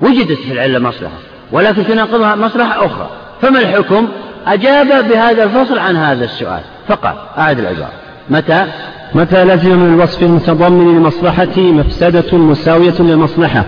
وجدت 0.00 0.38
في 0.38 0.52
العلة 0.52 0.78
مصلحة. 0.78 1.18
ولكن 1.54 1.86
تناقضها 1.86 2.34
مصلحة 2.34 2.86
أخرى. 2.86 3.10
فما 3.42 3.58
الحكم؟ 3.58 4.08
أجاب 4.46 5.08
بهذا 5.08 5.44
الفصل 5.44 5.78
عن 5.78 5.96
هذا 5.96 6.24
السؤال. 6.24 6.60
فقال 6.88 7.14
أعد 7.38 7.58
العبارة 7.58 7.92
متى؟ 8.30 8.66
متى 9.14 9.44
لزم 9.44 9.78
من 9.78 9.94
الوصف 9.94 10.22
المتضمن 10.22 10.94
للمصلحة 10.94 11.56
مفسدة 11.56 12.38
مساوية 12.38 12.94
للمصلحة 13.00 13.64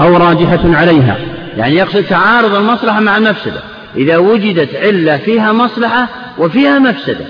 أو 0.00 0.16
راجحة 0.16 0.60
عليها؟ 0.64 1.16
يعني 1.56 1.76
يقصد 1.76 2.02
تعارض 2.02 2.54
المصلحة 2.54 3.00
مع 3.00 3.16
المفسدة. 3.16 3.60
إذا 3.96 4.16
وجدت 4.16 4.76
علة 4.76 5.16
فيها 5.16 5.52
مصلحة 5.52 6.08
وفيها 6.38 6.78
مفسدة. 6.78 7.24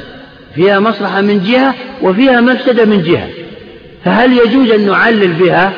فيها 0.55 0.80
مصلحة 0.80 1.20
من 1.20 1.44
جهة 1.44 1.74
وفيها 2.03 2.40
مفسدة 2.40 2.84
من 2.84 3.03
جهة. 3.03 3.28
فهل 4.05 4.32
يجوز 4.32 4.70
أن 4.70 4.86
نعلل 4.86 5.32
بها؟ 5.32 5.72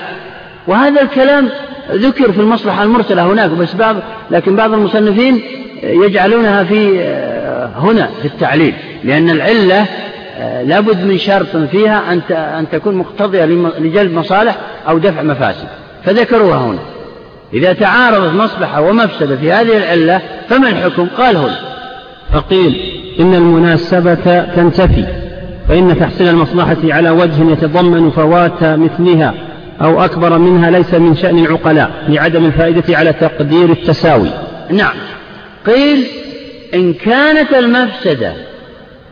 وهذا 0.66 1.02
الكلام 1.02 1.48
ذكر 1.92 2.32
في 2.32 2.40
المصلحة 2.40 2.82
المرسلة 2.82 3.32
هناك 3.32 3.50
بس 3.50 3.74
بعض 3.74 3.96
لكن 4.30 4.56
بعض 4.56 4.72
المصنفين 4.72 5.40
يجعلونها 5.82 6.64
في 6.64 7.04
هنا 7.76 8.08
في 8.22 8.28
التعليل. 8.28 8.74
لأن 9.04 9.30
العلة 9.30 9.86
لابد 10.62 11.04
من 11.04 11.18
شرط 11.18 11.56
فيها 11.56 12.12
أن 12.12 12.20
أن 12.34 12.66
تكون 12.72 12.94
مقتضية 12.94 13.44
لجلب 13.78 14.14
مصالح 14.14 14.56
أو 14.88 14.98
دفع 14.98 15.22
مفاسد. 15.22 15.66
فذكروها 16.04 16.58
هنا. 16.58 16.78
إذا 17.54 17.72
تعارضت 17.72 18.34
مصلحة 18.34 18.80
ومفسدة 18.80 19.36
في 19.36 19.52
هذه 19.52 19.76
العلة 19.76 20.20
فما 20.48 20.68
الحكم؟ 20.68 21.06
قال 21.18 21.36
هنا. 21.36 21.58
فقيل 22.32 22.80
إن 23.20 23.34
المناسبة 23.34 24.44
تنتفي 24.56 25.04
فإن 25.68 25.98
تحصيل 25.98 26.28
المصلحة 26.28 26.76
على 26.84 27.10
وجه 27.10 27.50
يتضمن 27.52 28.10
فوات 28.10 28.64
مثلها. 28.64 29.34
أو 29.80 30.04
أكبر 30.04 30.38
منها 30.38 30.70
ليس 30.70 30.94
من 30.94 31.16
شأن 31.16 31.38
العقلاء 31.38 32.04
لعدم 32.08 32.44
الفائدة 32.44 32.98
على 32.98 33.12
تقدير 33.12 33.70
التساوي. 33.70 34.30
نعم. 34.70 34.94
قيل 35.66 36.06
إن 36.74 36.92
كانت 36.92 37.54
المفسدة 37.54 38.32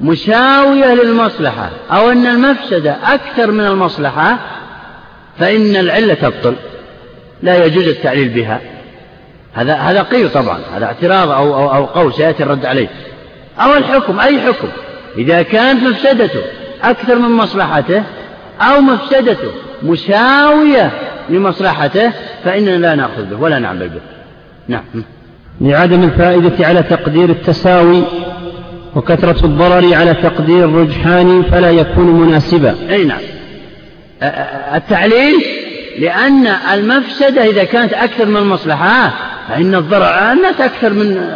مساوية 0.00 0.94
للمصلحة 0.94 1.70
أو 1.90 2.10
أن 2.10 2.26
المفسدة 2.26 2.96
أكثر 3.04 3.50
من 3.50 3.66
المصلحة 3.66 4.38
فإن 5.38 5.76
العلة 5.76 6.14
تبطل. 6.14 6.54
لا 7.42 7.64
يجوز 7.64 7.88
التعليل 7.88 8.28
بها. 8.28 8.60
هذا 9.54 9.74
هذا 9.74 10.02
قيل 10.02 10.30
طبعا. 10.30 10.58
هذا 10.76 10.84
اعتراض 10.84 11.30
أو, 11.30 11.54
أو, 11.54 11.74
أو 11.74 11.84
قول 11.84 12.14
سيأتي 12.14 12.42
الرد 12.42 12.66
عليه. 12.66 12.88
أو 13.60 13.74
الحكم 13.74 14.20
أي 14.20 14.40
حكم؟ 14.40 14.68
إذا 15.18 15.42
كانت 15.42 15.82
مفسدته 15.82 16.42
أكثر 16.82 17.18
من 17.18 17.30
مصلحته 17.30 18.02
أو 18.60 18.80
مفسدته 18.80 19.50
مساوية 19.82 20.90
لمصلحته 21.30 22.12
فإننا 22.44 22.76
لا 22.76 22.94
نأخذ 22.94 23.24
به 23.24 23.40
ولا 23.40 23.58
نعمل 23.58 23.88
به. 23.88 24.00
نعم. 24.68 25.04
لعدم 25.60 26.02
الفائدة 26.02 26.66
على 26.66 26.82
تقدير 26.82 27.30
التساوي 27.30 28.02
وكثرة 28.96 29.46
الضرر 29.46 29.94
على 29.94 30.14
تقدير 30.14 30.64
الرجحان 30.64 31.42
فلا 31.42 31.70
يكون 31.70 32.06
مناسبا. 32.06 32.74
أي 32.90 33.04
نعم. 33.04 33.20
التعليل 34.74 35.34
لأن 35.98 36.46
المفسدة 36.46 37.44
إذا 37.44 37.64
كانت 37.64 37.92
أكثر 37.92 38.26
من 38.26 38.36
المصلحة 38.36 39.12
فإن 39.48 39.74
الضرر 39.74 40.32
الناس 40.32 40.60
أكثر 40.60 40.92
من 40.92 41.28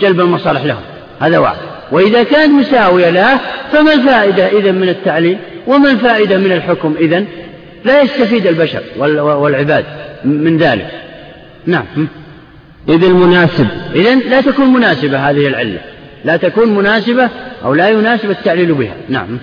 جلب 0.00 0.20
المصالح 0.20 0.64
لهم. 0.64 0.82
هذا 1.20 1.38
واحد. 1.38 1.56
وإذا 1.92 2.22
كانت 2.22 2.52
مساوية 2.52 3.10
له 3.10 3.40
فما 3.72 3.92
الفائدة 3.92 4.46
إذا 4.46 4.72
من 4.72 4.88
التعليل؟ 4.88 5.38
وما 5.66 5.90
الفائدة 5.90 6.36
من 6.36 6.52
الحكم 6.52 6.94
إذا 7.00 7.24
لا 7.84 8.02
يستفيد 8.02 8.46
البشر 8.46 8.82
والعباد 9.22 9.84
من 10.24 10.58
ذلك. 10.58 10.90
نعم. 11.66 12.08
إذ 12.88 13.04
المناسب. 13.04 13.66
إذا 13.94 14.14
لا 14.14 14.40
تكون 14.40 14.72
مناسبة 14.72 15.30
هذه 15.30 15.46
العلة. 15.46 15.78
لا 16.24 16.36
تكون 16.36 16.74
مناسبة 16.74 17.28
أو 17.64 17.74
لا 17.74 17.88
يناسب 17.88 18.30
التعليل 18.30 18.72
بها. 18.74 18.94
نعم. 19.08 19.38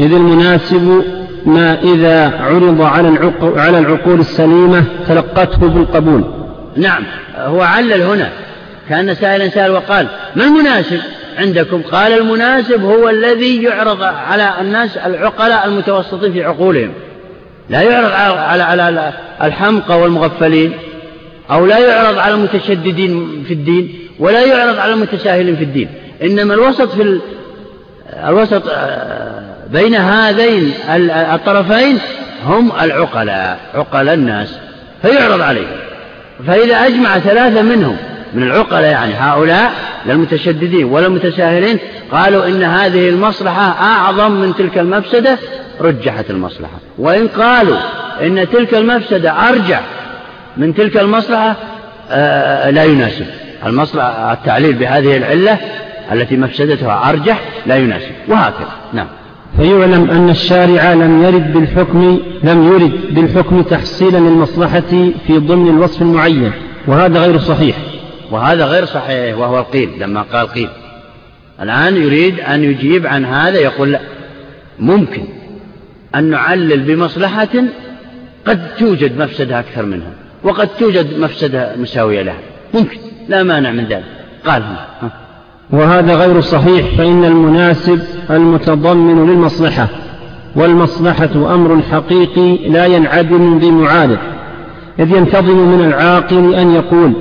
إذ 0.00 0.12
المناسب 0.14 1.04
ما 1.46 1.78
إذا 1.82 2.38
عرض 2.40 2.82
على 2.82 3.08
العقول, 3.08 3.58
على 3.58 3.78
العقول 3.78 4.20
السليمة 4.20 4.84
تلقته 5.08 5.68
بالقبول. 5.68 6.24
نعم. 6.76 7.04
هو 7.36 7.60
علل 7.60 8.02
هنا. 8.02 8.28
كان 8.88 9.14
سائلا 9.14 9.48
سأل 9.48 9.70
وقال 9.70 10.06
ما 10.36 10.44
المناسب 10.44 11.00
عندكم؟ 11.38 11.82
قال 11.82 12.12
المناسب 12.12 12.84
هو 12.84 13.08
الذي 13.08 13.62
يعرض 13.62 14.02
على 14.02 14.54
الناس 14.60 14.96
العقلاء 14.96 15.66
المتوسطين 15.66 16.32
في 16.32 16.44
عقولهم. 16.44 16.92
لا 17.68 17.82
يعرض 17.82 18.12
على 18.38 18.62
على 18.62 19.12
الحمقى 19.42 20.00
والمغفلين 20.00 20.72
أو 21.50 21.66
لا 21.66 21.78
يعرض 21.78 22.18
على 22.18 22.34
المتشددين 22.34 23.44
في 23.48 23.54
الدين 23.54 23.98
ولا 24.18 24.46
يعرض 24.46 24.78
على 24.78 24.92
المتساهلين 24.92 25.56
في 25.56 25.64
الدين. 25.64 25.88
إنما 26.22 26.54
الوسط 26.54 26.90
في 26.92 27.20
الوسط 28.28 28.62
آه، 28.68 29.42
بين 29.70 29.94
هذين 29.94 30.72
الطرفين 31.34 31.98
هم 32.44 32.72
العقلاء 32.80 33.58
عقلاء 33.74 34.14
الناس 34.14 34.58
فيعرض 35.02 35.40
عليهم. 35.40 35.76
فإذا 36.46 36.76
أجمع 36.76 37.18
ثلاثة 37.18 37.62
منهم 37.62 37.96
من 38.34 38.42
العقلاء 38.42 38.82
يعني 38.82 39.14
هؤلاء 39.14 39.72
للمتشددين 40.06 40.84
ولا 40.84 41.06
المتساهلين 41.06 41.78
قالوا 42.12 42.46
إن 42.46 42.62
هذه 42.62 43.08
المصلحة 43.08 43.62
أعظم 43.62 44.32
من 44.32 44.54
تلك 44.54 44.78
المفسدة 44.78 45.38
رجحت 45.80 46.30
المصلحة. 46.30 46.78
وإن 46.98 47.28
قالوا 47.28 47.76
إن 48.22 48.48
تلك 48.52 48.74
المفسدة 48.74 49.48
أرجع 49.48 49.80
من 50.56 50.74
تلك 50.74 50.96
المصلحة 50.96 51.56
آه، 52.10 52.70
لا 52.70 52.84
يناسب. 52.84 53.26
المصلحة 53.66 54.32
التعليل 54.32 54.72
بهذه 54.72 55.16
العلة 55.16 55.58
التي 56.12 56.36
مفسدتها 56.36 57.10
أرجح 57.10 57.40
لا 57.66 57.76
يناسب. 57.76 58.10
وهكذا. 58.28 58.68
نعم. 58.92 59.06
فيعلم 59.56 60.10
أن 60.10 60.30
الشارع 60.30 60.92
لم 60.92 61.22
يرد 61.22 61.52
بالحكم 61.52 62.20
لم 62.42 62.72
يرد 62.72 63.14
بالحكم 63.14 63.62
تحصيلا 63.62 64.18
للمصلحة 64.18 65.12
في 65.26 65.38
ضمن 65.38 65.68
الوصف 65.68 66.02
المعين 66.02 66.52
وهذا 66.86 67.20
غير 67.20 67.38
صحيح. 67.38 67.76
وهذا 68.32 68.64
غير 68.64 68.84
صحيح 68.84 69.38
وهو 69.38 69.58
القيل 69.58 69.90
لما 70.00 70.22
قال 70.22 70.46
قيل. 70.46 70.68
الآن 71.62 71.96
يريد 71.96 72.40
أن 72.40 72.64
يجيب 72.64 73.06
عن 73.06 73.24
هذا 73.24 73.58
يقول 73.58 73.92
لا 73.92 74.00
ممكن 74.78 75.22
أن 76.14 76.24
نعلل 76.24 76.80
بمصلحة 76.80 77.48
قد 78.46 78.74
توجد 78.78 79.18
مفسدة 79.18 79.58
أكثر 79.58 79.86
منها 79.86 80.12
وقد 80.42 80.68
توجد 80.68 81.18
مفسدة 81.18 81.76
مساوية 81.76 82.22
لها. 82.22 82.38
ممكن 82.74 82.98
لا 83.28 83.42
مانع 83.42 83.70
من 83.70 83.84
ذلك. 83.84 84.04
قال 84.46 84.62
هنا 84.62 85.10
وهذا 85.70 86.14
غير 86.14 86.40
صحيح 86.40 86.96
فإن 86.96 87.24
المناسب 87.24 88.02
المتضمن 88.30 89.26
للمصلحة 89.26 89.88
والمصلحة 90.56 91.54
أمر 91.54 91.82
حقيقي 91.92 92.68
لا 92.68 92.86
ينعدم 92.86 93.58
بمعارض 93.58 94.18
إذ 94.98 95.10
ينتظم 95.10 95.56
من 95.56 95.84
العاقل 95.84 96.54
أن 96.54 96.74
يقول 96.74 97.12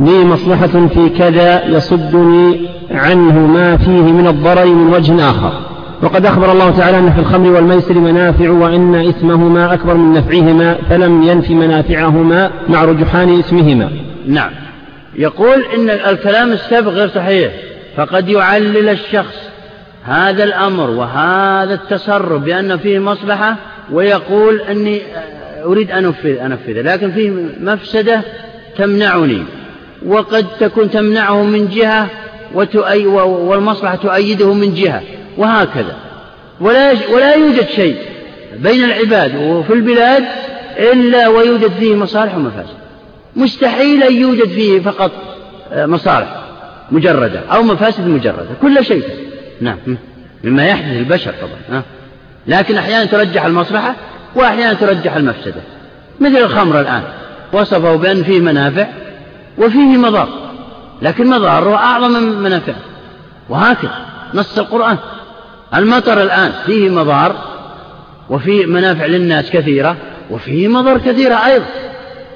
لي 0.00 0.24
مصلحة 0.24 0.66
في 0.66 1.08
كذا 1.18 1.66
يصدني 1.66 2.68
عنه 2.90 3.46
ما 3.46 3.76
فيه 3.76 4.12
من 4.12 4.26
الضرر 4.26 4.66
من 4.66 4.92
وجه 4.92 5.30
آخر. 5.30 5.52
وقد 6.02 6.26
أخبر 6.26 6.52
الله 6.52 6.70
تعالى 6.70 6.98
أن 6.98 7.12
في 7.12 7.18
الخمر 7.18 7.50
والميسر 7.50 7.94
منافع 7.94 8.50
وأن 8.50 8.94
إثمهما 8.94 9.74
أكبر 9.74 9.94
من 9.94 10.12
نفعهما 10.12 10.76
فلم 10.88 11.22
ينف 11.22 11.50
منافعهما 11.50 12.50
مع 12.68 12.84
رجحان 12.84 13.38
إثمهما. 13.38 13.90
نعم. 14.26 14.50
يقول 15.18 15.64
إن 15.74 15.90
الكلام 15.90 16.52
السابق 16.52 16.90
غير 16.90 17.08
صحيح. 17.08 17.52
فقد 17.96 18.28
يعلل 18.28 18.88
الشخص 18.88 19.36
هذا 20.04 20.44
الأمر 20.44 20.90
وهذا 20.90 21.74
التصرف 21.74 22.42
بأن 22.42 22.76
فيه 22.76 22.98
مصلحة 22.98 23.56
ويقول 23.92 24.60
أني 24.60 25.00
أريد 25.64 25.90
أن 25.90 26.04
أنفذ 26.04 26.38
أنفذه 26.38 26.82
لكن 26.82 27.10
فيه 27.10 27.30
مفسدة 27.60 28.20
تمنعني. 28.78 29.42
وقد 30.06 30.46
تكون 30.60 30.90
تمنعه 30.90 31.42
من 31.42 31.68
جهة 31.68 32.06
وتؤي 32.54 33.06
والمصلحة 33.06 33.96
تؤيده 33.96 34.52
من 34.52 34.74
جهة 34.74 35.02
وهكذا. 35.36 35.96
ولا 36.60 36.92
ولا 37.12 37.34
يوجد 37.34 37.68
شيء 37.68 37.96
بين 38.58 38.84
العباد 38.84 39.36
وفي 39.36 39.72
البلاد 39.72 40.24
إلا 40.78 41.28
ويوجد 41.28 41.70
فيه 41.70 41.94
مصالح 41.94 42.34
ومفاسد. 42.34 42.76
مستحيل 43.36 44.02
أن 44.02 44.14
يوجد 44.14 44.48
فيه 44.48 44.80
فقط 44.80 45.10
آه، 45.72 45.86
مصالح 45.86 46.36
مجردة 46.90 47.40
أو 47.40 47.62
مفاسد 47.62 48.06
مجردة 48.06 48.48
كل 48.62 48.84
شيء. 48.84 49.02
نعم. 49.60 49.76
مما 50.44 50.66
يحدث 50.66 50.96
البشر 50.96 51.34
طبعا 51.40 51.82
لكن 52.46 52.76
أحيانا 52.76 53.04
ترجح 53.04 53.44
المصلحة 53.44 53.94
وأحيانا 54.34 54.72
ترجح 54.72 55.16
المفسدة. 55.16 55.60
مثل 56.20 56.36
الخمر 56.36 56.80
الآن 56.80 57.02
وصفه 57.52 57.96
بأن 57.96 58.22
فيه 58.22 58.40
منافع 58.40 58.86
وفيه 59.60 59.96
مضار. 59.96 60.28
لكن 61.02 61.26
مضاره 61.26 61.74
أعظم 61.74 62.10
من 62.10 62.42
منافعه 62.42 62.76
وهكذا 63.48 63.94
نص 64.34 64.58
القرآن. 64.58 64.96
المطر 65.74 66.22
الآن 66.22 66.52
فيه 66.66 66.90
مضار 66.90 67.36
وفيه 68.30 68.66
منافع 68.66 69.06
للناس 69.06 69.50
كثيرة 69.50 69.96
وفيه 70.30 70.68
مضار 70.68 70.98
كثيرة 70.98 71.34
أيضا. 71.34 71.66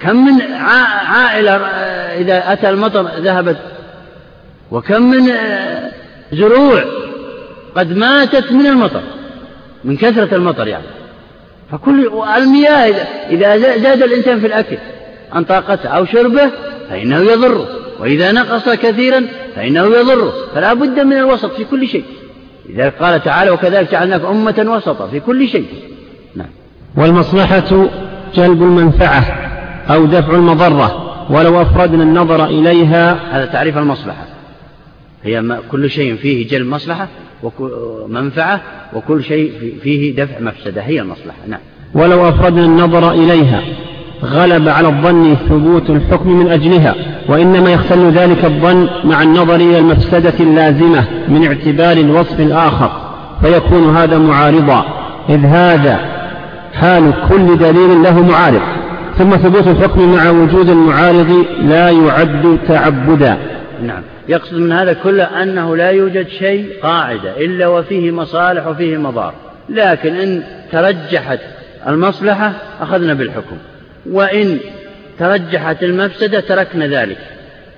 كم 0.00 0.16
من 0.26 0.42
عائلة 1.08 1.50
آه، 1.50 2.18
إذا 2.18 2.52
أتى 2.52 2.70
المطر 2.70 3.02
ذهبت 3.02 3.56
وكم 4.70 5.02
من 5.02 5.30
آه، 5.30 5.90
زروع 6.32 6.84
قد 7.76 7.96
ماتت 7.96 8.52
من 8.52 8.66
المطر 8.66 9.02
من 9.84 9.96
كثرة 9.96 10.34
المطر 10.34 10.68
يعني. 10.68 10.84
فكل 11.72 12.10
المياه 12.36 13.06
إذا 13.30 13.56
زاد 13.56 14.02
الإنسان 14.02 14.40
في 14.40 14.46
الأكل 14.46 14.76
عن 15.32 15.44
طاقته 15.44 15.88
أو 15.88 16.04
شربه 16.04 16.50
فإنه 16.90 17.18
يضره 17.18 17.68
وإذا 18.00 18.32
نقص 18.32 18.68
كثيرا 18.68 19.26
فإنه 19.56 19.84
يضره 19.84 20.32
فلا 20.54 20.74
بد 20.74 21.00
من 21.00 21.16
الوسط 21.16 21.52
في 21.52 21.64
كل 21.64 21.88
شيء. 21.88 22.04
إذا 22.70 22.88
قال 22.88 23.22
تعالى 23.22 23.50
وكذلك 23.50 23.92
جعلناك 23.92 24.20
أمة 24.24 24.64
وسطا 24.68 25.06
في 25.06 25.20
كل 25.20 25.48
شيء. 25.48 25.66
نعم. 26.36 26.48
والمصلحة 26.96 27.88
جلب 28.34 28.62
المنفعة 28.62 29.20
أو 29.90 30.06
دفع 30.06 30.34
المضرة 30.34 31.16
ولو 31.30 31.62
أفردنا 31.62 32.02
النظر 32.02 32.44
إليها. 32.44 33.18
هذا 33.30 33.46
تعريف 33.46 33.78
المصلحة. 33.78 34.26
هي 35.24 35.58
كل 35.70 35.90
شيء 35.90 36.16
فيه 36.16 36.48
جلب 36.48 36.66
مصلحة 36.66 37.08
ومنفعة 37.58 38.60
وكل 38.94 39.24
شيء 39.24 39.74
فيه 39.82 40.16
دفع 40.16 40.40
مفسدة. 40.40 40.82
هي 40.82 41.00
المصلحة. 41.00 41.38
نعم. 41.48 41.60
ولو 41.94 42.28
أفردنا 42.28 42.64
النظر 42.64 43.12
إليها. 43.12 43.62
غلب 44.24 44.68
على 44.68 44.88
الظن 44.88 45.36
ثبوت 45.48 45.90
الحكم 45.90 46.30
من 46.30 46.48
أجلها 46.48 46.94
وإنما 47.28 47.70
يختل 47.70 48.10
ذلك 48.10 48.44
الظن 48.44 48.88
مع 49.04 49.22
النظر 49.22 49.54
إلى 49.54 49.78
المفسدة 49.78 50.34
اللازمة 50.40 51.04
من 51.28 51.46
اعتبار 51.46 51.96
الوصف 51.96 52.40
الآخر 52.40 52.90
فيكون 53.42 53.96
هذا 53.96 54.18
معارضا 54.18 54.84
إذ 55.28 55.46
هذا 55.46 56.00
حال 56.74 57.12
كل 57.28 57.58
دليل 57.58 58.02
له 58.02 58.22
معارض 58.22 58.62
ثم 59.18 59.30
ثبوت 59.30 59.66
الحكم 59.66 60.14
مع 60.14 60.30
وجود 60.30 60.68
المعارض 60.68 61.44
لا 61.60 61.90
يعد 61.90 62.58
تعبدا. 62.68 63.36
نعم. 63.82 64.02
يقصد 64.28 64.54
من 64.54 64.72
هذا 64.72 64.92
كله 64.92 65.42
أنه 65.42 65.76
لا 65.76 65.90
يوجد 65.90 66.28
شيء 66.28 66.68
قاعدة 66.82 67.36
إلا 67.36 67.66
وفيه 67.66 68.10
مصالح 68.10 68.66
وفيه 68.66 68.96
مضار 68.96 69.32
لكن 69.68 70.14
إن 70.14 70.42
ترجحت 70.72 71.38
المصلحة 71.88 72.52
أخذنا 72.80 73.14
بالحكم. 73.14 73.56
وإن 74.10 74.58
ترجحت 75.18 75.82
المفسدة 75.82 76.40
تركنا 76.40 76.86
ذلك. 76.86 77.18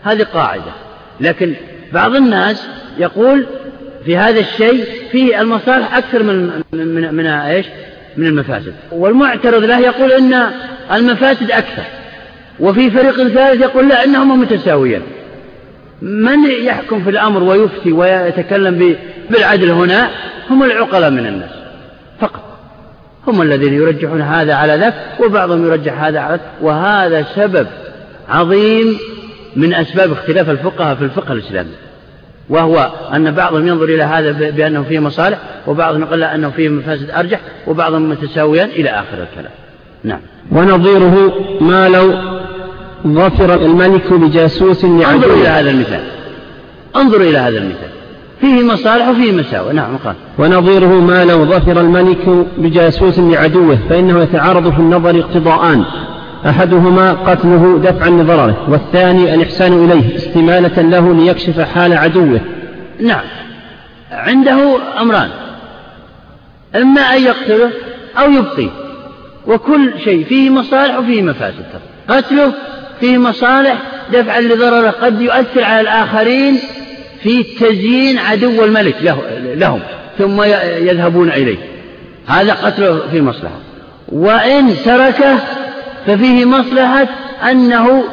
هذه 0.02 0.22
قاعدة. 0.22 0.72
لكن 1.20 1.54
بعض 1.92 2.14
الناس 2.14 2.66
يقول 2.98 3.46
في 4.04 4.16
هذا 4.16 4.40
الشيء 4.40 4.84
فيه 5.12 5.40
المصالح 5.40 5.96
أكثر 5.96 6.22
من 6.22 6.62
من 6.72 7.14
من 7.14 7.26
إيش؟ 7.26 7.66
من 8.16 8.26
المفاسد. 8.26 8.74
والمعترض 8.92 9.64
له 9.64 9.78
يقول 9.78 10.12
إن 10.12 10.50
المفاسد 10.92 11.50
أكثر. 11.50 11.84
وفي 12.60 12.90
فريق 12.90 13.28
ثالث 13.28 13.60
يقول 13.60 13.88
لا 13.88 14.04
إنهما 14.04 14.34
متساويان 14.34 15.02
من 16.02 16.50
يحكم 16.50 17.04
في 17.04 17.10
الأمر 17.10 17.42
ويفتي 17.42 17.92
ويتكلم 17.92 18.96
بالعدل 19.30 19.70
هنا؟ 19.70 20.10
هم 20.50 20.62
العقلاء 20.62 21.10
من 21.10 21.26
الناس. 21.26 21.50
فقط. 22.20 22.45
هم 23.26 23.42
الذين 23.42 23.74
يرجحون 23.74 24.20
هذا 24.20 24.54
على 24.54 24.76
ذاك 24.76 24.94
وبعضهم 25.24 25.66
يرجح 25.66 26.02
هذا 26.02 26.20
على 26.20 26.40
وهذا 26.62 27.26
سبب 27.34 27.66
عظيم 28.28 28.98
من 29.56 29.74
أسباب 29.74 30.12
اختلاف 30.12 30.50
الفقهاء 30.50 30.94
في 30.94 31.04
الفقه 31.04 31.32
الإسلامي. 31.32 31.70
وهو 32.48 32.90
أن 33.14 33.30
بعضهم 33.30 33.68
ينظر 33.68 33.84
إلى 33.84 34.02
هذا 34.02 34.50
بأنه 34.50 34.82
فيه 34.82 34.98
مصالح 34.98 35.38
وبعضهم 35.66 36.02
يقول 36.02 36.20
لا 36.20 36.34
أنه 36.34 36.50
فيه 36.50 36.68
مفاسد 36.68 37.10
أرجح 37.10 37.40
وبعضهم 37.66 38.08
متساويان 38.08 38.68
إلى 38.68 38.90
آخر 38.90 39.22
الكلام. 39.22 39.52
نعم. 40.04 40.20
ونظيره 40.52 41.34
ما 41.60 41.88
لو 41.88 42.14
ظفر 43.06 43.54
الملك 43.54 44.12
بجاسوس 44.12 44.84
لعدو 44.84 45.16
انظر 45.16 45.34
إلى 45.34 45.48
هذا 45.48 45.70
المثال. 45.70 46.04
انظر 46.96 47.20
إلى 47.20 47.38
هذا 47.38 47.58
المثال. 47.58 47.95
فيه 48.40 48.62
مصالح 48.62 49.08
وفيه 49.08 49.32
مساوئ. 49.32 49.72
نعم 49.72 49.96
قال. 49.96 50.14
ونظيره 50.38 51.00
ما 51.00 51.24
لو 51.24 51.44
ظفر 51.44 51.80
الملك 51.80 52.46
بجاسوس 52.58 53.18
لعدوه 53.18 53.78
فإنه 53.90 54.22
يتعارض 54.22 54.72
في 54.72 54.78
النظر 54.78 55.20
اقتضاءان. 55.20 55.84
أحدهما 56.46 57.12
قتله 57.12 57.80
دفعا 57.84 58.10
لضرره 58.10 58.66
والثاني 58.68 59.34
الإحسان 59.34 59.84
إليه 59.84 60.16
استمالة 60.16 60.82
له 60.82 61.14
ليكشف 61.14 61.60
حال 61.60 61.92
عدوه. 61.92 62.40
نعم. 63.00 63.24
عنده 64.10 64.76
أمران. 65.00 65.28
إما 66.76 67.00
أن 67.00 67.22
يقتله 67.22 67.70
أو 68.18 68.30
يبقيه. 68.30 68.70
وكل 69.46 69.92
شيء 70.04 70.24
فيه 70.24 70.50
مصالح 70.50 70.98
وفيه 70.98 71.22
مفاسد. 71.22 71.64
قتله 72.08 72.52
فيه 73.00 73.18
مصالح 73.18 73.82
دفعا 74.12 74.40
لضرره 74.40 74.90
قد 74.90 75.20
يؤثر 75.20 75.64
على 75.64 75.80
الآخرين 75.80 76.58
في 77.26 77.42
تزيين 77.42 78.18
عدو 78.18 78.64
الملك 78.64 78.96
له 79.02 79.18
لهم 79.54 79.80
ثم 80.18 80.42
يذهبون 80.88 81.30
إليه. 81.30 81.56
هذا 82.26 82.52
قتله 82.52 83.02
في 83.10 83.20
مصلحة. 83.20 83.58
وإن 84.08 84.74
تركه 84.84 85.38
ففيه 86.06 86.44
مصلحة 86.44 87.08
أنه 87.50 88.04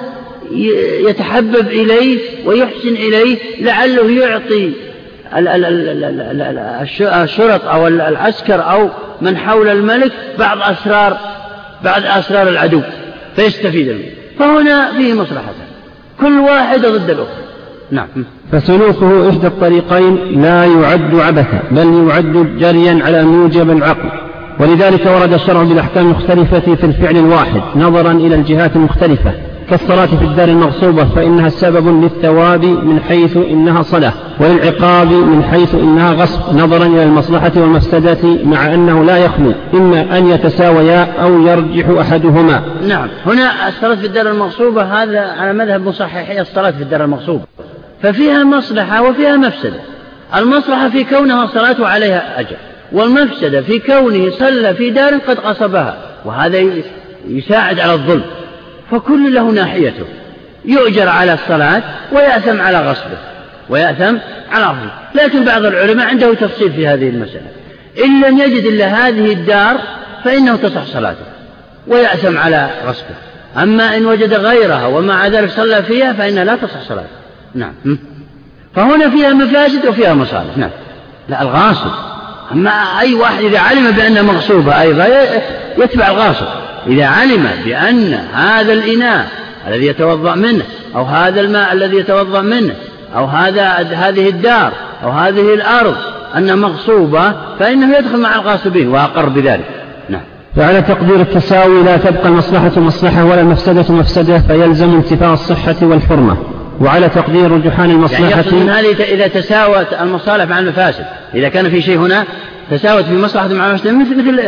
يتحبب 0.99 1.68
إليه 1.68 2.20
ويحسن 2.45 2.89
إليه 2.95 3.38
لعله 3.59 4.11
يعطي 4.11 4.72
الشرط 7.01 7.66
أو 7.66 7.88
العسكر 7.88 8.72
أو 8.72 8.89
من 9.22 9.38
حول 9.38 9.68
الملك 9.68 10.11
بعض 10.39 10.57
أسرار 10.61 11.18
بعض 11.84 12.01
أسرار 12.05 12.47
العدو 12.47 12.82
فيستفيد 13.36 13.88
منه. 13.88 14.05
فهنا 14.39 14.91
فيه 14.91 15.14
مصلحة. 15.14 15.53
كل 16.20 16.39
واحدة 16.39 16.89
ضد 16.89 17.09
الأخرى. 17.09 17.43
نعم. 17.94 18.08
فسلوكه 18.52 19.30
إحدى 19.30 19.48
الطريقين 19.48 20.41
لا 20.41 20.66
يعد 20.66 21.16
عبثا 21.16 21.60
بل 21.72 22.08
يعد 22.10 22.58
جريا 22.60 23.04
على 23.06 23.24
موجب 23.24 23.72
العقل. 23.72 24.10
ولذلك 24.60 25.06
ورد 25.06 25.34
الشرع 25.34 25.64
بالأحكام 25.64 26.06
المختلفة 26.06 26.76
في 26.76 26.84
الفعل 26.84 27.18
الواحد 27.18 27.62
نظرا 27.76 28.12
إلى 28.12 28.36
الجهات 28.36 28.76
المختلفة. 28.76 29.34
كالصلاة 29.70 30.06
في 30.06 30.26
الدار 30.26 30.48
المغصوبة 30.48 31.06
فإنها 31.06 31.50
سبب 31.50 32.04
للثواب 32.04 32.66
من 32.66 33.00
حيث 33.08 33.38
إنها 33.38 33.82
صلاة 33.82 34.14
وللعقاب 34.39 35.08
من 35.08 35.44
حيث 35.44 35.76
إنها 35.76 36.14
غصب 36.14 36.56
نظرا 36.56 36.86
إلى 36.86 37.04
المصلحة 37.04 37.52
والمفسدة 37.56 38.18
مع 38.44 38.74
أنه 38.74 39.04
لا 39.04 39.18
يخلو 39.18 39.54
إما 39.74 40.18
أن 40.18 40.28
يتساويا 40.28 41.22
أو 41.22 41.41
يرجح 41.41 41.89
أحدهما. 42.00 42.64
نعم. 42.88 43.08
هنا 43.26 43.68
الصلاة 43.68 43.96
في 43.96 44.06
الدار 44.06 44.32
المغصوبة 44.32 44.82
هذا 44.82 45.20
على 45.20 45.54
مذهب 45.54 45.88
مصححي 45.88 46.41
الصلاة 46.41 46.72
في 46.72 46.84
الدار 46.84 47.04
المغصوبة. 47.04 47.44
ففيها 48.04 48.43
مصلحة 48.43 49.01
وفيها 49.01 49.36
مفسدة. 49.36 49.80
المصلحة 50.36 50.89
في 50.89 51.04
كونها 51.04 51.47
صلاة 51.47 51.88
عليها 51.88 52.39
أجر 52.39 52.58
والمفسدة 52.91 53.62
في 53.62 53.80
كونه 53.80 54.32
صلى 54.32 54.74
في 54.76 54.89
دار 54.89 55.18
قد 55.18 55.39
قصبها 55.39 55.97
وهذا 56.26 56.64
يساعد 57.28 57.80
على 57.80 57.93
الظلم. 57.93 58.24
فكل 58.91 59.34
له 59.34 59.51
ناحيته. 59.51 60.06
يؤجر 60.66 61.10
على 61.10 61.34
الصلاة 61.34 61.84
ويأثم 62.12 62.62
على 62.62 62.89
غصبه 62.89 63.18
ويأثم 63.70 64.18
على 64.51 64.66
غصبه 64.66 65.24
لكن 65.24 65.45
بعض 65.45 65.66
العلماء 65.66 66.08
عنده 66.08 66.34
تفصيل 66.34 66.72
في 66.72 66.88
هذه 66.88 67.10
المسألة. 67.10 67.47
إن 68.06 68.22
لم 68.22 68.38
يجد 68.38 68.66
إلا 68.66 68.86
هذه 68.86 69.34
الدار 69.34 69.78
فإنه 70.24 70.56
تصح 70.56 70.86
صلاته 70.86 71.26
ويأثم 71.88 72.38
على 72.38 72.70
غصبه. 72.86 73.16
أما 73.64 73.97
إن 73.97 74.06
وجد 74.06 74.34
غيرها 74.34 74.86
ومع 74.88 75.28
ذلك 75.28 75.49
صلى 75.49 75.84
فيها 75.84 76.14
فإنها 76.14 76.43
لا 76.43 76.56
تصح 76.56 76.82
صلاته. 76.88 77.22
نعم. 77.56 77.74
فهنا 78.76 79.10
فيها 79.10 79.34
مفاسد 79.34 79.88
وفيها 79.88 80.14
مصالح. 80.14 80.58
نعم. 80.58 80.70
لا 81.30 81.41
الغاصب. 81.41 81.91
أما 82.51 82.72
أي 82.99 83.14
واحد 83.14 83.43
إذا 83.43 83.60
علم 83.60 83.91
بأنها 83.91 84.22
مغصوبة 84.22 84.82
أيضا 84.82 85.08
يتبع 85.78 86.08
الغاصب. 86.08 86.45
إذا 86.88 87.06
علم 87.06 87.49
بأن 87.66 88.14
هذا 88.34 88.74
الإناء 88.74 89.28
الذي 89.68 89.88
يتوضأ 89.88 90.36
منه 90.36 90.64
أو 90.95 91.04
هذا 91.04 91.41
الماء 91.41 91.74
الذي 91.74 91.97
يتوضأ 91.97 92.41
منه 92.41 92.76
أو 93.16 93.26
هذا 93.26 93.68
هذه 93.93 94.30
الدار 94.30 94.72
أو 95.04 95.10
هذه 95.10 95.54
الأرض 95.54 95.95
أنها 96.38 96.56
مغصوبة 96.56 97.34
فإنه 97.60 97.97
يدخل 97.97 98.18
مع 98.18 98.36
الغاصبين 98.36 98.88
وأقر 98.88 99.30
بذلك. 99.30 99.66
نعم. 100.10 100.22
فعلى 100.56 100.82
تقدير 100.82 101.22
التساوي 101.22 101.84
لا 101.84 101.97
تبقى 101.97 102.28
المصلحة 102.28 102.80
مصلحة 102.80 103.26
ولا 103.26 103.41
المفسدة 103.41 103.93
مفسدة 103.93 104.39
فيلزم 104.39 104.95
انتفاء 104.95 105.34
الصحة 105.34 105.76
والحرمة. 105.82 106.38
وعلى 106.82 107.09
تقدير 107.09 107.51
رجحان 107.51 107.91
المصلحة. 107.91 108.30
يعني 108.30 108.51
من 108.51 108.69
هذه 108.69 109.03
إذا 109.03 109.28
تساوت 109.28 109.93
المصالح 110.01 110.43
مع 110.43 110.59
المفاسد. 110.59 111.05
إذا 111.36 111.49
كان 111.49 111.69
في 111.69 111.82
شيء 111.82 111.97
هنا 111.97 112.26
تساوت 112.71 113.03
في 113.03 113.13
مصلحة 113.13 113.47
مع 113.47 113.67
المفسدة 113.67 113.91
مثل 113.91 114.17
مثل 114.17 114.41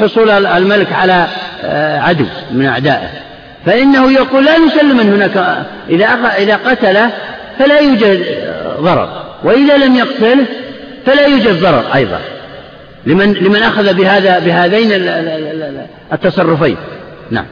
حصول 0.00 0.30
الملك 0.30 0.92
على 0.92 1.26
آه، 1.64 2.00
عدو 2.00 2.24
من 2.52 2.66
أعدائه. 2.66 3.08
فإنه 3.66 4.12
يقول 4.12 4.44
لا 4.44 4.58
نسلم 4.58 4.96
من 4.96 5.12
هناك 5.12 5.64
إذا 5.90 6.06
إذا 6.38 6.56
قتله 6.56 7.10
فلا 7.58 7.80
يوجد 7.80 8.24
ضرر. 8.80 9.22
وإذا 9.44 9.76
لم 9.76 9.96
يقتله 9.96 10.46
فلا 11.06 11.26
يوجد 11.26 11.60
ضرر 11.60 11.84
أيضا. 11.94 12.20
لمن 13.06 13.32
لمن 13.32 13.62
أخذ 13.62 13.94
بهذا 13.94 14.38
بهذين 14.38 14.88
التصرفين. 16.12 16.76
نعم. 17.30 17.44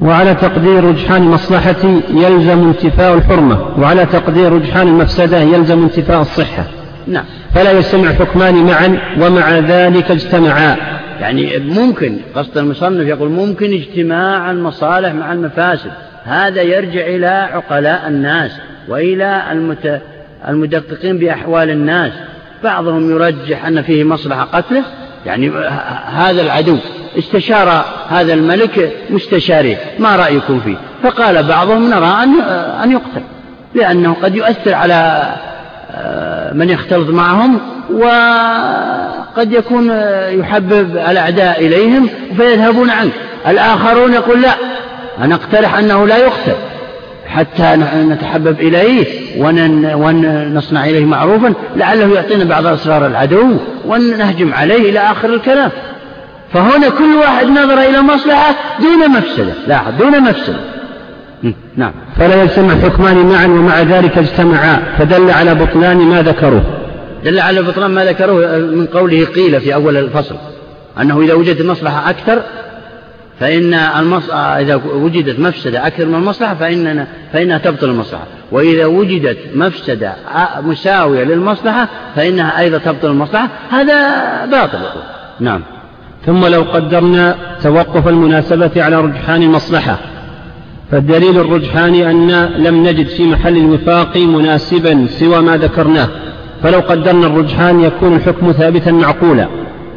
وعلى 0.00 0.34
تقدير 0.34 0.84
رجحان 0.84 1.22
المصلحة 1.22 2.00
يلزم 2.10 2.68
انتفاء 2.68 3.14
الحرمة 3.14 3.58
وعلى 3.78 4.06
تقدير 4.06 4.52
رجحان 4.52 4.88
المفسدة 4.88 5.40
يلزم 5.40 5.82
انتفاء 5.82 6.20
الصحة. 6.20 6.64
نعم. 7.06 7.24
فلا 7.54 7.72
يجتمع 7.72 8.12
حكمان 8.12 8.54
معا 8.54 8.98
ومع 9.20 9.58
ذلك 9.58 10.10
اجتمعا. 10.10 10.76
يعني 11.20 11.58
ممكن 11.58 12.16
قصد 12.34 12.58
المصنف 12.58 13.06
يقول 13.06 13.30
ممكن 13.30 13.72
اجتماع 13.72 14.50
المصالح 14.50 15.12
مع 15.12 15.32
المفاسد. 15.32 15.90
هذا 16.24 16.62
يرجع 16.62 17.06
إلى 17.06 17.26
عقلاء 17.26 18.08
الناس 18.08 18.50
وإلى 18.88 19.42
المت... 19.52 20.00
المدققين 20.48 21.18
بأحوال 21.18 21.70
الناس. 21.70 22.12
بعضهم 22.64 23.10
يرجح 23.10 23.66
أن 23.66 23.82
فيه 23.82 24.04
مصلحة 24.04 24.44
قتله 24.44 24.84
يعني 25.26 25.50
هذا 26.06 26.42
العدو. 26.42 26.78
استشار 27.18 27.84
هذا 28.08 28.34
الملك 28.34 28.92
مستشاريه 29.10 29.76
ما 29.98 30.16
رأيكم 30.16 30.60
فيه؟ 30.60 30.76
فقال 31.02 31.42
بعضهم 31.42 31.90
نرى 31.90 32.06
أن 32.22 32.40
أن 32.84 32.92
يقتل 32.92 33.22
لأنه 33.74 34.16
قد 34.22 34.34
يؤثر 34.34 34.74
على 34.74 35.32
آه، 35.94 36.52
من 36.52 36.70
يختلط 36.70 37.08
معهم 37.08 37.60
وقد 37.90 39.52
يكون 39.52 39.90
يحبب 40.28 40.96
الأعداء 40.96 41.66
إليهم 41.66 42.08
فيذهبون 42.36 42.90
عنه 42.90 43.10
الآخرون 43.48 44.12
يقول 44.12 44.42
لا 44.42 44.54
أنا 45.24 45.34
أقترح 45.34 45.78
أنه 45.78 46.06
لا 46.06 46.16
يقتل 46.16 46.54
حتى 47.26 47.76
نتحبب 47.94 48.60
إليه 48.60 49.06
ونصنع 49.94 50.84
إليه 50.84 51.04
معروفا 51.04 51.54
لعله 51.76 52.14
يعطينا 52.14 52.44
بعض 52.44 52.66
أسرار 52.66 53.06
العدو 53.06 53.56
ونهجم 53.86 54.54
عليه 54.54 54.90
إلى 54.90 54.98
آخر 54.98 55.34
الكلام. 55.34 55.70
فهنا 56.52 56.88
كل 56.88 57.14
واحد 57.14 57.46
نظر 57.46 57.78
إلى 57.78 58.02
مصلحة 58.02 58.54
دون 58.80 59.10
مفسدة. 59.10 59.52
لاحظ 59.66 59.92
دون 59.98 60.20
مفسدة. 60.20 60.60
نعم. 61.76 61.92
فلا 62.16 62.42
يجتمع 62.42 62.74
حكمان 62.74 63.26
معا 63.26 63.46
ومع 63.46 63.80
ذلك 63.80 64.18
اجتمعا. 64.18 64.82
فدل 64.98 65.30
على 65.30 65.54
بطلان 65.54 65.96
ما 65.96 66.22
ذكروه. 66.22 66.64
دل 67.24 67.38
على 67.38 67.62
بطلان 67.62 67.90
ما 67.90 68.04
ذكروه 68.04 68.58
من 68.58 68.86
قوله 68.86 69.24
قيل 69.24 69.60
في 69.60 69.74
أول 69.74 69.96
الفصل. 69.96 70.36
أنه 71.00 71.20
إذا 71.20 71.34
وجدت 71.34 71.62
مصلحة 71.62 72.10
أكثر 72.10 72.42
فإن 73.40 73.74
المص... 73.74 74.30
إذا 74.30 74.74
وجدت 74.74 75.40
مفسدة 75.40 75.86
أكثر 75.86 76.06
من 76.06 76.14
المصلحة 76.14 76.54
فإننا 76.54 77.06
فإنها 77.32 77.58
تبطل 77.58 77.88
المصلحة. 77.88 78.24
وإذا 78.52 78.86
وجدت 78.86 79.38
مفسدة 79.54 80.14
مساوية 80.60 81.24
للمصلحة 81.24 81.88
فإنها 82.16 82.60
أيضا 82.60 82.78
تبطل 82.78 83.08
المصلحة. 83.08 83.48
هذا 83.70 84.10
باطل. 84.46 84.78
نعم. 85.40 85.60
ثم 86.26 86.46
لو 86.46 86.62
قدرنا 86.62 87.36
توقف 87.62 88.08
المناسبة 88.08 88.70
على 88.76 89.00
رجحان 89.00 89.42
المصلحة 89.42 89.98
فالدليل 90.90 91.40
الرجحان 91.40 91.94
أن 91.94 92.30
لم 92.56 92.86
نجد 92.86 93.06
في 93.06 93.26
محل 93.26 93.56
الوفاق 93.56 94.16
مناسبا 94.16 95.06
سوى 95.10 95.40
ما 95.40 95.56
ذكرناه. 95.56 96.08
فلو 96.62 96.80
قدرنا 96.80 97.26
الرجحان 97.26 97.80
يكون 97.80 98.16
الحكم 98.16 98.52
ثابتا 98.52 98.90
معقولا 98.90 99.48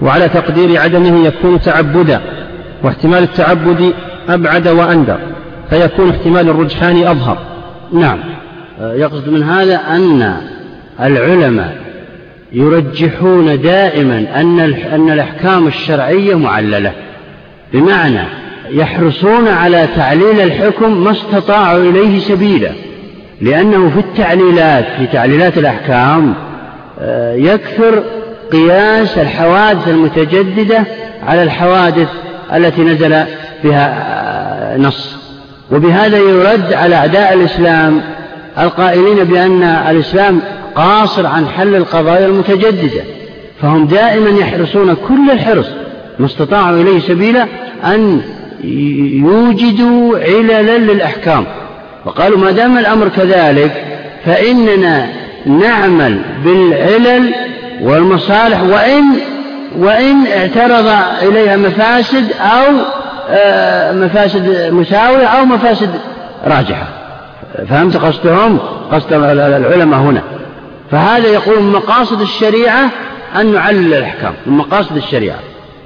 وعلى 0.01 0.30
تقدير 0.30 0.82
عدمه 0.82 1.26
يكون 1.26 1.61
تعبدا 1.61 2.21
واحتمال 2.84 3.23
التعبد 3.23 3.93
أبعد 4.30 4.67
وأندر 4.67 5.17
فيكون 5.69 6.09
احتمال 6.09 6.49
الرجحان 6.49 7.07
أظهر. 7.07 7.38
نعم. 7.93 8.19
يقصد 8.82 9.30
من 9.30 9.43
هذا 9.43 9.76
أن 9.76 10.38
العلماء 11.01 11.84
يرجحون 12.56 13.62
دائما 13.62 14.26
أن 14.36 14.60
أن 14.93 15.10
الأحكام 15.10 15.68
الشرعية 15.68 16.36
معللة. 16.36 16.91
بمعنى 17.74 18.24
يحرصون 18.70 19.47
على 19.47 19.88
تعليل 19.95 20.39
الحكم 20.41 21.03
ما 21.03 21.12
استطاعوا 21.12 21.89
إليه 21.89 22.20
سبيلا. 22.20 22.72
لأنه 23.41 23.89
في 23.89 23.99
التعليلات 23.99 24.86
في 24.97 25.08
تعليلات 25.08 25.58
الأحكام 25.58 26.34
آه، 27.01 27.36
يكثر 27.36 28.03
قياس 28.51 29.18
الحوادث 29.18 29.88
المتجددة 29.88 30.84
على 31.28 31.43
الحوادث 31.43 32.08
التي 32.53 32.82
نزل 32.82 33.24
بها 33.64 33.93
آه، 34.74 34.78
نص. 34.78 35.18
وبهذا 35.72 36.18
يرد 36.18 36.74
على 36.74 36.95
أعداء 36.95 37.34
الإسلام 37.34 38.01
القائلين 38.60 39.24
بأن 39.24 39.64
الإسلام 39.64 40.41
قاصر 40.76 41.28
عن 41.28 41.47
حل 41.47 41.76
القضايا 41.76 42.26
المتجددة 42.26 43.03
فهم 43.61 43.86
دائما 43.86 44.30
يحرصون 44.30 44.93
كل 45.07 45.32
الحرص 45.32 45.67
ما 46.19 46.26
استطاعوا 46.26 46.82
إليه 46.82 46.99
سبيلا 46.99 47.47
أن 47.86 48.21
يوجدوا 49.23 50.19
عللا 50.19 50.78
للأحكام. 50.78 51.45
وقالوا 52.05 52.38
ما 52.38 52.51
دام 52.51 52.78
الأمر 52.78 53.07
كذلك 53.07 53.71
فإننا 54.26 55.07
نعمل 55.45 56.21
بالعلل 56.45 57.34
والمصالح 57.82 58.61
وإن 58.63 59.03
وإن 59.78 60.28
اعترض 60.28 60.88
إليها 61.21 61.57
مفاسد 61.57 62.26
أو 62.41 62.73
آه، 63.30 63.91
مفاسد 63.91 64.73
مساوية 64.73 65.26
أو 65.26 65.45
مفاسد 65.45 65.89
راجحة. 66.45 66.88
فهمت 67.69 67.97
قصدهم؟ 67.97 68.59
قصد 68.91 69.13
العلماء 69.13 69.99
هنا. 69.99 70.21
فهذا 70.91 71.27
يقول 71.27 71.63
من 71.63 71.71
مقاصد 71.71 72.21
الشريعة 72.21 72.89
أن 73.36 73.53
نعلل 73.53 73.93
الأحكام 73.93 74.33
من 74.45 74.57
مقاصد 74.57 74.97
الشريعة 74.97 75.39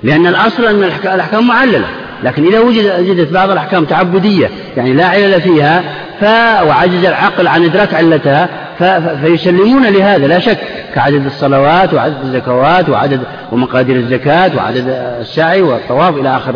لأن 0.04 0.28
الأصل 0.28 0.66
أن 0.66 0.84
الأحكام 0.84 1.48
معللة 1.48 1.88
لكن 2.24 2.46
إذا 2.46 2.60
وجدت 2.60 3.34
بعض 3.34 3.50
الأحكام 3.50 3.86
تعبدية 3.86 4.50
يعني 4.78 4.94
لا 4.94 5.06
علل 5.06 5.42
فيها 5.42 5.84
ف... 6.20 6.24
وعجز 6.68 7.06
العقل 7.06 7.48
عن 7.48 7.64
إدراك 7.64 7.94
علتها 7.94 8.50
ف... 8.80 8.84
فيسلمون 9.26 9.86
لهذا 9.86 10.28
لا 10.28 10.40
شك 10.40 10.58
كعدد 10.96 11.26
الصلوات 11.26 11.94
وعدد 11.94 12.18
الزكوات 12.24 12.90
وعدد 12.90 13.22
ومقادير 13.52 13.96
الزكاة 13.96 14.52
وعدد 14.58 14.86
السعي 15.22 15.62
والطواف 15.62 16.16
إلى 16.16 16.38
آخر 16.38 16.56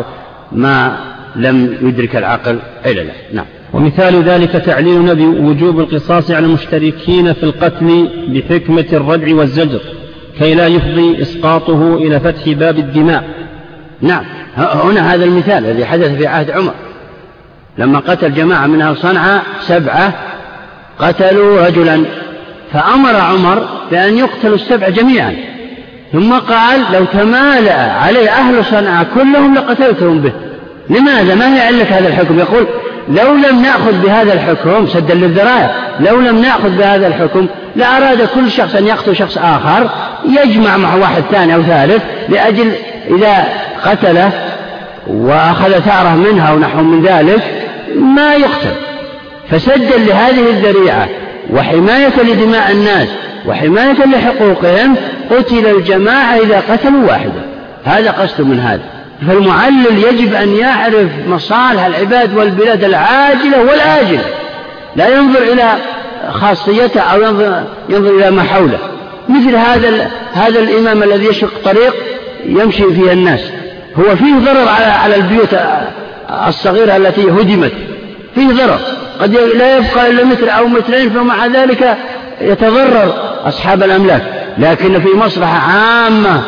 ما 0.52 0.96
لم 1.36 1.78
يدرك 1.80 2.16
العقل 2.16 2.58
علله. 2.84 3.12
نعم. 3.32 3.46
ومثال 3.74 4.22
ذلك 4.22 4.50
تعليلنا 4.50 5.12
بوجوب 5.12 5.80
القصاص 5.80 6.30
على 6.30 6.46
المشتركين 6.46 7.32
في 7.32 7.42
القتل 7.42 8.08
بحكمة 8.28 8.86
الردع 8.92 9.34
والزجر 9.34 9.80
كي 10.38 10.54
لا 10.54 10.66
يفضي 10.66 11.22
إسقاطه 11.22 11.94
إلى 11.94 12.20
فتح 12.20 12.48
باب 12.48 12.78
الدماء. 12.78 13.24
نعم 14.00 14.24
هنا 14.56 15.14
هذا 15.14 15.24
المثال 15.24 15.66
الذي 15.66 15.84
حدث 15.84 16.16
في 16.16 16.26
عهد 16.26 16.50
عمر. 16.50 16.74
لما 17.78 17.98
قتل 17.98 18.34
جماعة 18.34 18.66
من 18.66 18.82
أهل 18.82 18.96
صنعاء 18.96 19.42
سبعة 19.60 20.14
قتلوا 20.98 21.66
رجلا. 21.66 22.04
فأمر 22.72 23.16
عمر 23.16 23.68
بأن 23.90 24.18
يقتلوا 24.18 24.54
السبع 24.54 24.88
جميعا. 24.88 25.36
ثم 26.12 26.32
قال 26.32 26.80
لو 26.92 27.04
تمالأ 27.04 27.92
عليه 27.92 28.30
أهل 28.30 28.64
صنعاء 28.64 29.06
كلهم 29.14 29.54
لقتلتهم 29.54 30.20
به. 30.20 30.32
لماذا؟ 30.90 31.34
ما 31.34 31.54
هي 31.56 31.60
علة 31.60 31.98
هذا 31.98 32.08
الحكم؟ 32.08 32.38
يقول 32.38 32.66
لو 33.08 33.34
لم 33.34 33.62
نأخذ 33.62 33.92
بهذا 33.92 34.32
الحكم 34.32 34.86
سدا 34.86 35.14
للذرائع 35.14 35.70
لو 36.00 36.20
لم 36.20 36.40
نأخذ 36.40 36.70
بهذا 36.70 37.06
الحكم 37.06 37.46
لأراد 37.76 38.28
كل 38.34 38.50
شخص 38.50 38.74
أن 38.74 38.86
يقتل 38.86 39.16
شخص 39.16 39.38
آخر 39.38 39.90
يجمع 40.28 40.76
مع 40.76 40.94
واحد 40.94 41.22
ثاني 41.32 41.54
أو 41.54 41.62
ثالث 41.62 42.02
لأجل 42.28 42.72
إذا 43.10 43.44
قتله 43.84 44.30
وأخذ 45.06 45.70
ثأره 45.70 46.14
منها 46.14 46.50
أو 46.50 46.58
نحو 46.58 46.82
من 46.82 47.02
ذلك 47.02 47.42
ما 47.94 48.34
يقتل. 48.34 48.74
فسدا 49.50 49.96
لهذه 49.96 50.50
الذريعة 50.50 51.08
وحماية 51.50 52.22
لدماء 52.22 52.72
الناس 52.72 53.08
وحماية 53.46 54.04
لحقوقهم 54.06 54.96
قتل 55.30 55.66
الجماعة 55.66 56.36
إذا 56.36 56.62
قتلوا 56.70 57.06
واحدا. 57.06 57.42
هذا 57.84 58.10
قصد 58.10 58.40
من 58.40 58.60
هذا. 58.60 58.93
فالمعلل 59.28 59.98
يجب 59.98 60.34
أن 60.34 60.56
يعرف 60.56 61.08
مصالح 61.28 61.84
العباد 61.84 62.36
والبلاد 62.36 62.84
العاجلة 62.84 63.62
والآجلة. 63.62 64.24
لا 64.96 65.08
ينظر 65.08 65.42
إلى 65.42 65.72
خاصيته 66.30 67.00
أو 67.00 67.22
ينظر, 67.22 67.62
ينظر 67.88 68.10
إلى 68.10 68.30
ما 68.30 68.42
حوله. 68.42 68.78
مثل 69.28 69.56
هذا 69.56 70.10
هذا 70.32 70.58
الإمام 70.58 71.02
الذي 71.02 71.26
يشق 71.26 71.50
طريق 71.64 71.94
يمشي 72.46 72.94
فيها 72.94 73.12
الناس. 73.12 73.40
هو 73.98 74.16
فيه 74.16 74.34
ضرر 74.34 74.68
على 74.68 74.84
على 74.84 75.16
البيوت 75.16 75.56
الصغيرة 76.48 76.96
التي 76.96 77.22
هدمت. 77.22 77.72
فيه 78.34 78.46
ضرر. 78.46 78.78
قد 79.20 79.34
لا 79.34 79.76
يبقى 79.76 80.10
إلا 80.10 80.24
متر 80.24 80.50
أو 80.58 80.66
مترين 80.66 81.10
فمع 81.10 81.46
ذلك 81.46 81.96
يتضرر 82.40 83.14
أصحاب 83.44 83.82
الأملاك. 83.82 84.22
لكن 84.58 85.00
في 85.00 85.08
مصلحة 85.08 85.58
عامة 85.72 86.42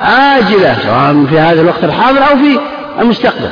عاجلة 0.00 0.76
سواء 0.84 1.26
في 1.30 1.38
هذا 1.38 1.60
الوقت 1.60 1.84
الحاضر 1.84 2.18
أو 2.18 2.36
في 2.36 2.58
المستقبل. 3.00 3.48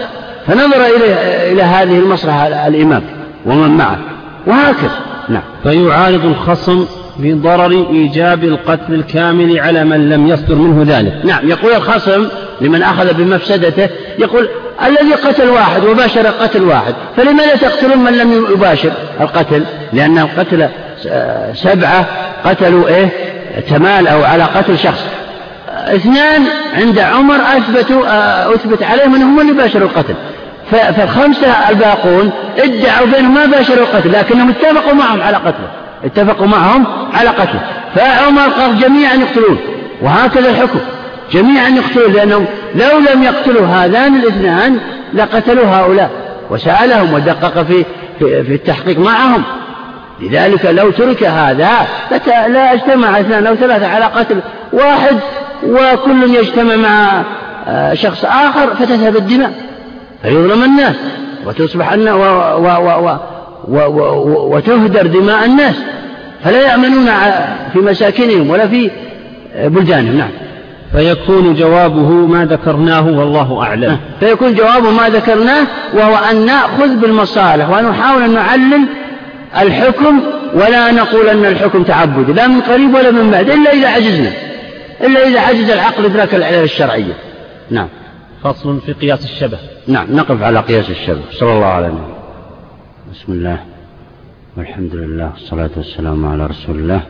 فنظر 0.47 0.87
إلى 0.97 1.53
إلى 1.53 1.63
هذه 1.63 1.99
المصلحة 1.99 2.47
الإمام 2.47 3.03
ومن 3.47 3.77
معه. 3.77 3.99
وهكذا. 4.47 4.99
نعم. 5.29 5.43
فيعارض 5.63 6.25
الخصم 6.25 6.87
بضرر 7.17 7.87
إيجاب 7.91 8.45
القتل 8.45 8.95
الكامل 8.95 9.61
على 9.61 9.85
من 9.85 10.09
لم 10.09 10.27
يصدر 10.27 10.55
منه 10.55 10.99
ذلك. 10.99 11.25
نعم. 11.25 11.49
يقول 11.49 11.73
الخصم 11.73 12.29
لمن 12.61 12.83
أخذ 12.83 13.15
بمفسدته 13.15 13.89
يقول 14.19 14.49
الذي 14.87 15.15
قتل 15.15 15.49
واحد 15.49 15.85
وباشر 15.85 16.27
قتل 16.27 16.63
واحد 16.63 16.95
فلماذا 17.17 17.57
تقتلون 17.57 17.99
من 17.99 18.19
لم 18.19 18.47
يباشر 18.53 18.91
القتل؟ 19.21 19.65
لأنه 19.93 20.29
قتل 20.39 20.69
سبعة 21.55 22.07
قتلوا 22.45 22.89
إيه؟ 22.89 23.09
تمال 23.71 24.09
أو 24.09 24.25
على 24.25 24.43
قتل 24.43 24.79
شخص. 24.79 25.05
اثنان 25.97 26.45
عند 26.74 26.99
عمر 26.99 27.36
أثبتوا 27.36 28.05
أثبت 28.55 28.82
عليهم 28.82 29.14
أنهم 29.14 29.41
اللي 29.41 29.53
باشروا 29.53 29.89
القتل. 29.89 30.14
فالخمسة 30.70 31.68
الباقون 31.70 32.30
ادعوا 32.59 33.07
بأنهم 33.07 33.34
ما 33.34 33.47
باشروا 33.47 33.78
القتل 33.78 34.12
لكنهم 34.12 34.49
اتفقوا 34.49 34.95
معهم 34.95 35.22
على 35.22 35.36
قتله. 35.36 35.70
اتفقوا 36.05 36.47
معهم 36.47 36.86
على 37.14 37.28
قتله. 37.28 37.61
فعمر 37.95 38.49
قال 38.49 38.78
جميعا 38.78 39.14
يقتلون 39.14 39.59
وهكذا 40.03 40.51
الحكم. 40.51 40.78
جميعا 41.32 41.68
يقتلون 41.68 42.12
لأنهم 42.12 42.45
لو 42.74 42.99
لم 42.99 43.22
يقتلوا 43.22 43.66
هذان 43.66 44.16
الاثنان 44.16 44.80
لقتلوا 45.14 45.66
هؤلاء. 45.66 46.11
وسألهم 46.51 47.12
ودقق 47.12 47.62
في, 47.62 47.84
في, 48.18 48.45
في 48.45 48.55
التحقيق 48.55 48.99
معهم. 48.99 49.43
لذلك 50.20 50.66
لو 50.66 50.91
ترك 50.91 51.24
هذا 51.24 51.86
لا 52.49 52.72
اجتمع 52.72 53.20
اثنان 53.20 53.47
أو 53.47 53.55
ثلاثة 53.55 53.86
على 53.86 54.05
قتل 54.05 54.41
واحد 54.72 55.18
وكل 55.67 56.35
يجتمع 56.35 56.77
مع 56.77 57.23
آه، 57.67 57.95
شخص 57.95 58.25
آخر 58.25 58.75
فتذهب 58.75 59.17
الدماء 59.17 59.53
فيظلم 60.23 60.65
الناس 60.65 60.97
وتصبح 61.47 61.93
أن 61.93 62.09
و 62.09 62.23
و 62.59 62.67
و 62.67 63.19
و 63.69 63.81
و 63.81 64.57
وتهدر 64.57 65.07
دماء 65.07 65.45
الناس 65.45 65.75
فلا 66.45 66.61
يأمنون 66.61 67.07
في 67.73 67.79
مساكنهم 67.79 68.51
ولا 68.51 68.69
في 68.69 68.91
بلدانهم 69.65 70.19
نعم. 70.19 70.31
فيكون 70.93 71.55
جوابه 71.55 72.11
ما 72.27 72.45
ذكرناه 72.45 73.07
والله 73.07 73.63
أعلم. 73.63 73.97
فيكون 74.21 74.55
جوابه 74.55 74.91
ما 74.91 75.09
ذكرناه 75.09 75.67
وهو 75.95 76.17
أن 76.31 76.47
نأخذ 76.47 76.97
بالمصالح 76.97 77.71
ونحاول 77.71 78.23
أن 78.23 78.35
نعلل 78.35 78.85
الحكم 79.61 80.21
ولا 80.55 80.93
نقول 80.93 81.29
أن 81.29 81.45
الحكم 81.45 81.83
تعبدي 81.83 82.33
لا 82.33 82.47
من 82.47 82.61
قريب 82.61 82.95
ولا 82.95 83.11
من 83.11 83.31
بعد 83.31 83.51
إلا 83.51 83.73
إذا 83.73 83.89
عجزنا. 83.89 84.31
إلا 85.01 85.29
إذا 85.29 85.41
عجز 85.41 85.71
العقل 85.71 86.05
إدراك 86.05 86.35
العلل 86.35 86.63
الشرعية. 86.63 87.15
نعم. 87.71 87.89
فصل 88.43 88.81
في 88.81 88.93
قياس 88.93 89.25
الشبه. 89.25 89.59
نعم 89.87 90.17
نقف 90.17 90.43
على 90.43 90.61
قياس 90.61 90.91
الشبه. 90.91 91.21
صلى 91.31 91.53
الله 91.53 91.67
عليه 91.67 91.89
وسلم 91.89 92.15
بسم 93.13 93.33
الله. 93.33 93.59
والحمد 94.57 94.95
لله 94.95 95.31
والصلاة 95.33 95.71
والسلام 95.77 96.27
على 96.27 96.47
رسول 96.47 96.77
الله. 96.77 97.03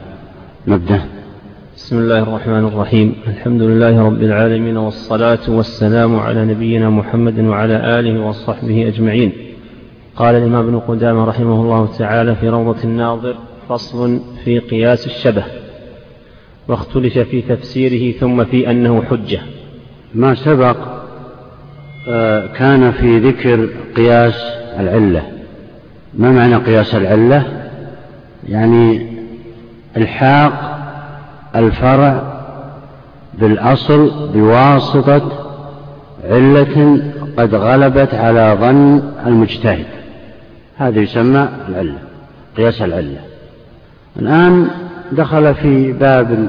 نبدأ 0.66 1.00
بسم 1.76 1.98
الله 1.98 2.18
الرحمن 2.18 2.64
الرحيم. 2.64 3.14
الحمد 3.26 3.62
لله 3.62 4.02
رب 4.02 4.22
العالمين 4.22 4.76
والصلاة 4.76 5.38
والسلام 5.48 6.20
على 6.20 6.44
نبينا 6.44 6.90
محمد 6.90 7.40
وعلى 7.40 7.98
آله 7.98 8.20
وصحبه 8.20 8.88
أجمعين. 8.88 9.32
قال 10.16 10.34
الإمام 10.34 10.66
ابن 10.66 10.78
قدامة 10.78 11.24
رحمه 11.24 11.62
الله 11.62 11.88
تعالى 11.98 12.34
في 12.34 12.48
روضة 12.48 12.84
الناظر 12.84 13.36
فصل 13.68 14.20
في 14.44 14.58
قياس 14.58 15.06
الشبه. 15.06 15.44
واختلف 16.68 17.18
في 17.18 17.42
تفسيره 17.42 18.18
ثم 18.18 18.44
في 18.44 18.70
أنه 18.70 19.02
حجة. 19.02 19.40
ما 20.14 20.34
سبق 20.34 20.76
آه، 22.08 22.46
كان 22.46 22.92
في 22.92 23.18
ذكر 23.18 23.68
قياس 23.96 24.34
العلة. 24.78 25.22
ما 26.14 26.30
معنى 26.30 26.56
قياس 26.56 26.94
العلة؟ 26.94 27.44
يعني 28.48 29.06
الحاق 29.96 30.78
الفرع 31.56 32.22
بالأصل 33.34 34.28
بواسطة 34.34 35.32
علة 36.30 37.00
قد 37.38 37.54
غلبت 37.54 38.14
على 38.14 38.56
ظن 38.60 39.12
المجتهد. 39.26 39.86
هذا 40.76 41.00
يسمى 41.00 41.48
العلة 41.68 41.98
قياس 42.56 42.82
العلة. 42.82 43.20
الآن 44.16 44.70
دخل 45.12 45.54
في 45.54 45.92
باب 45.92 46.48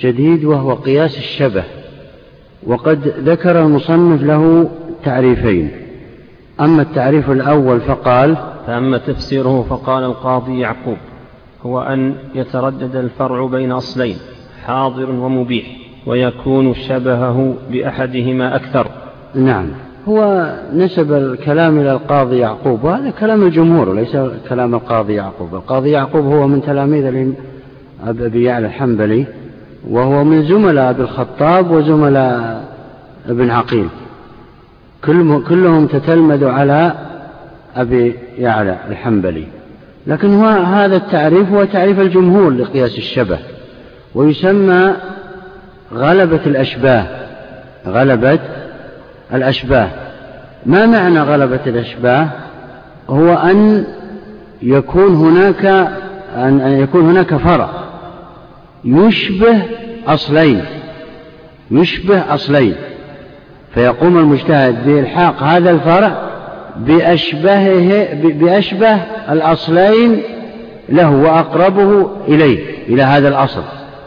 جديد 0.00 0.44
وهو 0.44 0.74
قياس 0.74 1.18
الشبه 1.18 1.64
وقد 2.66 3.08
ذكر 3.08 3.60
المصنف 3.60 4.22
له 4.22 4.70
تعريفين. 5.04 5.70
أما 6.60 6.82
التعريف 6.82 7.30
الأول 7.30 7.80
فقال 7.80 8.36
فأما 8.66 8.98
تفسيره 8.98 9.66
فقال 9.70 10.04
القاضي 10.04 10.60
يعقوب 10.60 10.96
هو 11.66 11.80
أن 11.80 12.14
يتردد 12.34 12.96
الفرع 12.96 13.46
بين 13.46 13.72
أصلين 13.72 14.16
حاضر 14.66 15.10
ومبيح 15.10 15.66
ويكون 16.06 16.74
شبهه 16.74 17.54
بأحدهما 17.70 18.56
أكثر. 18.56 18.86
نعم. 19.34 19.66
هو 20.08 20.52
نسب 20.74 21.12
الكلام 21.12 21.78
إلى 21.80 21.92
القاضي 21.92 22.38
يعقوب 22.38 22.84
وهذا 22.84 23.10
كلام 23.10 23.42
الجمهور 23.42 23.88
وليس 23.88 24.16
كلام 24.48 24.74
القاضي 24.74 25.14
يعقوب. 25.14 25.54
القاضي 25.54 25.90
يعقوب 25.90 26.24
هو 26.24 26.48
من 26.48 26.62
تلاميذ 26.62 27.32
أبي 28.06 28.42
يعلى 28.42 28.66
الحنبلي 28.66 29.26
وهو 29.88 30.24
من 30.24 30.42
زملاء 30.48 30.90
أبي 30.90 31.02
الخطاب 31.02 31.70
وزملاء 31.70 32.64
ابن 33.28 33.50
عقيل. 33.50 33.88
كلهم 35.48 35.86
تتلمذوا 35.86 36.50
على 36.50 36.92
أبي 37.76 38.14
يعلى 38.38 38.76
الحنبلي. 38.90 39.46
لكن 40.06 40.34
هو 40.34 40.46
هذا 40.46 40.96
التعريف 40.96 41.52
هو 41.52 41.64
تعريف 41.64 42.00
الجمهور 42.00 42.50
لقياس 42.50 42.98
الشبه 42.98 43.38
ويسمى 44.14 44.92
غلبة 45.94 46.40
الأشباه 46.46 47.06
غلبة 47.86 48.38
الأشباه. 49.34 49.88
ما 50.66 50.86
معنى 50.86 51.20
غلبة 51.20 51.60
الأشباه؟ 51.66 52.28
هو 53.08 53.34
أن 53.34 53.84
يكون 54.62 55.14
هناك 55.14 55.66
أن 56.36 56.78
يكون 56.80 57.10
هناك 57.10 57.34
فرع. 57.34 57.81
يشبه 58.84 59.62
أصلين. 60.06 60.64
يشبه 61.70 62.34
أصلين. 62.34 62.74
فيقوم 63.74 64.18
المجتهد 64.18 64.86
بإلحاق 64.86 65.42
هذا 65.42 65.70
الفرع 65.70 66.32
بأشبهه 66.76 68.14
بأشبه 68.14 68.94
الأصلين 69.30 70.22
له 70.88 71.10
وأقربه 71.10 72.10
إليه 72.28 72.58
إلى 72.88 73.02
هذا 73.02 73.28
الأصل 73.28 73.62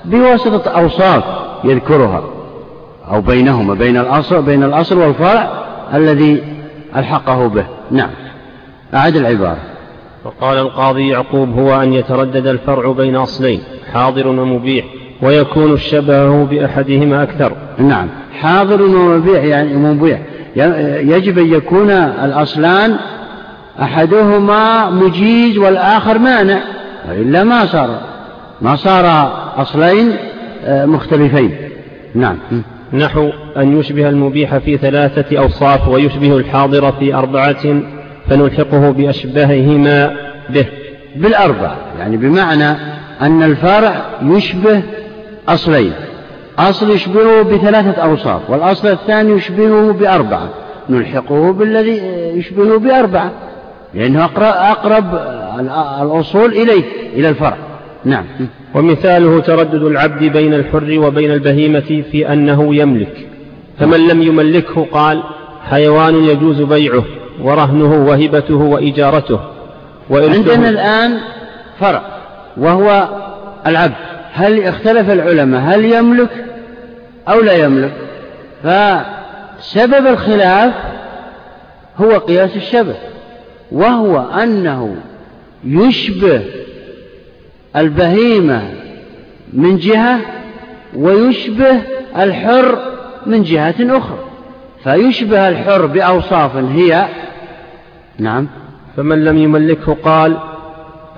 بواسطة 0.06 0.72
أوصاف 0.72 1.24
يذكرها 1.64 2.24
أو 3.12 3.22
بينهما 3.22 3.74
بين 3.74 3.98
الأصل 3.98 4.42
بين 4.42 4.64
الأصل 4.64 4.98
والفرع 4.98 5.66
الذي 5.94 6.44
ألحقه 6.96 7.48
به. 7.48 7.66
نعم. 7.92 8.10
أعد 8.94 9.16
العبارة. 9.16 9.58
وقال 10.26 10.58
القاضي 10.58 11.08
يعقوب 11.08 11.60
هو 11.60 11.82
أن 11.82 11.94
يتردد 11.94 12.48
الفرع 12.48 12.92
بين 12.92 13.16
أصلين. 13.16 13.62
حاضر 13.94 14.28
ومبيح 14.28 14.86
ويكون 15.22 15.74
الشبه 15.74 16.46
بأحدهما 16.46 17.24
أكثر. 17.24 17.52
نعم 17.78 18.08
حاضر 18.42 18.82
ومبيح 18.82 19.44
يعني 19.44 19.76
مبيح. 19.76 20.20
يجب 21.16 21.40
أن 21.40 21.54
يكون 21.54 21.90
الأصلان 21.92 22.96
أحدهما 23.82 24.90
مجيز 24.90 25.58
والآخر 25.58 26.20
مانع 26.20 26.60
وإلا 27.10 27.44
ما 27.44 27.66
صار 27.66 28.00
ما 28.62 28.76
صار 28.76 29.32
أصلين 29.58 30.12
آه، 30.66 30.86
مختلفين. 30.86 31.56
نعم. 32.16 32.38
نحو 32.94 33.30
أن 33.58 33.80
يشبه 33.80 34.10
المبيح 34.10 34.58
في 34.58 34.78
ثلاثة 34.78 35.38
أوصاف 35.38 35.88
ويشبه 35.88 36.38
الحاضر 36.38 36.92
في 36.92 37.14
أربعة 37.14 37.82
فنلحقه 38.30 38.92
بأشبههما 38.92 40.16
به. 40.50 40.66
بالأربع 41.16 41.76
يعني 42.00 42.18
بمعنى 42.18 42.95
أن 43.22 43.44
الفرع 43.44 44.06
يشبه 44.24 44.82
أصلين. 45.50 45.94
أصل 46.60 46.90
يشبهه 46.90 47.42
بثلاثة 47.42 48.02
أوصاف 48.02 48.50
والأصل 48.50 48.88
الثاني 48.88 49.32
يشبهه 49.32 49.92
بأربعة. 49.92 50.50
نلحقه 50.90 51.54
بالذي 51.54 52.02
يشبهه 52.38 52.78
بأربعة 52.78 53.32
لأنه 53.94 54.26
أقرب 54.26 55.06
الأصول 56.02 56.52
إليه 56.52 56.84
إلى 57.14 57.30
الفرع 57.30 57.58
نعم. 58.06 58.26
ومثاله 58.74 59.40
تردد 59.40 59.84
العبد 59.84 60.24
بين 60.24 60.54
الحر 60.54 61.00
وبين 61.00 61.32
البهيمة 61.32 62.04
في 62.12 62.34
أنه 62.34 62.76
يملك. 62.76 63.28
فمن 63.80 64.08
لم 64.08 64.22
يملكه 64.22 64.88
قال 64.92 65.24
حيوان 65.70 66.16
يجوز 66.16 66.62
بيعه 66.62 67.04
ورهنه 67.42 68.06
وهبته 68.08 68.56
وإجارته. 68.56 69.40
عندنا 70.12 70.70
الآن 70.70 71.18
فرع 71.80 72.15
وهو 72.58 73.10
العبد. 73.68 73.96
هل 74.34 74.64
اختلف 74.64 75.10
العلماء؟ 75.10 75.62
هل 75.62 75.86
يملك 75.86 76.46
أو 77.28 77.42
لا 77.42 77.54
يملك؟ 77.54 77.94
فسبب 78.64 80.08
الخلاف 80.08 80.74
هو 81.98 82.18
قياس 82.18 82.56
الشبه 82.56 82.96
وهو 83.72 84.20
أنه 84.44 84.96
يشبه 85.64 86.42
البهيمة 87.76 88.64
من 89.54 89.78
جهة 89.78 90.20
ويشبه 90.96 91.82
الحر 92.18 92.80
من 93.26 93.44
جهة 93.44 93.76
أخرى. 93.80 94.20
فيشبه 94.84 95.50
الحر 95.50 95.86
بأوصاف 95.86 96.56
هي 96.56 97.06
نعم. 98.20 98.48
فمن 98.98 99.26
لم 99.26 99.38
يملكه 99.38 99.98
قال 100.04 100.38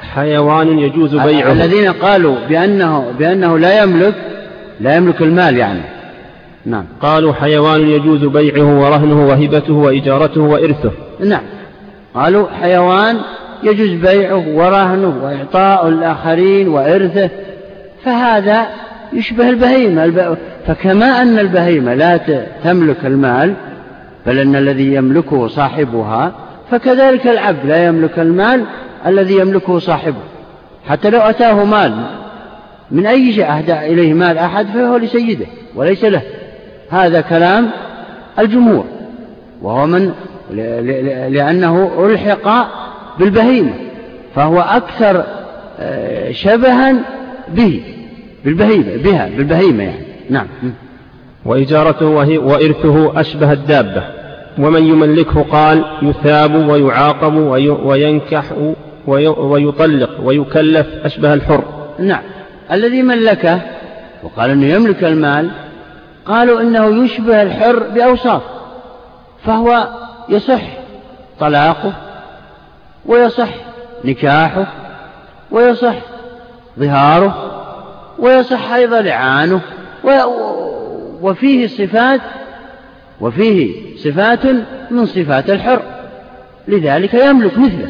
حيوان 0.01 0.79
يجوز 0.79 1.15
بيعه. 1.15 1.51
الذين 1.51 1.91
قالوا 1.91 2.35
بأنه, 2.49 3.11
بأنه 3.19 3.59
لا 3.59 3.83
يملك 3.83 4.15
لا 4.79 4.95
يملك 4.95 5.21
المال 5.21 5.57
يعني. 5.57 5.81
نعم. 6.65 6.85
قالوا 7.01 7.33
حيوان 7.33 7.89
يجوز 7.89 8.25
بيعه 8.25 8.79
ورهنه 8.79 9.25
وهبته 9.27 9.73
وإجارته 9.73 10.41
وإرثه. 10.41 10.91
نعم. 11.19 11.43
قالوا 12.15 12.47
حيوان 12.61 13.17
يجوز 13.63 13.89
بيعه 13.89 14.47
ورهنه 14.47 15.13
وإعطاء 15.23 15.87
الآخرين 15.87 16.67
وإرثه 16.67 17.29
فهذا 18.03 18.67
يشبه 19.13 19.49
البهيمة. 19.49 20.37
فكما 20.67 21.21
أن 21.21 21.39
البهيمة 21.39 21.93
لا 21.93 22.19
تملك 22.63 23.05
المال 23.05 23.53
بل 24.25 24.39
أن 24.39 24.55
الذي 24.55 24.93
يملكه 24.93 25.47
صاحبها 25.47 26.31
فكذلك 26.71 27.27
العبد 27.27 27.65
لا 27.65 27.85
يملك 27.85 28.19
المال 28.19 28.65
الذي 29.07 29.39
يملكه 29.39 29.79
صاحبه. 29.79 30.21
حتى 30.87 31.09
لو 31.09 31.19
أتاه 31.19 31.65
مال 31.65 31.93
من 32.91 33.05
أي 33.05 33.33
شيء 33.33 33.45
أهدى 33.45 33.73
إليه 33.73 34.13
مال 34.13 34.37
أحد 34.37 34.67
فهو 34.67 34.97
لسيده 34.97 35.45
وليس 35.75 36.03
له. 36.03 36.21
هذا 36.89 37.21
كلام 37.21 37.69
الجمهور. 38.39 38.85
وهو 39.61 39.85
من 39.85 40.11
لأنه 41.29 42.05
ألحق 42.05 42.67
بالبهيمة. 43.19 43.73
فهو 44.35 44.59
أكثر 44.59 45.23
آه، 45.79 46.31
شبها 46.31 46.95
به. 47.49 47.83
بالبهيمة 48.45 49.03
بها 49.03 49.29
بالبهيمة 49.37 49.83
يعني. 49.83 50.05
نعم. 50.29 50.47
وإجارته 51.45 52.05
وإرثه 52.39 53.19
أشبه 53.19 53.51
الدابة. 53.51 54.03
ومن 54.59 54.83
يملكه 54.83 55.43
قال 55.43 55.85
يثاب 56.01 56.69
ويعاقب 56.69 57.35
وينكح 57.85 58.43
ويطلق 59.07 60.09
ويكلف 60.23 60.87
أشبه 61.05 61.33
الحر. 61.33 61.63
نعم. 61.99 62.21
الذي 62.71 63.01
ملكه 63.01 63.61
وقال 64.23 64.49
أنه 64.49 64.65
يملك 64.65 65.03
المال 65.03 65.51
قالوا 66.25 66.61
إنه 66.61 67.03
يشبه 67.03 67.41
الحر 67.41 67.79
بأوصاف 67.79 68.41
فهو 69.45 69.87
يصح 70.29 70.61
طلاقه 71.39 71.93
ويصح 73.05 73.49
نكاحه 74.05 74.67
ويصح 75.51 75.95
ظهاره 76.79 77.63
ويصح 78.19 78.71
أيضا 78.71 79.01
لعانه 79.01 79.61
وفيه 81.21 81.67
صفات 81.67 82.21
وفيه 83.21 83.95
صفات 83.97 84.45
من 84.91 85.05
صفات 85.05 85.49
الحر 85.49 85.81
لذلك 86.67 87.13
يملك 87.13 87.57
مثله. 87.57 87.89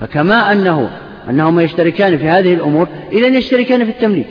فكما 0.00 0.52
أنه 0.52 0.90
أنهما 1.30 1.62
يشتركان 1.62 2.18
في 2.18 2.28
هذه 2.28 2.54
الأمور 2.54 2.88
إذا 3.12 3.26
يشتركان 3.26 3.84
في 3.84 3.90
التمليك. 3.90 4.26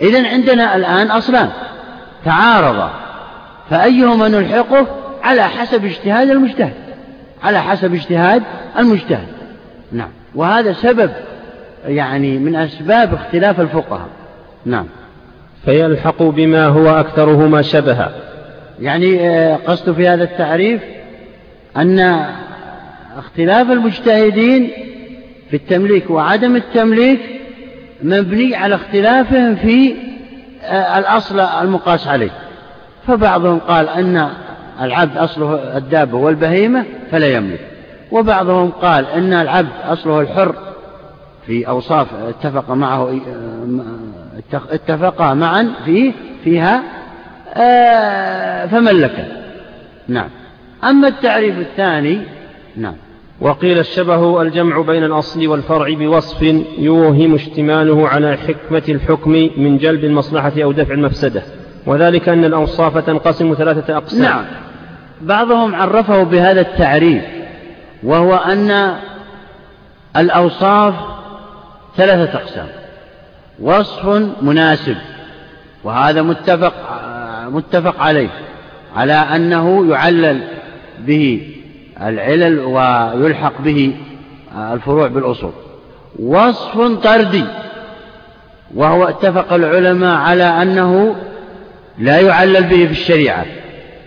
إذا 0.00 0.28
عندنا 0.28 0.76
الآن 0.76 1.10
أصلان 1.10 1.48
تعارضا 2.24 2.90
فأيهما 3.70 4.28
نلحقه؟ 4.28 4.86
على 5.22 5.42
حسب 5.42 5.84
اجتهاد 5.84 6.30
المجتهد. 6.30 6.74
على 7.42 7.62
حسب 7.62 7.94
اجتهاد 7.94 8.42
المجتهد. 8.78 9.26
نعم. 9.92 10.08
وهذا 10.34 10.72
سبب 10.72 11.10
يعني 11.86 12.38
من 12.38 12.56
أسباب 12.56 13.14
اختلاف 13.14 13.60
الفقهاء. 13.60 14.08
نعم. 14.66 14.86
فيلحق 15.64 16.22
بما 16.22 16.66
هو 16.66 16.90
أكثرهما 16.90 17.62
شبها. 17.62 18.12
يعني 18.80 19.28
آه، 19.28 19.58
قصد 19.66 19.92
في 19.92 20.08
هذا 20.08 20.24
التعريف 20.24 20.80
أن 21.76 22.24
اختلاف 23.18 23.70
المجتهدين 23.70 24.70
في 25.50 25.56
التمليك 25.56 26.10
وعدم 26.10 26.56
التمليك 26.56 27.20
مبني 28.02 28.56
على 28.56 28.74
اختلافهم 28.74 29.56
في 29.56 29.94
آه، 30.62 30.98
الأصل 30.98 31.40
المقاس 31.40 32.06
عليه. 32.06 32.30
فبعضهم 33.06 33.58
قال 33.58 33.88
أن 33.88 34.28
العبد 34.80 35.16
أصله 35.16 35.76
الدابة 35.76 36.16
والبهيمة 36.16 36.84
فلا 37.10 37.26
يملك. 37.26 37.60
وبعضهم 38.10 38.70
قال 38.70 39.06
أن 39.06 39.32
العبد 39.32 39.72
أصله 39.84 40.20
الحر 40.20 40.54
في 41.46 41.68
أوصاف 41.68 42.06
اتفق 42.14 42.70
معه 42.70 43.20
آه، 44.52 44.62
اتفقا 44.70 45.34
معا 45.34 45.72
فيه 45.84 46.12
فيها 46.44 46.82
آه، 47.54 48.66
فملك 48.66 49.26
نعم. 50.08 50.28
أما 50.84 51.08
التعريف 51.08 51.58
الثاني 51.58 52.20
نعم. 52.76 52.94
وقيل 53.40 53.78
الشبه 53.78 54.42
الجمع 54.42 54.80
بين 54.80 55.04
الأصل 55.04 55.46
والفرع 55.46 55.94
بوصف 55.94 56.42
يوهم 56.78 57.34
اشتماله 57.34 58.08
على 58.08 58.36
حكمة 58.36 58.82
الحكم 58.88 59.30
من 59.56 59.78
جلب 59.78 60.04
المصلحة 60.04 60.52
أو 60.62 60.72
دفع 60.72 60.94
المفسدة. 60.94 61.42
وذلك 61.86 62.28
أن 62.28 62.44
الأوصاف 62.44 62.98
تنقسم 62.98 63.54
ثلاثة 63.54 63.96
أقسام. 63.96 64.22
نعم. 64.22 64.44
بعضهم 65.20 65.74
عرفه 65.74 66.22
بهذا 66.22 66.60
التعريف 66.60 67.24
وهو 68.02 68.36
أن 68.36 68.96
الأوصاف 70.16 70.94
ثلاثة 71.96 72.38
أقسام. 72.38 72.66
وصف 73.60 74.06
مناسب 74.42 74.96
وهذا 75.84 76.22
متفق 76.22 76.74
متفق 77.48 78.00
عليه 78.00 78.28
على 78.96 79.12
أنه 79.12 79.90
يعلل 79.90 80.40
به 80.98 81.59
العلل 82.02 82.60
ويلحق 82.60 83.62
به 83.62 83.96
الفروع 84.72 85.06
بالأصول. 85.06 85.52
وصف 86.18 86.80
طردي 87.02 87.44
وهو 88.74 89.04
اتفق 89.04 89.52
العلماء 89.52 90.16
على 90.16 90.44
أنه 90.44 91.16
لا 91.98 92.20
يعلل 92.20 92.62
به 92.62 92.86
في 92.86 92.90
الشريعة 92.90 93.44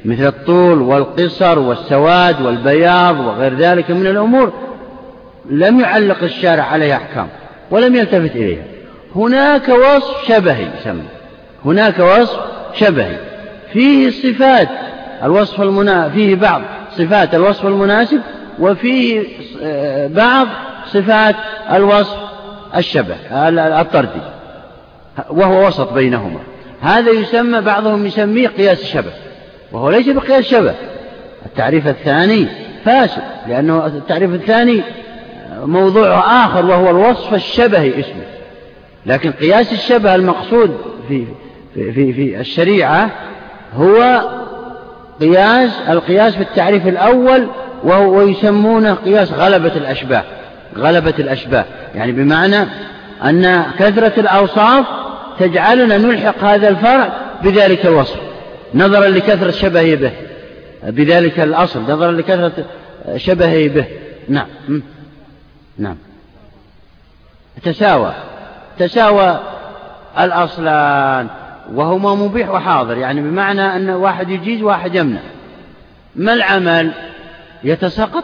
مثل 0.05 0.27
الطول 0.27 0.81
والقصر 0.81 1.59
والسواد 1.59 2.41
والبياض 2.41 3.19
وغير 3.19 3.57
ذلك 3.57 3.91
من 3.91 4.07
الأمور. 4.07 4.53
لم 5.49 5.79
يعلق 5.79 6.23
الشارع 6.23 6.63
عليها 6.63 6.95
أحكام 6.95 7.27
ولم 7.71 7.95
يلتفت 7.95 8.35
إليها. 8.35 8.63
هناك 9.15 9.69
وصف 9.69 10.27
شبهي 10.27 10.67
سمى 10.83 11.03
هناك 11.65 11.99
وصف 11.99 12.39
شبهي 12.73 13.17
فيه 13.73 14.09
صفات 14.09 14.69
الوصف 15.23 15.61
المنا... 15.61 16.09
فيه 16.09 16.35
بعض. 16.35 16.61
صفات 16.97 17.35
الوصف 17.35 17.65
المناسب 17.65 18.21
وفيه 18.59 19.23
بعض 20.07 20.47
صفات 20.87 21.35
الوصف 21.71 22.17
الشبه 22.77 23.15
الطردي 23.81 24.21
وهو 25.29 25.67
وسط 25.67 25.93
بينهما. 25.93 26.39
هذا 26.81 27.11
يسمى 27.11 27.61
بعضهم 27.61 28.05
يسميه 28.05 28.47
قياس 28.47 28.81
الشبه 28.81 29.11
وهو 29.71 29.89
ليس 29.89 30.09
بقياس 30.09 30.45
شبه 30.45 30.73
التعريف 31.45 31.87
الثاني 31.87 32.47
فاسد 32.85 33.21
لأنه 33.47 33.85
التعريف 33.85 34.33
الثاني 34.33 34.83
موضوع 35.65 36.45
آخر 36.45 36.65
وهو 36.65 36.89
الوصف 36.89 37.33
الشبهي 37.33 37.99
اسمه. 37.99 38.23
لكن 39.05 39.31
قياس 39.31 39.73
الشبه 39.73 40.15
المقصود 40.15 40.77
في 41.07 41.25
في 41.73 41.91
في, 41.91 42.13
في 42.13 42.39
الشريعة 42.39 43.09
هو 43.75 44.21
قياس 45.21 45.71
القياس 45.89 46.35
في 46.35 46.41
التعريف 46.41 46.87
الأول 46.87 47.47
وهو 47.83 48.17
ويسمونه 48.17 48.93
قياس 48.93 49.31
غلبة 49.31 49.75
الأشباه 49.75 50.23
غلبة 50.77 51.13
الأشباه 51.19 51.65
يعني 51.95 52.11
بمعنى 52.11 52.65
أن 53.23 53.63
كثرة 53.79 54.13
الأوصاف 54.19 54.85
تجعلنا 55.39 55.97
نلحق 55.97 56.43
هذا 56.43 56.69
الفرع 56.69 57.13
بذلك 57.43 57.85
الوصف. 57.85 58.17
نظرا 58.75 59.07
لكثرة 59.07 59.51
شبهه 59.51 59.95
به. 59.95 60.11
بذلك 60.83 61.39
الأصل 61.39 61.81
نظرا 61.81 62.11
لكثرة 62.11 62.65
شبهه 63.15 63.67
به. 63.67 63.85
نعم. 64.29 64.47
نعم. 65.77 65.97
تساوى. 67.63 68.13
تساوى 68.79 69.39
الأصلان. 70.19 71.27
وهما 71.71 72.15
مبيح 72.15 72.49
وحاضر 72.49 72.97
يعني 72.97 73.21
بمعنى 73.21 73.75
أن 73.75 73.89
واحد 73.89 74.29
يجيز 74.29 74.61
واحد 74.61 74.95
يمنع. 74.95 75.21
ما 76.15 76.33
العمل؟ 76.33 76.91
يتساقط 77.63 78.23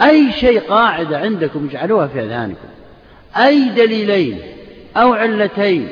أي 0.00 0.32
شيء 0.32 0.60
قاعدة 0.60 1.18
عندكم 1.18 1.68
اجعلوها 1.70 2.06
في 2.06 2.20
أذهانكم. 2.20 2.68
أي 3.36 3.68
دليلين 3.68 4.38
أو 4.96 5.14
علتين 5.14 5.88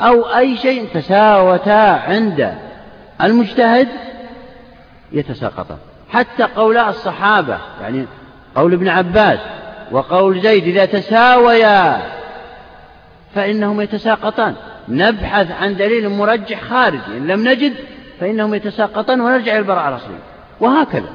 أو 0.00 0.36
أي 0.36 0.56
شيء 0.56 0.88
تساوتا 0.94 2.00
عند 2.08 2.54
المجتهد 3.22 3.88
يتساقطان 5.12 5.78
حتى 6.10 6.42
قولاء 6.42 6.88
الصحابة 6.88 7.58
يعني 7.80 8.06
قول 8.54 8.72
ابن 8.72 8.88
عباس 8.88 9.38
وقول 9.90 10.40
زيد 10.40 10.64
إذا 10.64 10.84
تساويا 10.84 12.02
فإنهم 13.34 13.80
يتساقطان. 13.80 14.54
نبحث 14.90 15.50
عن 15.50 15.76
دليل 15.76 16.08
مرجح 16.08 16.60
خارجي 16.60 17.16
إن 17.16 17.26
لم 17.26 17.48
نجد 17.48 17.72
فإنهم 18.20 18.54
يتساقطان 18.54 19.20
ونرجع 19.20 19.52
إلى 19.52 19.58
البراءة 19.58 19.88
الأصلية. 19.88 20.18
وهكذا. 20.60 21.08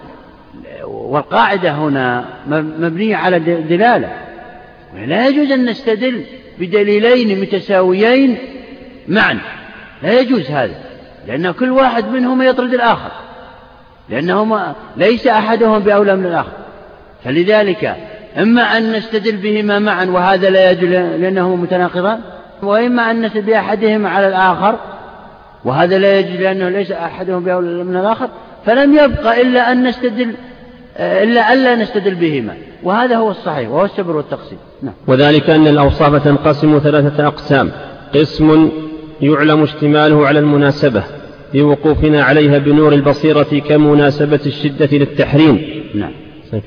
والقاعدة 0.84 1.72
هنا 1.72 2.26
مبنية 2.48 3.16
على 3.16 3.40
دلالة. 3.40 4.14
لا 5.06 5.28
يجوز 5.28 5.52
أن 5.52 5.66
نستدل 5.66 6.24
بدليلين 6.60 7.42
متساويين 7.42 8.38
معا. 9.08 9.40
لا 10.04 10.20
يجوز 10.20 10.52
هذا 10.52 10.76
لأن 11.28 11.52
كل 11.52 11.70
واحد 11.72 12.08
منهما 12.08 12.46
يطرد 12.46 12.74
الآخر. 12.74 13.12
لأنهما 14.10 14.76
ليس 14.98 15.28
أحدهم 15.28 15.80
بأولى 15.80 16.16
من 16.16 16.26
الآخر. 16.26 16.52
فلذلك 17.24 17.96
إما 18.38 18.78
أن 18.78 18.92
نستدل 18.92 19.38
بهما 19.38 19.80
معا 19.80 20.06
وهذا 20.06 20.50
لا 20.50 20.72
يجوز 20.72 20.90
لأنهما 20.90 21.56
متناقضان 21.56 22.20
وإما 22.64 23.12
أن 23.12 23.22
نستدل 23.22 23.42
بأحدهما 23.42 24.10
على 24.10 24.28
الآخر 24.28 24.76
وهذا 25.66 25.98
لا 25.98 26.20
يجوز 26.20 26.42
لأنه 26.42 26.70
ليس 26.70 26.92
أحدهم 26.92 27.44
بأولى 27.44 27.84
من 27.84 27.96
الآخر 27.96 28.30
فلم 28.66 28.94
يبقى 28.94 29.42
إلا 29.42 29.72
أن 29.72 29.88
نستدل 29.88 30.36
إلا 31.00 31.54
ألا 31.54 31.76
نستدل 31.76 32.16
بهما 32.16 32.56
وهذا 32.84 33.18
هو 33.18 33.32
الصحيح 33.32 33.70
وهو 33.70 33.86
السبر 33.86 34.16
والتقسيم. 34.16 34.58
نعم. 34.84 34.94
وذلك 35.08 35.50
أن 35.50 35.68
الأوصاف 35.68 36.24
تنقسم 36.24 36.80
ثلاثة 36.80 37.28
أقسام. 37.28 37.72
قسم 38.16 38.72
يعلم 39.22 39.64
اشتماله 39.64 40.28
على 40.28 40.40
المناسبة 40.40 41.04
بوقوفنا 41.54 42.24
عليها 42.24 42.58
بنور 42.58 42.94
البصيرة 42.94 43.60
كمناسبة 43.70 44.40
الشدة 44.46 44.98
للتحريم. 44.98 45.84
نعم. 45.96 46.12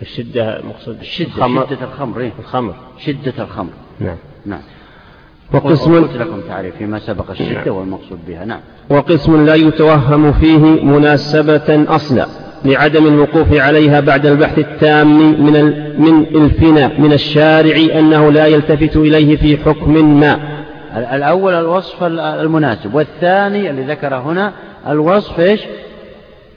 الشدة 0.02 0.60
مقصود 0.68 0.96
الشدة 1.00 1.28
الخمر. 1.28 1.66
شدة 1.66 1.84
الخمر 1.84 2.20
إيه؟ 2.20 2.32
الخمر. 2.38 2.74
شدة 2.98 3.32
الخمر. 3.38 3.72
نعم. 4.00 4.16
نعم. 4.46 4.60
وقسم 5.52 5.94
قلت 5.94 6.16
لكم 6.16 6.40
تعريف 6.48 6.76
فيما 6.76 6.98
سبق 6.98 7.30
الشدة 7.30 7.64
نعم. 7.64 7.76
والمقصود 7.76 8.18
بها 8.28 8.44
نعم. 8.44 8.60
وقسم 8.90 9.46
لا 9.46 9.54
يتوهم 9.54 10.32
فيه 10.32 10.84
مناسبة 10.84 11.84
أصلا 11.88 12.26
لعدم 12.64 13.06
الوقوف 13.06 13.52
عليها 13.52 14.00
بعد 14.00 14.26
البحث 14.26 14.58
التام 14.58 15.18
من 15.44 15.52
من 16.00 16.26
الفنا 16.44 16.98
من 16.98 17.12
الشارع 17.12 17.98
أنه 17.98 18.32
لا 18.32 18.46
يلتفت 18.46 18.96
إليه 18.96 19.36
في 19.36 19.56
حكم 19.56 20.20
ما. 20.20 20.38
الأول 20.96 21.54
الوصف 21.54 22.04
المناسب 22.04 22.94
والثاني 22.94 23.70
اللي 23.70 23.82
ذكر 23.82 24.14
هنا 24.14 24.52
الوصف 24.88 25.40
إيش؟ 25.40 25.60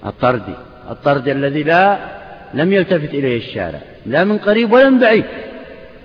الطردي. 0.06 0.56
الطردي 0.92 1.32
الذي 1.32 1.64
لا 1.64 1.98
لم 2.54 2.74
يلتفت 2.74 3.14
إليه 3.14 3.38
الشارع 3.38 3.80
لا 4.06 4.24
من 4.24 4.38
قريب 4.38 4.72
ولا 4.72 4.90
من 4.90 5.00
بعيد. 5.00 5.26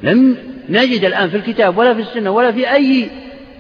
لم 0.03 0.37
نجد 0.69 1.05
الآن 1.05 1.29
في 1.29 1.37
الكتاب 1.37 1.79
ولا 1.79 1.95
في 1.95 2.01
السنة 2.01 2.31
ولا 2.31 2.53
في 2.53 2.73
أي 2.73 3.11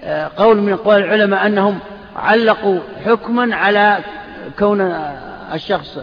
آه، 0.05 0.31
قول 0.37 0.57
من 0.57 0.73
أقوال 0.73 1.05
العلماء 1.05 1.47
أنهم 1.47 1.79
علقوا 2.17 2.79
حكما 3.07 3.57
على 3.57 3.99
كون 4.59 4.95
الشخص 5.55 5.99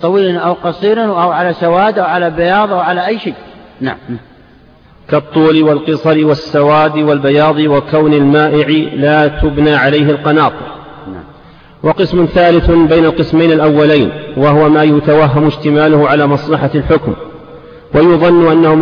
طويلا 0.00 0.38
أو 0.38 0.52
قصيرا 0.52 1.02
أو 1.02 1.30
على 1.30 1.52
سواد 1.52 1.98
أو 1.98 2.04
على 2.04 2.30
بياض 2.30 2.72
أو 2.72 2.78
على 2.78 3.06
أي 3.06 3.18
شيء. 3.18 3.34
نعم. 3.80 3.96
كالطول 5.08 5.62
والقصر 5.62 6.26
والسواد 6.26 6.96
والبياض 6.96 7.58
وكون 7.58 8.14
المائع 8.14 8.68
لا 8.94 9.28
تبنى 9.28 9.74
عليه 9.74 10.10
القناط. 10.10 10.52
نعم. 11.06 11.24
وقسم 11.82 12.24
ثالث 12.34 12.70
بين 12.70 13.04
القسمين 13.04 13.52
الأولين 13.52 14.12
وهو 14.36 14.68
ما 14.68 14.82
يتوهم 14.82 15.46
اشتماله 15.46 16.08
على 16.08 16.26
مصلحة 16.26 16.70
الحكم. 16.74 17.14
ويظن 17.94 18.52
أنه 18.52 18.74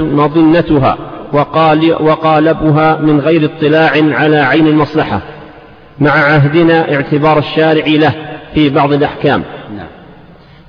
مظنتها 0.00 0.98
وقال 1.32 1.92
وقالبها 2.02 2.96
من 2.96 3.20
غير 3.20 3.44
اطلاع 3.44 3.90
على 3.94 4.36
عين 4.36 4.66
المصلحة 4.66 5.20
مع 5.98 6.10
عهدنا 6.10 6.94
اعتبار 6.94 7.38
الشارع 7.38 7.86
له 7.86 8.14
في 8.54 8.68
بعض 8.68 8.92
الأحكام. 8.92 9.42
نعم. 9.76 9.86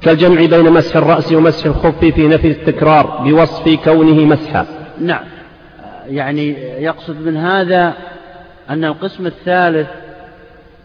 كالجمع 0.02 0.46
بين 0.46 0.72
مسح 0.72 0.96
الرأس 0.96 1.34
ومسح 1.34 1.66
الخف 1.66 2.06
في 2.06 2.28
نفي 2.28 2.48
التكرار 2.48 3.22
بوصف 3.26 3.70
كونه 3.84 4.26
مسحا. 4.26 4.66
نعم. 5.02 5.24
يعني 6.08 6.50
يقصد 6.80 7.22
من 7.22 7.38
هذا 7.38 7.94
أن 8.70 8.86
القسم 8.86 9.26
الثالث 9.26 9.88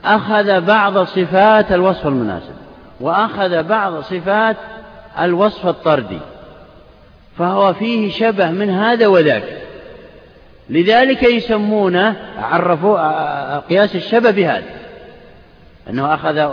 أخذ 0.05 0.61
بعض 0.61 0.99
صفات 0.99 1.73
الوصف 1.73 2.07
المناسب 2.07 2.55
وأخذ 3.01 3.62
بعض 3.62 4.01
صفات 4.01 4.57
الوصف 5.20 5.66
الطردي. 5.66 6.19
فهو 7.38 7.74
فيه 7.74 8.10
شبه 8.10 8.50
من 8.50 8.70
هذا 8.70 9.06
وذاك. 9.06 9.44
لذلك 10.70 11.22
يسمونه 11.22 12.16
عرفوا 12.38 13.59
قياس 13.59 13.96
الشبه 13.96 14.30
بهذا. 14.30 14.64
أنه 15.90 16.14
أخذ 16.14 16.48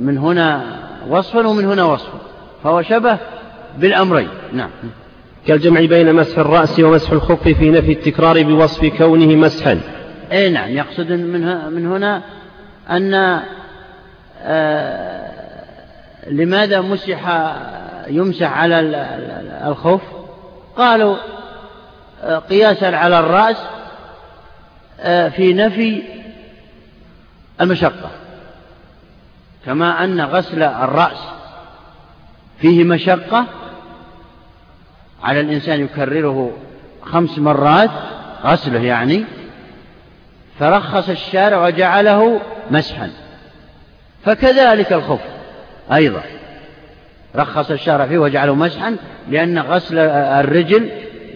من 0.00 0.18
هنا 0.18 0.62
وصفا 1.08 1.46
ومن 1.46 1.64
هنا 1.64 1.84
وصفا. 1.84 2.18
فهو 2.64 2.82
شبه 2.82 3.18
بالأمرين. 3.78 4.28
نعم. 4.52 4.70
كالجمع 5.46 5.80
بين 5.80 6.14
مسح 6.14 6.38
الرأس 6.38 6.80
ومسح 6.80 7.10
الخف 7.10 7.48
في 7.48 7.70
نفي 7.70 7.92
التكرار 7.92 8.42
بوصف 8.42 8.86
كونه 8.98 9.36
مسحا. 9.36 9.80
أي 10.32 10.50
نعم. 10.50 10.68
يقصد 10.70 11.12
من, 11.12 11.72
من 11.72 11.86
هنا 11.86 12.22
أن 12.90 13.40
آه 14.42 15.29
لماذا 16.26 16.80
مسح 16.80 17.52
يمسح 18.08 18.58
على 18.58 18.80
الخف 19.66 20.00
قالوا 20.76 21.16
آه 22.22 22.38
قياسا 22.38 22.86
على 22.86 23.18
الرأس 23.18 23.56
آه 25.00 25.28
في 25.28 25.52
نفي 25.54 26.02
المشقة. 27.60 28.10
كما 29.66 30.04
أن 30.04 30.20
غسل 30.20 30.62
الرأس 30.62 31.18
فيه 32.58 32.84
مشقة 32.84 33.46
على 35.22 35.40
الإنسان 35.40 35.80
يكرره 35.80 36.52
خمس 37.02 37.38
مرات 37.38 37.90
غسله 38.44 38.80
يعني 38.80 39.24
فرخص 40.58 41.08
الشارع 41.08 41.66
وجعله 41.66 42.40
مسحا. 42.70 43.10
فكذلك 44.24 44.92
الخف 44.92 45.39
أيضا. 45.92 46.22
رخص 47.36 47.70
الشارع 47.70 48.06
فيه 48.06 48.18
وجعله 48.18 48.54
مسحا 48.54 48.96
لأن 49.30 49.58
غسل 49.58 49.98
الرجل 49.98 50.88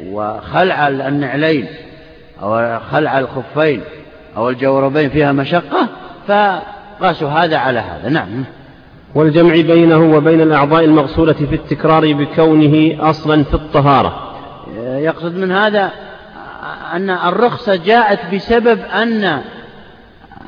وخلع 0.07 0.89
النعلين 0.89 1.67
أو 2.43 2.81
خلع 2.81 3.19
الخفين 3.19 3.81
أو 4.37 4.51
الجوربين 4.51 5.11
فيها 5.11 5.33
مشقة 5.33 5.89
فقاسوا 6.29 7.29
هذا 7.29 7.57
على 7.57 7.79
هذا. 7.79 8.09
نعم. 8.09 8.45
والجمع 9.15 9.53
بينه 9.53 10.17
وبين 10.17 10.41
الأعضاء 10.41 10.85
المغسولة 10.85 11.33
في 11.33 11.55
التكرار 11.55 12.13
بكونه 12.13 12.97
أصلا 13.11 13.45
في 13.45 13.55
الطهارة. 13.55 14.35
يقصد 14.79 15.37
من 15.37 15.53
هذا 15.53 15.91
أن 16.93 17.11
الرخصة 17.11 17.77
جاءت 17.77 18.35
بسبب 18.35 18.81
أن 18.81 19.41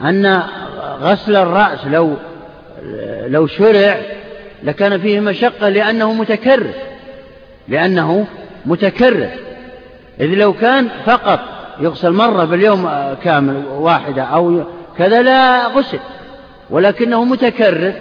أن 0.04 0.42
غسل 1.02 1.36
الرأس 1.36 1.86
لو 1.86 2.14
لو 3.26 3.46
شرع 3.46 3.98
لكان 4.62 4.98
فيه 4.98 5.20
مشقة 5.20 5.68
لأنه 5.68 6.12
متكرر. 6.12 6.74
لأنه 7.68 8.26
متكرر. 8.66 9.28
إذ 10.20 10.26
لو 10.26 10.52
كان 10.52 10.88
فقط 11.06 11.40
يغسل 11.80 12.10
مرة 12.10 12.44
باليوم 12.44 12.88
كامل 13.24 13.62
واحدة 13.66 14.22
أو 14.22 14.64
كذا 14.98 15.22
لا 15.22 15.66
غسل 15.66 15.98
ولكنه 16.70 17.24
متكرر 17.24 17.92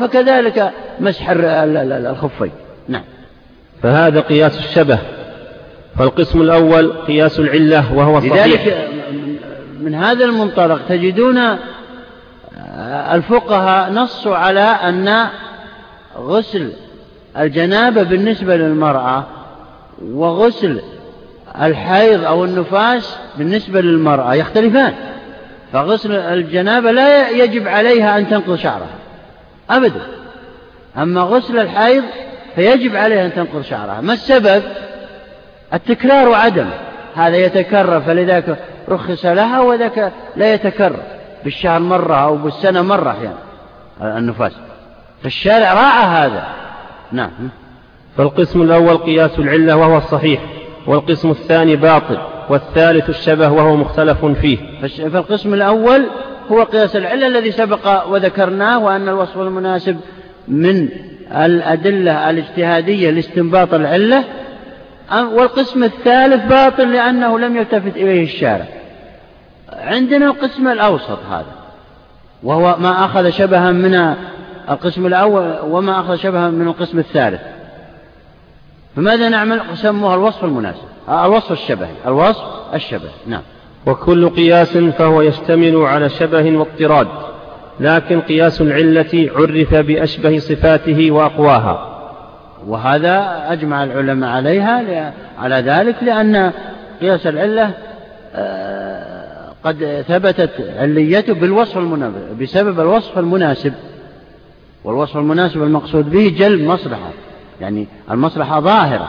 فكذلك 0.00 0.70
مسح 1.00 1.26
الخفين. 1.30 2.50
نعم. 2.88 3.04
فهذا 3.82 4.20
قياس 4.20 4.58
الشبه. 4.58 4.98
فالقسم 5.98 6.42
الأول 6.42 6.92
قياس 6.92 7.38
العلة 7.38 7.94
وهو 7.94 8.20
صحيح. 8.20 8.46
لذلك 8.46 8.88
من 9.80 9.94
هذا 9.94 10.24
المنطلق 10.24 10.80
تجدون 10.88 11.38
الفقهاء 13.12 13.92
نصوا 13.92 14.36
على 14.36 14.60
أن 14.60 15.28
غسل 16.16 16.72
الجنابة 17.38 18.02
بالنسبة 18.02 18.56
للمرأة 18.56 19.26
وغسل 20.04 20.80
الحيض 21.62 22.24
أو 22.24 22.44
النفاس 22.44 23.16
بالنسبة 23.38 23.80
للمرأة 23.80 24.34
يختلفان. 24.34 24.94
فغسل 25.72 26.12
الجنابة 26.12 26.90
لا 26.90 27.30
يجب 27.30 27.68
عليها 27.68 28.18
أن 28.18 28.28
تنقض 28.28 28.56
شعرها. 28.56 28.96
أبدا. 29.70 30.00
أما 30.98 31.20
غسل 31.20 31.58
الحيض 31.58 32.04
فيجب 32.54 32.96
عليها 32.96 33.26
أن 33.26 33.34
تنقض 33.34 33.62
شعرها. 33.62 34.00
ما 34.00 34.12
السبب؟ 34.12 34.62
التكرار 35.74 36.28
وعدم 36.28 36.66
هذا 37.14 37.36
يتكرر 37.36 38.00
فلذلك 38.00 38.58
رخص 38.88 39.24
لها 39.24 39.60
وذاك 39.60 40.12
لا 40.36 40.54
يتكرر. 40.54 41.11
بالشهر 41.44 41.80
مرة 41.80 42.14
أو 42.14 42.36
بالسنة 42.36 42.82
مرة 42.82 43.10
أحيانا 43.10 44.18
النفاس. 44.18 44.52
فالشارع 45.22 45.74
راعى 45.74 46.06
هذا. 46.06 46.46
نعم. 47.12 47.30
فالقسم 48.16 48.62
الأول 48.62 48.96
قياس 48.96 49.38
العلة 49.38 49.76
وهو 49.76 49.98
الصحيح 49.98 50.40
والقسم 50.86 51.30
الثاني 51.30 51.76
باطل 51.76 52.18
والثالث 52.48 53.08
الشبه 53.08 53.48
وهو 53.48 53.76
مختلف 53.76 54.24
فيه. 54.24 54.58
فالقسم 55.08 55.54
الأول 55.54 56.06
هو 56.52 56.62
قياس 56.62 56.96
العلة 56.96 57.26
الذي 57.26 57.52
سبق 57.52 58.06
وذكرناه 58.08 58.78
وأن 58.78 59.08
الوصف 59.08 59.38
المناسب 59.38 60.00
من 60.48 60.88
الأدلة 61.32 62.30
الاجتهادية 62.30 63.10
لاستنباط 63.10 63.74
العلة 63.74 64.24
والقسم 65.12 65.84
الثالث 65.84 66.44
باطل 66.44 66.92
لأنه 66.92 67.38
لم 67.38 67.56
يلتفت 67.56 67.96
إليه 67.96 68.24
الشارع. 68.24 68.66
عندنا 69.78 70.26
القسم 70.26 70.68
الأوسط 70.68 71.18
هذا 71.30 71.62
وهو 72.42 72.76
ما 72.78 73.04
أخذ 73.04 73.30
شبها 73.30 73.70
من 73.70 74.14
القسم 74.70 75.06
الأول 75.06 75.54
وما 75.64 76.00
أخذ 76.00 76.16
شبها 76.16 76.50
من 76.50 76.68
القسم 76.68 76.98
الثالث. 76.98 77.40
فماذا 78.96 79.28
نعمل؟ 79.28 79.60
سموها 79.74 80.14
الوصف 80.14 80.44
المناسب. 80.44 80.82
الوصف 81.08 81.52
الشبهي 81.52 81.94
الوصف 82.06 82.44
الشبهي 82.74 83.10
نعم. 83.26 83.42
وكل 83.86 84.28
قياس 84.28 84.76
فهو 84.76 85.22
يشتمل 85.22 85.76
على 85.76 86.08
شبه 86.08 86.58
واضطراد 86.58 87.08
لكن 87.80 88.20
قياس 88.20 88.60
العلة 88.60 89.30
عرف 89.36 89.74
بأشبه 89.74 90.38
صفاته 90.38 91.10
وأقواها. 91.10 91.88
وهذا 92.66 93.44
أجمع 93.48 93.84
العلماء 93.84 94.30
عليها 94.30 95.12
على 95.38 95.54
ذلك 95.54 95.96
لأن 96.02 96.52
قياس 97.00 97.26
العلة 97.26 97.70
آه، 98.34 98.91
قد 99.64 100.04
ثبتت 100.08 100.50
عليته 100.78 101.34
بالوصف 101.34 101.78
المناسب 101.78 102.38
بسبب 102.42 102.80
الوصف 102.80 103.18
المناسب. 103.18 103.72
والوصف 104.84 105.16
المناسب 105.16 105.62
المقصود 105.62 106.10
به 106.10 106.34
جلب 106.38 106.60
مصلحة 106.60 107.10
يعني 107.60 107.86
المصلحة 108.10 108.60
ظاهرة. 108.60 109.08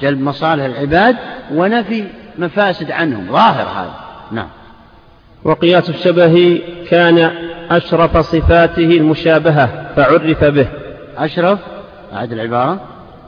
جلب 0.00 0.20
مصالح 0.20 0.64
العباد 0.64 1.16
ونفي 1.54 2.04
مفاسد 2.38 2.90
عنهم 2.90 3.32
ظاهر 3.32 3.68
هذا. 3.68 3.94
نعم. 4.32 4.48
وقياس 5.44 5.90
الشبه 5.90 6.60
كان 6.90 7.30
أشرف 7.70 8.16
صفاته 8.18 8.96
المشابهة 8.96 9.92
فعرف 9.96 10.44
به. 10.44 10.68
أشرف؟ 11.16 11.58
أعد 12.12 12.32
العبارة. 12.32 12.80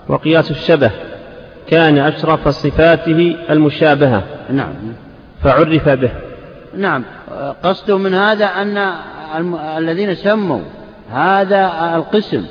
وقياس 0.08 0.50
الشبه 0.50 0.90
كان 1.68 1.98
أشرف 1.98 2.48
صفاته 2.48 3.36
المشابهة 3.50 4.22
نعم. 4.50 4.72
فعرف 5.42 5.88
به. 5.88 6.10
نعم 6.76 7.04
قصده 7.62 7.98
من 7.98 8.14
هذا 8.14 8.46
أن 8.46 8.92
الذين 9.78 10.14
سموا 10.14 10.60
هذا 11.12 11.92
القسم 11.96 12.44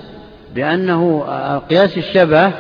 بأنه 0.55 1.19
قياس 1.69 1.97
الشبه 1.97 2.51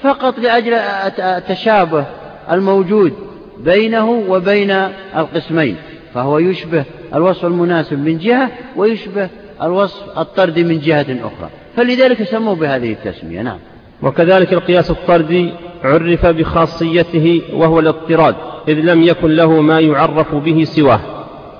فقط 0.00 0.38
لأجل 0.38 0.74
التشابه 1.18 2.04
الموجود 2.50 3.12
بينه 3.58 4.10
وبين 4.10 4.70
القسمين 5.16 5.76
فهو 6.14 6.38
يشبه 6.38 6.84
الوصف 7.14 7.44
المناسب 7.44 7.98
من 7.98 8.18
جهة 8.18 8.50
ويشبه 8.76 9.28
الوصف 9.62 10.18
الطردي 10.18 10.64
من 10.64 10.80
جهة 10.80 11.06
أخرى. 11.10 11.50
فلذلك 11.76 12.22
سموه 12.22 12.54
بهذه 12.54 12.92
التسمية 12.92 13.42
نعم. 13.42 13.58
وكذلك 14.02 14.52
القياس 14.52 14.90
الطردي 14.90 15.52
عرف 15.84 16.26
بخاصيته 16.26 17.42
وهو 17.52 17.80
الاضطراد 17.80 18.34
إذ 18.68 18.74
لم 18.74 19.02
يكن 19.02 19.36
له 19.36 19.60
ما 19.60 19.80
يعرف 19.80 20.34
به 20.34 20.64
سواه. 20.64 21.00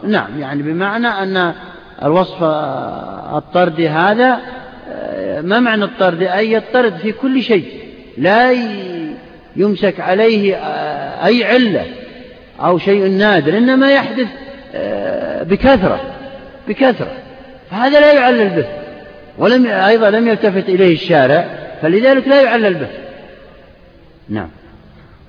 نعم 0.04 0.40
يعني 0.40 0.62
بمعنى 0.62 1.08
أن 1.08 1.52
الوصف 2.02 2.42
الطردي 3.36 3.88
هذا 3.88 4.38
ما 5.42 5.60
معنى 5.60 5.84
الطرد؟ 5.84 6.22
أي 6.22 6.52
يطرد 6.52 6.96
في 6.96 7.12
كل 7.12 7.42
شيء 7.42 7.66
لا 8.18 8.56
يمسك 9.56 10.00
عليه 10.00 10.56
أي 11.24 11.44
علة 11.44 11.84
أو 12.60 12.78
شيء 12.78 13.08
نادر 13.08 13.58
إنما 13.58 13.92
يحدث 13.92 14.28
بكثرة 15.42 16.00
بكثرة. 16.68 17.12
فهذا 17.70 18.00
لا 18.00 18.12
يعلل 18.12 18.48
به 18.48 18.66
ولم 19.38 19.66
أيضا 19.66 20.10
لم 20.10 20.28
يلتفت 20.28 20.68
إليه 20.68 20.92
الشارع 20.92 21.44
فلذلك 21.82 22.28
لا 22.28 22.42
يعلل 22.42 22.74
به. 22.74 22.88
نعم. 24.28 24.48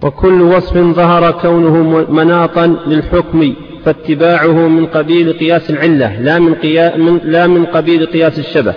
وكل 0.01 0.41
وصف 0.41 0.77
ظهر 0.77 1.31
كونه 1.31 2.05
مناطا 2.11 2.67
للحكم 2.67 3.55
فاتباعه 3.85 4.67
من 4.67 4.85
قبيل 4.85 5.34
قياس 5.34 5.69
العلة 5.69 6.21
لا 6.21 6.39
من, 6.39 6.55
قيا 6.55 6.97
من 6.97 7.19
لا 7.23 7.47
من 7.47 7.65
قبيل 7.65 8.05
قياس 8.05 8.39
الشبه. 8.39 8.73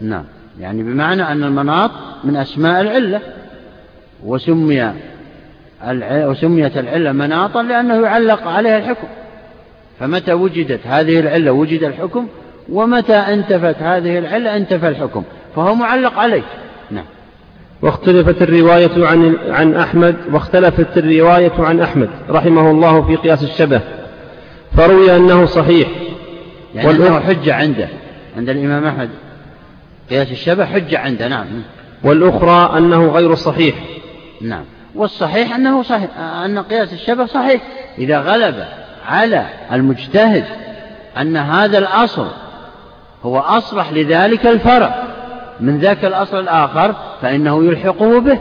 نعم. 0.00 0.24
يعني 0.60 0.82
بمعنى 0.82 1.22
أن 1.22 1.44
المناط 1.44 1.90
من 2.24 2.36
أسماء 2.36 2.80
العلة 2.80 3.20
وسمي 4.24 4.92
وسميت 6.02 6.76
العلة 6.76 7.12
مناطا 7.12 7.62
لأنه 7.62 7.94
يعلق 7.94 8.46
عليها 8.46 8.78
الحكم. 8.78 9.08
فمتى 10.00 10.32
وجدت 10.32 10.80
هذه 10.86 11.20
العلة 11.20 11.52
وجد 11.52 11.84
الحكم 11.84 12.26
ومتى 12.68 13.14
انتفت 13.14 13.82
هذه 13.82 14.18
العلة 14.18 14.56
انتفى 14.56 14.88
الحكم 14.88 15.22
فهو 15.56 15.74
معلق 15.74 16.18
عليه 16.18 16.42
نعم. 16.90 17.04
واختلفت 17.82 18.42
الرواية 18.42 19.06
عن 19.06 19.36
عن 19.48 19.76
أحمد 19.76 20.16
واختلفت 20.32 20.98
الرواية 20.98 21.52
عن 21.58 21.80
أحمد 21.80 22.10
رحمه 22.30 22.70
الله 22.70 23.02
في 23.02 23.16
قياس 23.16 23.42
الشبه 23.42 23.80
فروي 24.76 25.16
أنه 25.16 25.46
صحيح. 25.46 25.88
يعني 26.74 26.90
أنه 26.90 27.20
حجة 27.20 27.54
عنده 27.54 27.88
عند 28.36 28.48
الإمام 28.48 28.86
أحمد. 28.86 29.10
قياس 30.10 30.30
الشبه 30.30 30.64
حجة 30.64 30.98
عنده 30.98 31.28
نعم. 31.28 31.46
والأخرى 32.02 32.78
أنه 32.78 33.08
غير 33.08 33.34
صحيح. 33.34 33.74
نعم. 34.40 34.64
والصحيح 34.94 35.54
أنه 35.54 35.82
صحيح 35.82 36.18
أن 36.18 36.58
قياس 36.58 36.92
الشبه 36.92 37.26
صحيح. 37.26 37.62
إذا 37.98 38.20
غلب 38.20 38.64
على 39.06 39.46
المجتهد 39.72 40.44
أن 41.20 41.36
هذا 41.36 41.78
الأصل 41.78 42.26
هو 43.24 43.38
أصلح 43.38 43.92
لذلك 43.92 44.46
الفرع. 44.46 45.09
من 45.60 45.78
ذاك 45.78 46.04
الأصل 46.04 46.40
الآخر 46.40 46.94
فإنه 47.22 47.64
يلحقه 47.64 48.20
به. 48.20 48.38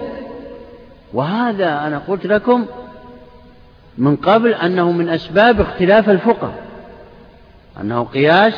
وهذا 1.14 1.88
أنا 1.88 2.02
قلت 2.08 2.26
لكم 2.26 2.66
من 3.98 4.16
قبل 4.16 4.54
أنه 4.54 4.92
من 4.92 5.10
أسباب 5.10 5.62
اختلاف 5.62 6.10
الفقه. 6.10 6.54
أنه 7.82 8.04
قياس 8.04 8.54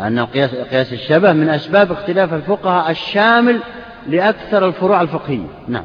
أن 0.00 0.18
قياس, 0.18 0.54
قياس 0.54 0.92
الشبه 0.92 1.32
من 1.32 1.48
أسباب 1.48 1.92
اختلاف 1.92 2.34
الفقهاء 2.34 2.90
الشامل 2.90 3.60
لأكثر 4.08 4.66
الفروع 4.66 5.00
الفقهية. 5.00 5.46
نعم. 5.68 5.84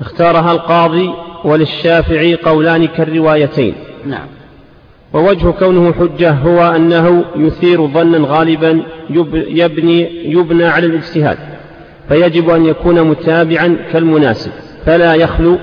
اختارها 0.00 0.52
القاضي 0.52 1.14
وللشافعي 1.44 2.34
قولان 2.34 2.86
كالروايتين. 2.86 3.74
نعم. 4.06 4.37
ووجه 5.12 5.50
كونه 5.50 5.92
حجة 5.92 6.30
هو 6.30 6.60
أنه 6.76 7.24
يثير 7.36 7.86
ظنا 7.86 8.28
غالبا 8.28 8.82
يبني 9.34 10.30
يبنى 10.32 10.64
على 10.64 10.86
الاجتهاد 10.86 11.38
فيجب 12.08 12.50
أن 12.50 12.66
يكون 12.66 13.02
متابعا 13.02 13.76
كالمناسب 13.92 14.52
فلا 14.86 15.14
يخلو 15.14 15.58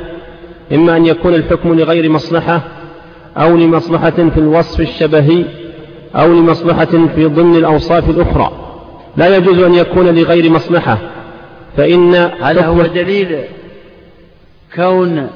إما 0.72 0.97
أن 0.97 1.05
يكون 1.05 1.35
الحكم 1.35 1.80
لغير 1.80 2.09
مصلحة 2.09 2.61
أو 3.38 3.57
لمصلحة 3.57 4.09
في 4.09 4.38
الوصف 4.38 4.80
الشبهي 4.80 5.45
أو 6.15 6.34
لمصلحة 6.34 6.85
في 6.85 7.26
ضمن 7.26 7.55
الأوصاف 7.55 8.09
الأخرى. 8.09 8.51
لا 9.17 9.38
يجوز 9.38 9.59
أن 9.59 9.73
يكون 9.73 10.15
لغير 10.15 10.49
مصلحة 10.49 10.97
فإن 11.77 12.15
هذا 12.15 12.65
هو 12.65 12.81
دليل 12.81 13.38
كون 14.76 15.30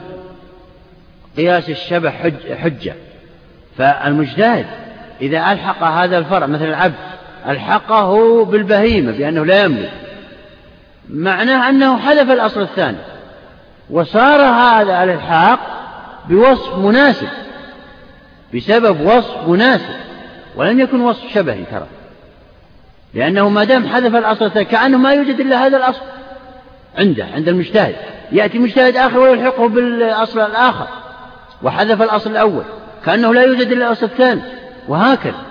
قياس 1.37 1.69
الشبه 1.69 2.09
حجة. 2.55 2.95
فالمجتهد 3.79 4.65
إذا 5.21 5.37
ألحق 5.37 5.83
هذا 5.83 6.17
الفرع 6.17 6.45
مثل 6.45 6.65
العبد 6.65 6.95
ألحقه 7.47 8.45
بالبهيمة 8.45 9.11
بأنه 9.11 9.45
لا 9.45 9.63
يملك. 9.63 9.91
معناه 11.09 11.69
أنه 11.69 11.97
حذف 11.97 12.31
الأصل 12.31 12.61
الثاني 12.61 12.97
وصار 13.89 14.41
هذا 14.41 15.03
الإلحاق 15.03 15.59
بوصف 16.29 16.77
مناسب 16.77 17.27
بسبب 18.55 19.01
وصف 19.01 19.47
مناسب 19.47 19.95
ولم 20.55 20.79
يكن 20.79 21.01
وصف 21.01 21.33
شبهي 21.33 21.63
ترى. 21.63 21.87
لأنه 23.13 23.49
ما 23.49 23.63
دام 23.63 23.87
حذف 23.87 24.15
الأصل 24.15 24.45
الثاني 24.45 24.65
كأنه 24.65 24.97
ما 24.97 25.13
يوجد 25.13 25.39
إلا 25.39 25.65
هذا 25.65 25.77
الأصل 25.77 26.01
عنده 26.97 27.27
عند 27.35 27.47
المجتهد. 27.47 27.95
يأتي 28.31 28.59
مجتهد 28.59 28.97
آخر 28.97 29.19
ويلحقه 29.19 29.69
بالأصل 29.69 30.39
الآخر 30.39 30.87
وحذف 31.63 32.01
الأصل 32.01 32.31
الأول. 32.31 32.63
كأنه 33.09 33.33
لا 33.33 33.41
يوجد 33.41 33.71
إلا 33.71 33.87
الأصل 33.87 34.05
الثاني 34.05 34.41
وهكذا. 34.87 35.41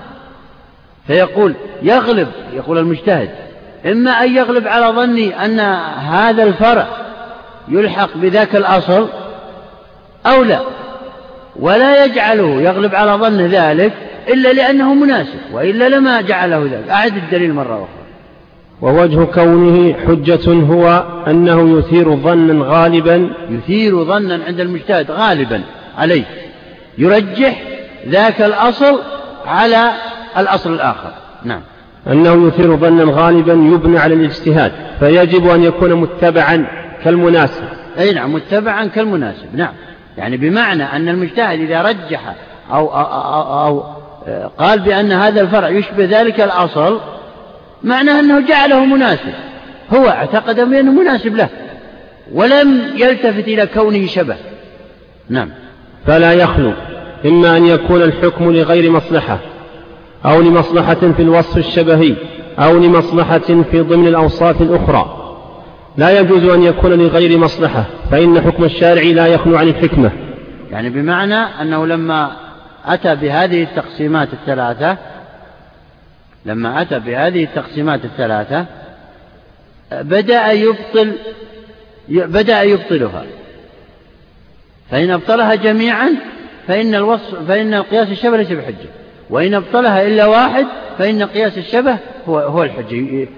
فيقول 1.07 1.55
يغلب 1.83 2.29
يقول 2.53 2.79
المجتهد 2.79 3.31
إما 3.87 4.11
أن 4.11 4.37
يغلب 4.37 4.69
على 4.69 4.87
ظني 4.87 5.45
أن 5.45 5.61
هذا 6.11 6.43
الفرع 6.43 6.87
يلحق 7.69 8.17
بذاك 8.17 8.57
الأصل 8.57 9.09
أو 10.27 10.43
لا 10.43 10.61
ولا 11.57 12.05
يجعله 12.05 12.63
يغلب 12.63 12.95
على 12.95 13.13
ظن 13.13 13.41
ذلك 13.41 13.93
إلا 14.29 14.53
لأنه 14.53 14.95
مناسب 14.95 15.39
وإلا 15.53 15.89
لما 15.89 16.21
جعله 16.21 16.63
ذلك. 16.63 16.91
أعد 16.91 17.17
الدليل 17.17 17.55
مرة 17.55 17.75
أخرى. 17.75 17.89
ووجه 18.83 19.25
كونه 19.25 19.95
حجة 20.07 20.53
هو 20.53 21.05
أنه 21.27 21.79
يثير 21.79 22.17
ظنا 22.17 22.65
غالبا. 22.65 23.31
يثير 23.51 24.05
ظنا 24.05 24.45
عند 24.47 24.61
المجتهد 24.61 25.11
غالبا 25.11 25.63
عليه. 25.99 26.25
يرجح 26.99 27.63
ذاك 28.09 28.43
الأصل 28.43 29.03
على 29.47 29.93
الأصل 30.39 30.73
الآخر. 30.73 31.13
نعم. 31.45 31.61
أنه 32.07 32.49
يثير 32.49 32.77
ظنا 32.77 33.05
غالبا 33.23 33.53
يبنى 33.53 33.99
على 33.99 34.15
الاجتهاد 34.15 34.73
فيجب 35.01 35.49
أن 35.49 35.65
يكون 35.65 35.93
متبعا 35.95 36.67
كالمناسب. 37.05 37.63
أي 37.99 38.13
نعم 38.13 38.35
متبعا 38.35 38.87
كالمناسب. 38.87 39.57
نعم. 39.57 39.73
يعني 40.19 40.37
بمعنى 40.37 40.83
أن 40.83 41.09
المجتهد 41.09 41.61
إذا 41.61 41.83
رجح 41.83 42.35
أو, 42.71 42.89
أو, 42.89 43.05
أو, 43.05 43.67
أو 43.67 43.85
قال 44.59 44.79
بأن 44.81 45.13
هذا 45.13 45.41
الفرع 45.41 45.69
يشبه 45.69 46.05
ذلك 46.05 46.41
الأصل 46.41 47.01
معناه 47.83 48.21
أنه 48.21 48.41
جعله 48.41 48.85
مناسب. 48.85 49.33
هو 49.95 50.09
اعتقد 50.09 50.61
بأنه 50.61 50.93
مناسب 50.93 51.37
له 51.37 51.49
ولم 52.33 52.83
يلتفت 52.97 53.49
إلى 53.49 53.67
كونه 53.67 54.07
شبه. 54.07 54.37
نعم. 55.29 55.49
فلا 56.07 56.33
يخلو 56.33 56.73
إما 57.27 57.57
أن 57.57 57.67
يكون 57.67 58.03
الحكم 58.03 58.51
لغير 58.53 58.91
مصلحة 58.91 59.39
أو 60.25 60.41
لمصلحة 60.41 60.95
في 60.95 61.23
الوصف 61.23 61.57
الشبهي 61.57 62.15
أو 62.59 62.79
لمصلحة 62.79 63.39
في 63.39 63.81
ضمن 63.81 64.09
الأوصاف 64.09 64.63
الأخرى. 64.63 65.15
لا 65.97 66.21
يجوز 66.21 66.45
أن 66.45 66.63
يكون 66.63 66.93
لغير 66.93 67.39
مصلحة 67.39 67.85
فإن 68.11 68.41
حكم 68.41 68.65
الشارع 68.65 69.03
لا 69.03 69.27
يخلو 69.27 69.57
عن 69.57 69.69
الحكمة. 69.69 70.11
يعني 70.71 70.91
بمعنى 70.91 71.35
أنه 71.35 71.87
لما 71.87 72.31
أتى 72.87 73.15
بهذه 73.15 73.63
التقسيمات 73.63 74.29
الثلاثة 74.33 74.97
لما 76.47 76.83
أتى 76.83 76.99
بهذه 76.99 77.45
التقسيمات 77.45 78.05
الثلاثة 78.05 78.67
بدأ 79.93 80.53
يبطل 80.53 81.13
بدأ 82.09 82.63
يبطلها. 82.63 83.25
فإن 84.91 85.11
أبطلها 85.11 85.55
جميعا 85.55 86.15
فإن 86.69 86.95
الوصف 86.95 87.35
فإن 87.49 87.75
القياس 87.75 88.09
الشبه 88.11 88.37
ليس 88.37 88.53
بحجة. 88.53 88.89
وإن 89.31 89.55
أبطلها 89.55 90.07
إلا 90.07 90.27
واحد 90.27 90.67
فإن 90.99 91.23
قياس 91.23 91.59
الشبه 91.59 91.97
هو 92.29 92.39
هو 92.39 92.63
الحجة. 92.63 93.29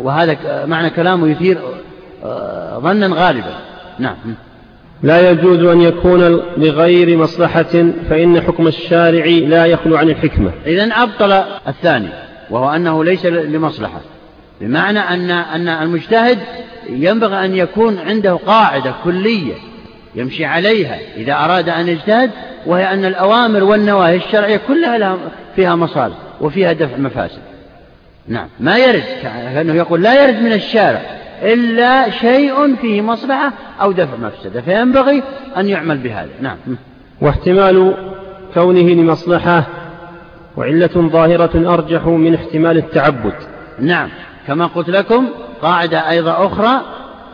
وهذا 0.00 0.36
معنى 0.66 0.90
كلامه 0.90 1.28
يثير 1.28 1.58
آه، 2.24 2.78
ظنا 2.78 3.06
غالبا. 3.06 3.58
نعم. 3.98 4.16
لا 5.02 5.30
يجوز 5.30 5.62
أن 5.64 5.80
يكون 5.80 6.20
لغير 6.56 7.16
مصلحة 7.16 7.92
فإن 8.10 8.40
حكم 8.40 8.66
الشارع 8.66 9.24
لا 9.24 9.66
يخلو 9.66 9.96
عن 9.96 10.08
الحكمة. 10.08 10.50
إذا 10.66 10.84
أبطل 10.84 11.32
الثاني 11.68 12.08
وهو 12.50 12.70
أنه 12.70 13.04
ليس 13.04 13.26
لمصلحة. 13.26 14.00
بمعنى 14.60 14.98
أن 14.98 15.30
أن 15.30 15.68
المجتهد 15.68 16.38
ينبغي 16.90 17.44
أن 17.44 17.54
يكون 17.54 17.98
عنده 17.98 18.34
قاعدة 18.34 18.94
كلية 19.04 19.54
يمشي 20.14 20.44
عليها 20.44 20.98
إذا 21.16 21.32
أراد 21.32 21.68
أن 21.68 21.88
يجتهد 21.88 22.30
وهي 22.66 22.92
أن 22.92 23.04
الأوامر 23.04 23.64
والنواهي 23.64 24.16
الشرعية 24.16 24.60
كلها 24.68 24.98
لها 24.98 25.18
فيها 25.56 25.74
مصالح 25.74 26.16
وفيها 26.40 26.72
دفع 26.72 26.96
مفاسد. 26.96 27.42
نعم. 28.28 28.48
ما 28.60 28.78
يرد 28.78 29.04
كأنه 29.22 29.74
يقول 29.74 30.02
لا 30.02 30.24
يرد 30.24 30.42
من 30.42 30.52
الشارع 30.52 31.00
إلا 31.42 32.10
شيء 32.10 32.76
فيه 32.76 33.02
مصلحة 33.02 33.52
أو 33.80 33.92
دفع 33.92 34.16
مفسدة 34.16 34.60
فينبغي 34.60 35.22
أن 35.56 35.68
يعمل 35.68 35.98
بهذا. 35.98 36.30
نعم. 36.40 36.56
واحتمال 37.20 37.94
كونه 38.54 38.90
لمصلحة 38.90 39.64
وعلة 40.56 40.90
ظاهرة 40.96 41.74
أرجح 41.74 42.06
من 42.06 42.34
احتمال 42.34 42.76
التعبد. 42.76 43.34
نعم. 43.80 44.08
كما 44.46 44.66
قلت 44.66 44.88
لكم 44.88 45.28
قاعدة 45.62 46.10
أيضا 46.10 46.46
أخرى 46.46 46.80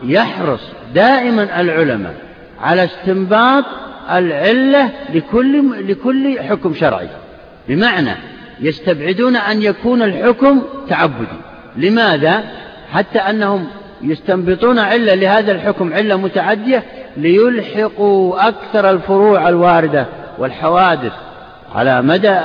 يحرص 0.03 0.61
دائما 0.93 1.61
العلماء 1.61 2.30
على 2.61 2.83
استنباط 2.83 3.65
العلة 4.11 4.89
لكل 5.13 5.87
لكل 5.91 6.39
حكم 6.39 6.73
شرعي. 6.73 7.07
بمعنى 7.67 8.15
يستبعدون 8.59 9.35
أن 9.35 9.61
يكون 9.61 10.01
الحكم 10.01 10.61
تعبدي. 10.89 11.37
لماذا؟ 11.75 12.43
حتى 12.91 13.19
أنهم 13.19 13.67
يستنبطون 14.01 14.79
علة 14.79 15.13
لهذا 15.13 15.51
الحكم 15.51 15.93
علة 15.93 16.15
متعدية 16.15 16.83
ليلحقوا 17.17 18.47
أكثر 18.47 18.89
الفروع 18.89 19.49
الواردة 19.49 20.05
والحوادث 20.37 21.13
على 21.75 22.01
مدى 22.01 22.39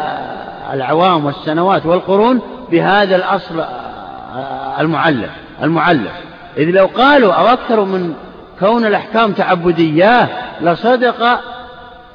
الأعوام 0.72 1.24
والسنوات 1.24 1.86
والقرون 1.86 2.40
بهذا 2.70 3.16
الأصل 3.16 3.64
المعلف 4.80 5.30
المعلف 5.62 6.12
إذ 6.56 6.70
لو 6.70 6.86
قالوا 6.86 7.32
أو 7.32 7.46
أكثر 7.46 7.84
من 7.84 8.14
كون 8.60 8.86
الأحكام 8.86 9.32
تعبدية 9.32 10.28
لصدق 10.60 11.40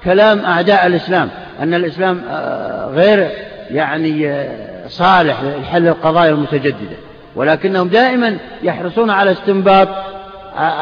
كلام 0.04 0.40
أعداء 0.40 0.88
الإسلام. 0.88 1.30
أن 1.60 1.74
الإسلام 1.74 2.22
آه، 2.30 2.90
غير 2.94 3.30
يعني 3.72 4.46
صالح 4.88 5.44
لحل 5.44 5.88
القضايا 5.88 6.32
المتجددة. 6.32 6.96
ولكنهم 7.36 7.88
دائما 7.88 8.38
يحرصون 8.64 9.10
على 9.10 9.32
استنباط 9.32 9.88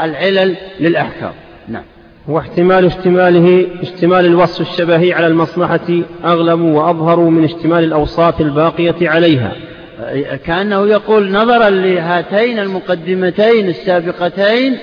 العلل 0.04 0.56
للأحكام. 0.80 1.32
نعم. 1.68 1.84
واحتمال 2.28 2.86
اشتماله 2.86 3.68
اشتمال 3.82 4.26
الوصف 4.26 4.62
الشبهي 4.62 5.14
على 5.14 5.28
المصلحة 5.28 5.88
أغلب 6.26 6.62
وأظهر 6.62 7.20
من 7.20 7.44
اشتمال 7.44 7.84
الأوصاف 7.84 8.42
الباقية 8.42 9.10
عليها. 9.10 9.52
كأنه 10.46 10.88
يقول 10.88 11.32
نظرا 11.32 11.70
لهاتين 11.70 12.60
المقدمتين 12.60 13.70
السابقتين 13.70 14.78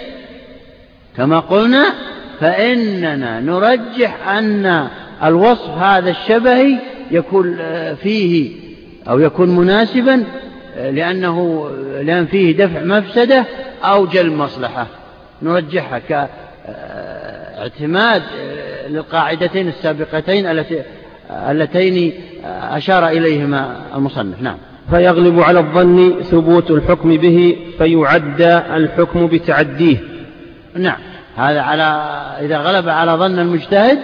كما 1.16 1.38
قلنا 1.38 1.94
فإننا 2.40 3.40
نرجح 3.40 4.28
أن 4.28 4.88
الوصف 5.24 5.70
هذا 5.70 6.10
الشبهي 6.10 6.78
يكون 7.10 7.56
فيه 8.02 8.50
أو 9.08 9.18
يكون 9.18 9.56
مناسبا 9.56 10.24
لأنه 10.76 11.68
لأن 12.02 12.26
فيه 12.26 12.56
دفع 12.56 12.82
مفسدة 12.82 13.44
أو 13.84 14.06
جلب 14.06 14.32
مصلحة. 14.32 14.86
نرجحها 15.42 15.98
كاعتماد 17.58 18.22
للقاعدتين 18.88 19.68
السابقتين 19.68 20.46
اللتين 21.30 22.12
أشار 22.70 23.08
إليهما 23.08 23.80
المصنف. 23.94 24.42
نعم. 24.42 24.56
فيغلب 24.90 25.40
على 25.40 25.58
الظن 25.58 26.22
ثبوت 26.22 26.70
الحكم 26.70 27.16
به 27.16 27.56
فيعد 27.78 28.42
الحكم 28.76 29.26
بتعديه. 29.26 29.96
نعم. 30.76 30.98
هذا 31.36 31.60
على 31.60 31.82
إذا 32.46 32.58
غلب 32.58 32.88
على 32.88 33.12
ظن 33.12 33.38
المجتهد 33.38 33.98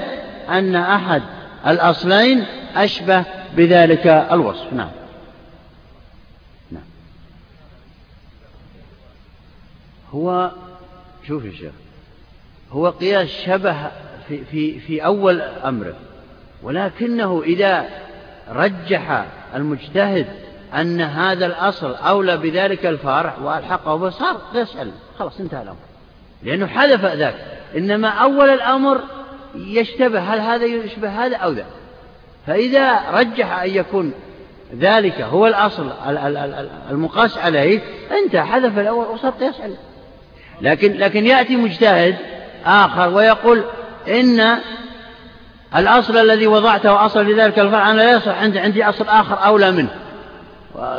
أن 0.48 0.76
أحد 0.76 1.22
الأصلين 1.66 2.44
أشبه 2.76 3.24
بذلك 3.56 4.06
الوصف. 4.06 4.72
نعم. 4.72 4.90
نعم. 6.70 6.82
هو 10.14 10.50
شوف 11.28 11.44
يا 11.44 11.52
شيخ 11.52 11.72
هو 12.72 12.88
قياس 12.88 13.28
شبه 13.28 13.76
في, 14.28 14.44
في, 14.44 14.80
في 14.80 15.04
أول 15.04 15.40
أمره 15.40 15.94
ولكنه 16.62 17.42
إذا 17.42 17.88
رجح 18.48 19.26
المجتهد 19.54 20.26
أن 20.74 21.00
هذا 21.00 21.46
الأصل 21.46 21.94
أولى 21.94 22.36
بذلك 22.36 22.86
الفرع 22.86 23.36
وألحقه 23.42 23.96
به 23.96 24.10
صار 24.10 24.40
يسأل 24.54 24.90
خلاص 25.18 25.40
انتهى 25.40 25.62
الأمر. 25.62 25.91
لأنه 26.44 26.66
حذف 26.66 27.04
ذاك. 27.04 27.34
إنما 27.76 28.08
أول 28.08 28.50
الأمر 28.50 29.00
يشتبه 29.54 30.20
هل 30.20 30.40
هذا 30.40 30.64
يشبه 30.64 31.08
هذا 31.08 31.36
أو 31.36 31.52
ذا 31.52 31.66
فإذا 32.46 33.00
رجح 33.10 33.58
أن 33.58 33.70
يكون 33.70 34.12
ذلك 34.78 35.20
هو 35.20 35.46
الأصل 35.46 35.90
المقاس 36.90 37.38
عليه 37.38 37.80
انتهى 38.24 38.42
حذف 38.42 38.78
الأول 38.78 39.06
وصار 39.06 39.30
قياس 39.30 39.60
عليه. 39.60 39.78
لكن 40.60 40.92
لكن 40.92 41.26
يأتي 41.26 41.56
مجتهد 41.56 42.16
آخر 42.66 43.08
ويقول 43.08 43.64
إن 44.08 44.58
الأصل 45.76 46.16
الذي 46.16 46.46
وضعته 46.46 47.06
أصل 47.06 47.26
لذلك 47.26 47.58
الفرع 47.58 47.90
أنا 47.90 47.96
لا 47.96 48.16
يصح 48.16 48.42
عندي 48.42 48.58
عندي 48.58 48.84
أصل 48.84 49.04
آخر 49.08 49.46
أولى 49.46 49.70
منه. 49.70 49.90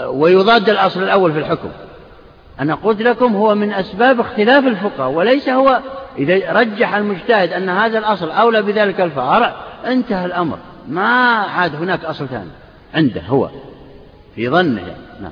ويضاد 0.08 0.70
الأصل 0.70 1.04
الأول 1.04 1.34
في 1.34 1.40
الحكم. 1.40 1.70
أنا 2.60 2.76
قلت 2.76 3.02
لكم 3.02 3.36
هو 3.36 3.56
من 3.56 3.74
أسباب 3.74 4.20
اختلاف 4.20 4.68
الفقهاء 4.68 5.12
وليس 5.12 5.50
هو 5.50 5.80
إذا 6.18 6.52
رجح 6.52 6.96
المجتهد 6.96 7.54
أن 7.54 7.70
هذا 7.70 8.00
الأصل 8.00 8.32
أولى 8.32 8.62
بذلك 8.62 9.02
الفرع 9.02 9.56
انتهى 9.88 10.26
الأمر. 10.26 10.58
ما 10.88 11.06
عاد 11.32 11.76
هناك 11.76 12.06
أصل 12.06 12.28
ثاني. 12.28 12.50
عنده 12.94 13.22
هو. 13.22 13.50
في 14.36 14.50
ظنه. 14.50 14.82
يعني. 14.82 14.94
نعم. 15.22 15.32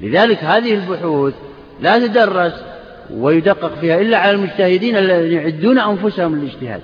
لذلك 0.00 0.44
هذه 0.44 0.74
البحوث 0.74 1.34
لا 1.80 2.06
تدرس 2.06 2.52
ويدقق 3.14 3.74
فيها 3.80 4.00
إلا 4.00 4.18
على 4.18 4.30
المجتهدين 4.30 4.96
الذين 4.96 5.32
يعدون 5.32 5.78
أنفسهم 5.78 6.36
للاجتهاد. 6.36 6.80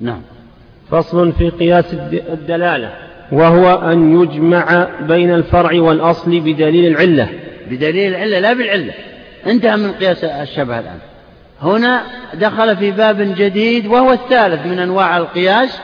نعم. 0.00 0.20
فصل 0.90 1.32
في 1.32 1.48
قياس 1.50 1.94
الدلالة. 2.12 2.92
وهو 3.32 3.92
أن 3.92 4.22
يجمع 4.22 4.88
بين 5.00 5.34
الفرع 5.34 5.82
والأصل 5.82 6.40
بدليل 6.40 6.86
العلة. 6.86 7.28
بدليل 7.70 8.14
العلة 8.14 8.38
لا 8.38 8.52
بالعلة. 8.52 8.92
انتهى 9.46 9.76
من 9.76 9.92
قياس 9.92 10.24
الشبه 10.24 10.78
الآن. 10.78 10.98
هنا 11.62 12.02
دخل 12.34 12.76
في 12.76 12.90
باب 12.90 13.34
جديد 13.36 13.86
وهو 13.86 14.12
الثالث 14.12 14.66
من 14.66 14.78
أنواع 14.78 15.16
القياس 15.16 15.78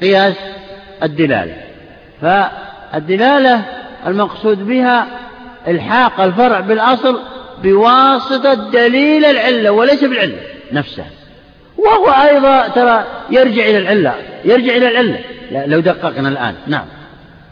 قياس 0.00 0.34
الدلالة. 1.02 1.56
فالدلالة 2.22 3.62
المقصود 4.06 4.66
بها 4.66 5.06
إلحاق 5.68 6.20
الفرع 6.20 6.60
بالأصل 6.60 7.20
بواسطة 7.62 8.54
دليل 8.54 9.24
العلة 9.24 9.70
وليس 9.70 10.04
بالعلة 10.04 10.38
نفسها. 10.72 11.10
وهو 11.78 12.06
أيضا 12.06 12.68
ترى 12.68 13.04
يرجع 13.30 13.64
إلى 13.64 13.78
العلة 13.78 14.14
يرجع 14.44 14.76
إلى 14.76 14.88
العلة. 14.88 15.20
لو 15.66 15.80
دققنا 15.80 16.28
الآن. 16.28 16.54
نعم. 16.66 16.84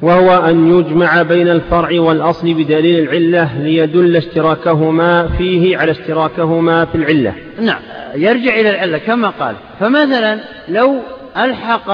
وهو 0.04 0.48
أن 0.48 0.78
يجمع 0.78 1.22
بين 1.22 1.48
الفرع 1.48 2.00
والأصل 2.00 2.54
بدليل 2.54 2.98
العلة 2.98 3.58
ليدل 3.58 4.16
اشتراكهما 4.16 5.28
فيه 5.28 5.78
على 5.78 5.90
اشتراكهما 5.90 6.84
في 6.84 6.94
العلة. 6.94 7.34
نعم. 7.60 7.80
يرجع 8.14 8.54
إلى 8.60 8.70
العلة 8.70 8.98
كما 8.98 9.28
قال. 9.28 9.54
فمثلا 9.80 10.40
لو 10.68 11.00
ألحق 11.36 11.88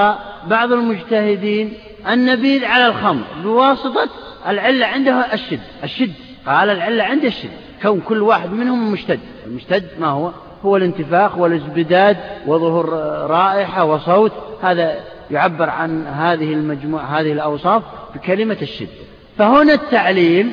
بعض 0.47 0.71
المجتهدين 0.71 1.73
النبيذ 2.09 2.65
على 2.65 2.87
الخمر 2.87 3.23
بواسطة 3.43 4.09
العلة 4.47 4.85
عنده 4.85 5.33
الشد. 5.33 5.59
الشد. 5.83 6.13
قال 6.47 6.69
العلة 6.69 7.03
عنده 7.03 7.27
الشد. 7.27 7.49
كون 7.81 7.99
كل 7.99 8.21
واحد 8.21 8.53
منهم 8.53 8.91
مشتد 8.91 9.19
المشتد 9.47 9.83
ما 9.99 10.07
هو؟ 10.07 10.31
هو 10.65 10.77
الانتفاخ 10.77 11.37
والازبداد 11.37 12.17
وظهور 12.47 12.89
رائحة 13.29 13.83
وصوت 13.83 14.31
هذا 14.61 14.95
يعبر 15.31 15.69
عن 15.69 16.07
هذه 16.07 16.53
المجموعة 16.53 17.05
هذه 17.19 17.31
الأوصاف 17.31 17.83
بكلمة 18.15 18.57
الشدة. 18.61 18.89
فهنا 19.37 19.73
التعليل 19.73 20.49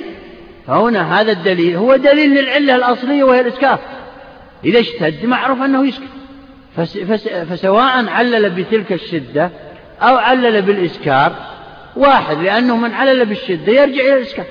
فهنا 0.67 1.21
هذا 1.21 1.33
الدليل 1.33 1.77
هو 1.77 1.97
دليل 1.97 2.35
للعلة 2.35 2.77
الأصلية 2.77 3.25
وهي 3.25 3.41
الإسكاف. 3.41 3.81
إذا 4.65 4.81
اشتد 4.81 5.27
معروف 5.27 5.63
أنه 5.63 5.89
يسكت. 5.89 6.09
فس 6.77 6.99
فس 6.99 7.29
فسواء 7.29 8.09
علل 8.09 8.51
بتلك 8.51 8.93
الشدة 8.93 9.51
أو 10.03 10.17
علل 10.17 10.63
بالإسكار 10.63 11.33
واحد 11.97 12.39
لأنه 12.39 12.77
من 12.77 12.95
علل 12.95 13.27
بالشدة 13.27 13.73
يرجع 13.73 14.01
إلى 14.01 14.15
الإسكار 14.15 14.47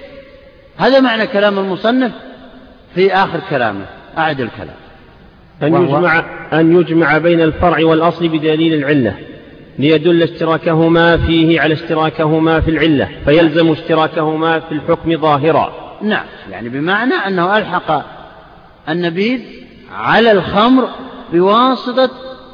هذا 0.77 0.99
معنى 0.99 1.27
كلام 1.27 1.59
المصنف 1.59 2.11
في 2.95 3.13
آخر 3.13 3.39
كلامه 3.49 3.85
أعد 4.17 4.41
الكلام. 4.41 4.86
أن 5.63 5.83
يجمع, 5.83 6.23
أن 6.53 6.79
يجمع 6.79 7.17
بين 7.17 7.41
الفرع 7.41 7.85
والأصل 7.85 8.27
بدليل 8.27 8.73
العلة 8.73 9.13
ليدل 9.79 10.23
اشتراكهما 10.23 11.17
فيه 11.17 11.61
على 11.61 11.73
اشتراكهما 11.73 12.61
في 12.61 12.71
العلة 12.71 13.09
فيلزم 13.25 13.71
اشتراكهما 13.71 14.59
في 14.59 14.71
الحكم 14.71 15.17
ظاهرا. 15.17 15.97
نعم 16.01 16.25
يعني 16.51 16.69
بمعنى 16.69 17.13
أنه 17.13 17.57
ألحق 17.57 18.05
النبيذ 18.89 19.39
على 19.91 20.31
الخمر 20.31 20.89
بواسطة 21.33 22.09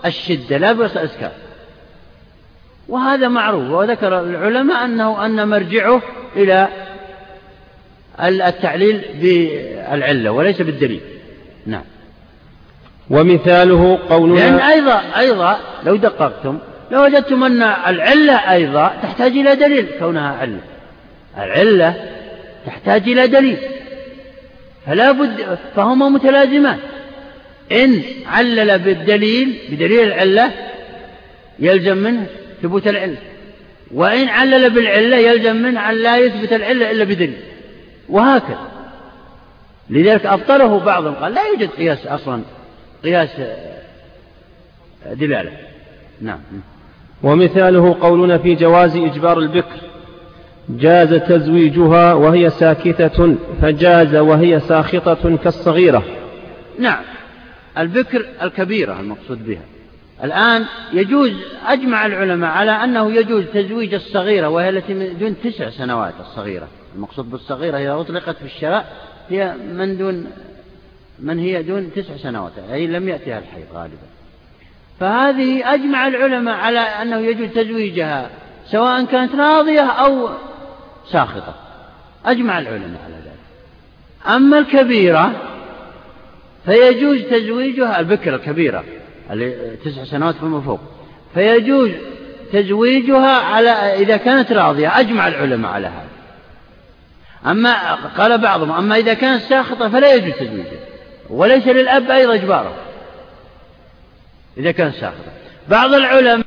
الشدة 0.06 0.58
لا 0.58 0.72
بواسطة 0.72 1.00
الإسكار 1.00 1.32
وهذا 2.90 3.28
معروف 3.28 3.70
وذكر 3.70 4.20
العلماء 4.20 4.86
أنه 4.86 5.26
أن 5.26 5.48
مرجعه 5.48 6.02
إلى 6.36 6.68
التعليل 8.20 9.02
بالعلة 9.22 10.30
وليس 10.32 10.62
بالدليل. 10.62 11.02
نعم. 11.66 11.84
ومثاله 13.10 14.00
قولنا 14.10 14.40
لأن 14.40 14.56
أيضا 14.56 15.02
أيضا 15.18 15.60
لو 15.86 15.96
دققتم 15.96 16.58
لوجدتم 16.92 17.44
أن 17.44 17.64
العلة 17.64 18.52
أيضا 18.52 18.94
تحتاج 19.04 19.32
إلى 19.32 19.56
دليل 19.56 19.88
كونها 20.00 20.38
علة. 20.38 20.60
العلة 21.38 21.96
تحتاج 22.66 23.10
إلى 23.10 23.28
دليل. 23.28 23.58
فلا 24.86 25.12
بد 25.12 25.58
فهما 25.76 26.10
متلازمان. 26.10 26.78
إن 27.72 28.02
علل 28.28 28.80
بالدليل 28.80 29.58
بدليل 29.72 30.08
العلة 30.08 30.52
يلزم 31.60 31.98
منه 31.98 32.26
ثبوت 32.64 32.88
العلة. 32.88 33.18
وإن 33.94 34.28
علل 34.28 34.70
بالعلة 34.70 35.18
يلزم 35.18 35.56
منه 35.56 35.90
أن 35.90 35.96
لا 35.96 36.18
يثبت 36.18 36.54
العلة 36.54 36.92
إلا 36.92 37.04
بدليل. 37.04 37.38
وهكذا. 38.10 38.68
لذلك 39.90 40.26
أبطله 40.26 40.80
بعضهم 40.80 41.14
قال 41.14 41.34
لا 41.34 41.42
يوجد 41.48 41.70
قياس 41.70 42.08
أصلا. 42.08 42.42
قياس 43.04 43.30
دلالة. 45.12 45.52
نعم. 46.22 46.40
ومثاله 47.24 47.98
قولنا 48.02 48.38
في 48.38 48.56
جواز 48.56 48.96
إجبار 48.96 49.40
البكر. 49.40 49.78
جاز 50.70 51.14
تزويجها 51.14 52.14
وهي 52.14 52.50
ساكتة 52.50 53.36
فجاز 53.62 54.16
وهي 54.16 54.60
ساخطة 54.60 55.38
كالصغيرة. 55.38 56.04
نعم. 56.80 57.04
البكر 57.78 58.26
الكبيرة 58.42 59.00
المقصود 59.00 59.46
بها. 59.46 59.62
الآن 60.24 60.66
يجوز 60.94 61.32
أجمع 61.66 62.06
العلماء 62.06 62.52
على 62.52 62.72
أنه 62.72 63.12
يجوز 63.12 63.44
تزويج 63.54 63.94
الصغيرة 63.94 64.50
وهي 64.50 64.70
التي 64.70 64.94
من 64.94 65.18
دون 65.18 65.36
تسع 65.44 65.70
سنوات 65.70 66.14
الصغيرة. 66.20 66.68
المقصود 66.96 67.32
بالصغيرة 67.32 67.78
إذا 67.78 67.94
أطلقت 67.94 68.36
في 68.36 68.46
الشراء 68.46 68.86
هي 69.30 69.54
من 69.74 69.98
دون 69.98 70.26
من 71.24 71.40
هي 71.40 71.64
دون 71.64 71.92
تسع 71.96 72.18
سنوات 72.18 72.52
أي 72.72 72.88
لم 72.88 73.10
يأتها 73.10 73.40
الحيض 73.40 73.66
غالبا. 73.74 73.98
فهذه 75.00 75.74
أجمع 75.74 76.08
العلماء 76.08 76.56
على 76.56 76.80
أنه 76.80 77.18
يجوز 77.18 77.50
تزويجها 77.50 78.30
سواء 78.66 79.06
كانت 79.06 79.36
راضية 79.36 79.82
أو 79.82 80.30
ساخطة. 81.12 81.56
أجمع 82.26 82.60
العلماء 82.60 83.02
على 83.06 83.16
ذلك. 83.16 83.40
أما 84.36 84.60
الكبيرة 84.60 85.32
فيجوز 86.66 87.22
تزويجها 87.22 88.00
البكرة 88.00 88.36
الكبيرة 88.36 88.84
اللي 89.32 89.78
تسع 89.86 90.04
سنوات 90.04 90.36
فما 90.36 90.62
فوق. 90.62 90.80
فيجوز 91.34 91.92
تزويجها 92.54 93.38
على 93.38 93.70
إذا 93.70 94.18
كانت 94.18 94.52
راضية 94.52 95.00
أجمع 95.00 95.28
العلماء 95.28 95.72
على 95.72 95.88
هذا. 95.88 96.08
أما 97.52 97.94
قال 97.94 98.38
بعضهم 98.38 98.72
أما 98.72 98.98
إذا 98.98 99.14
كانت 99.14 99.42
ساخطة 99.42 99.90
فلا 99.90 100.16
يجوز 100.16 100.34
تزويجها. 100.34 100.93
وليس 101.30 101.68
للأب 101.68 102.12
أيضا 102.12 102.36
إجباره 102.36 102.76
إذا 104.58 104.72
كانت 104.72 104.96
ساخطة 104.96 105.32
بعض 105.70 105.94
العلماء 105.94 106.43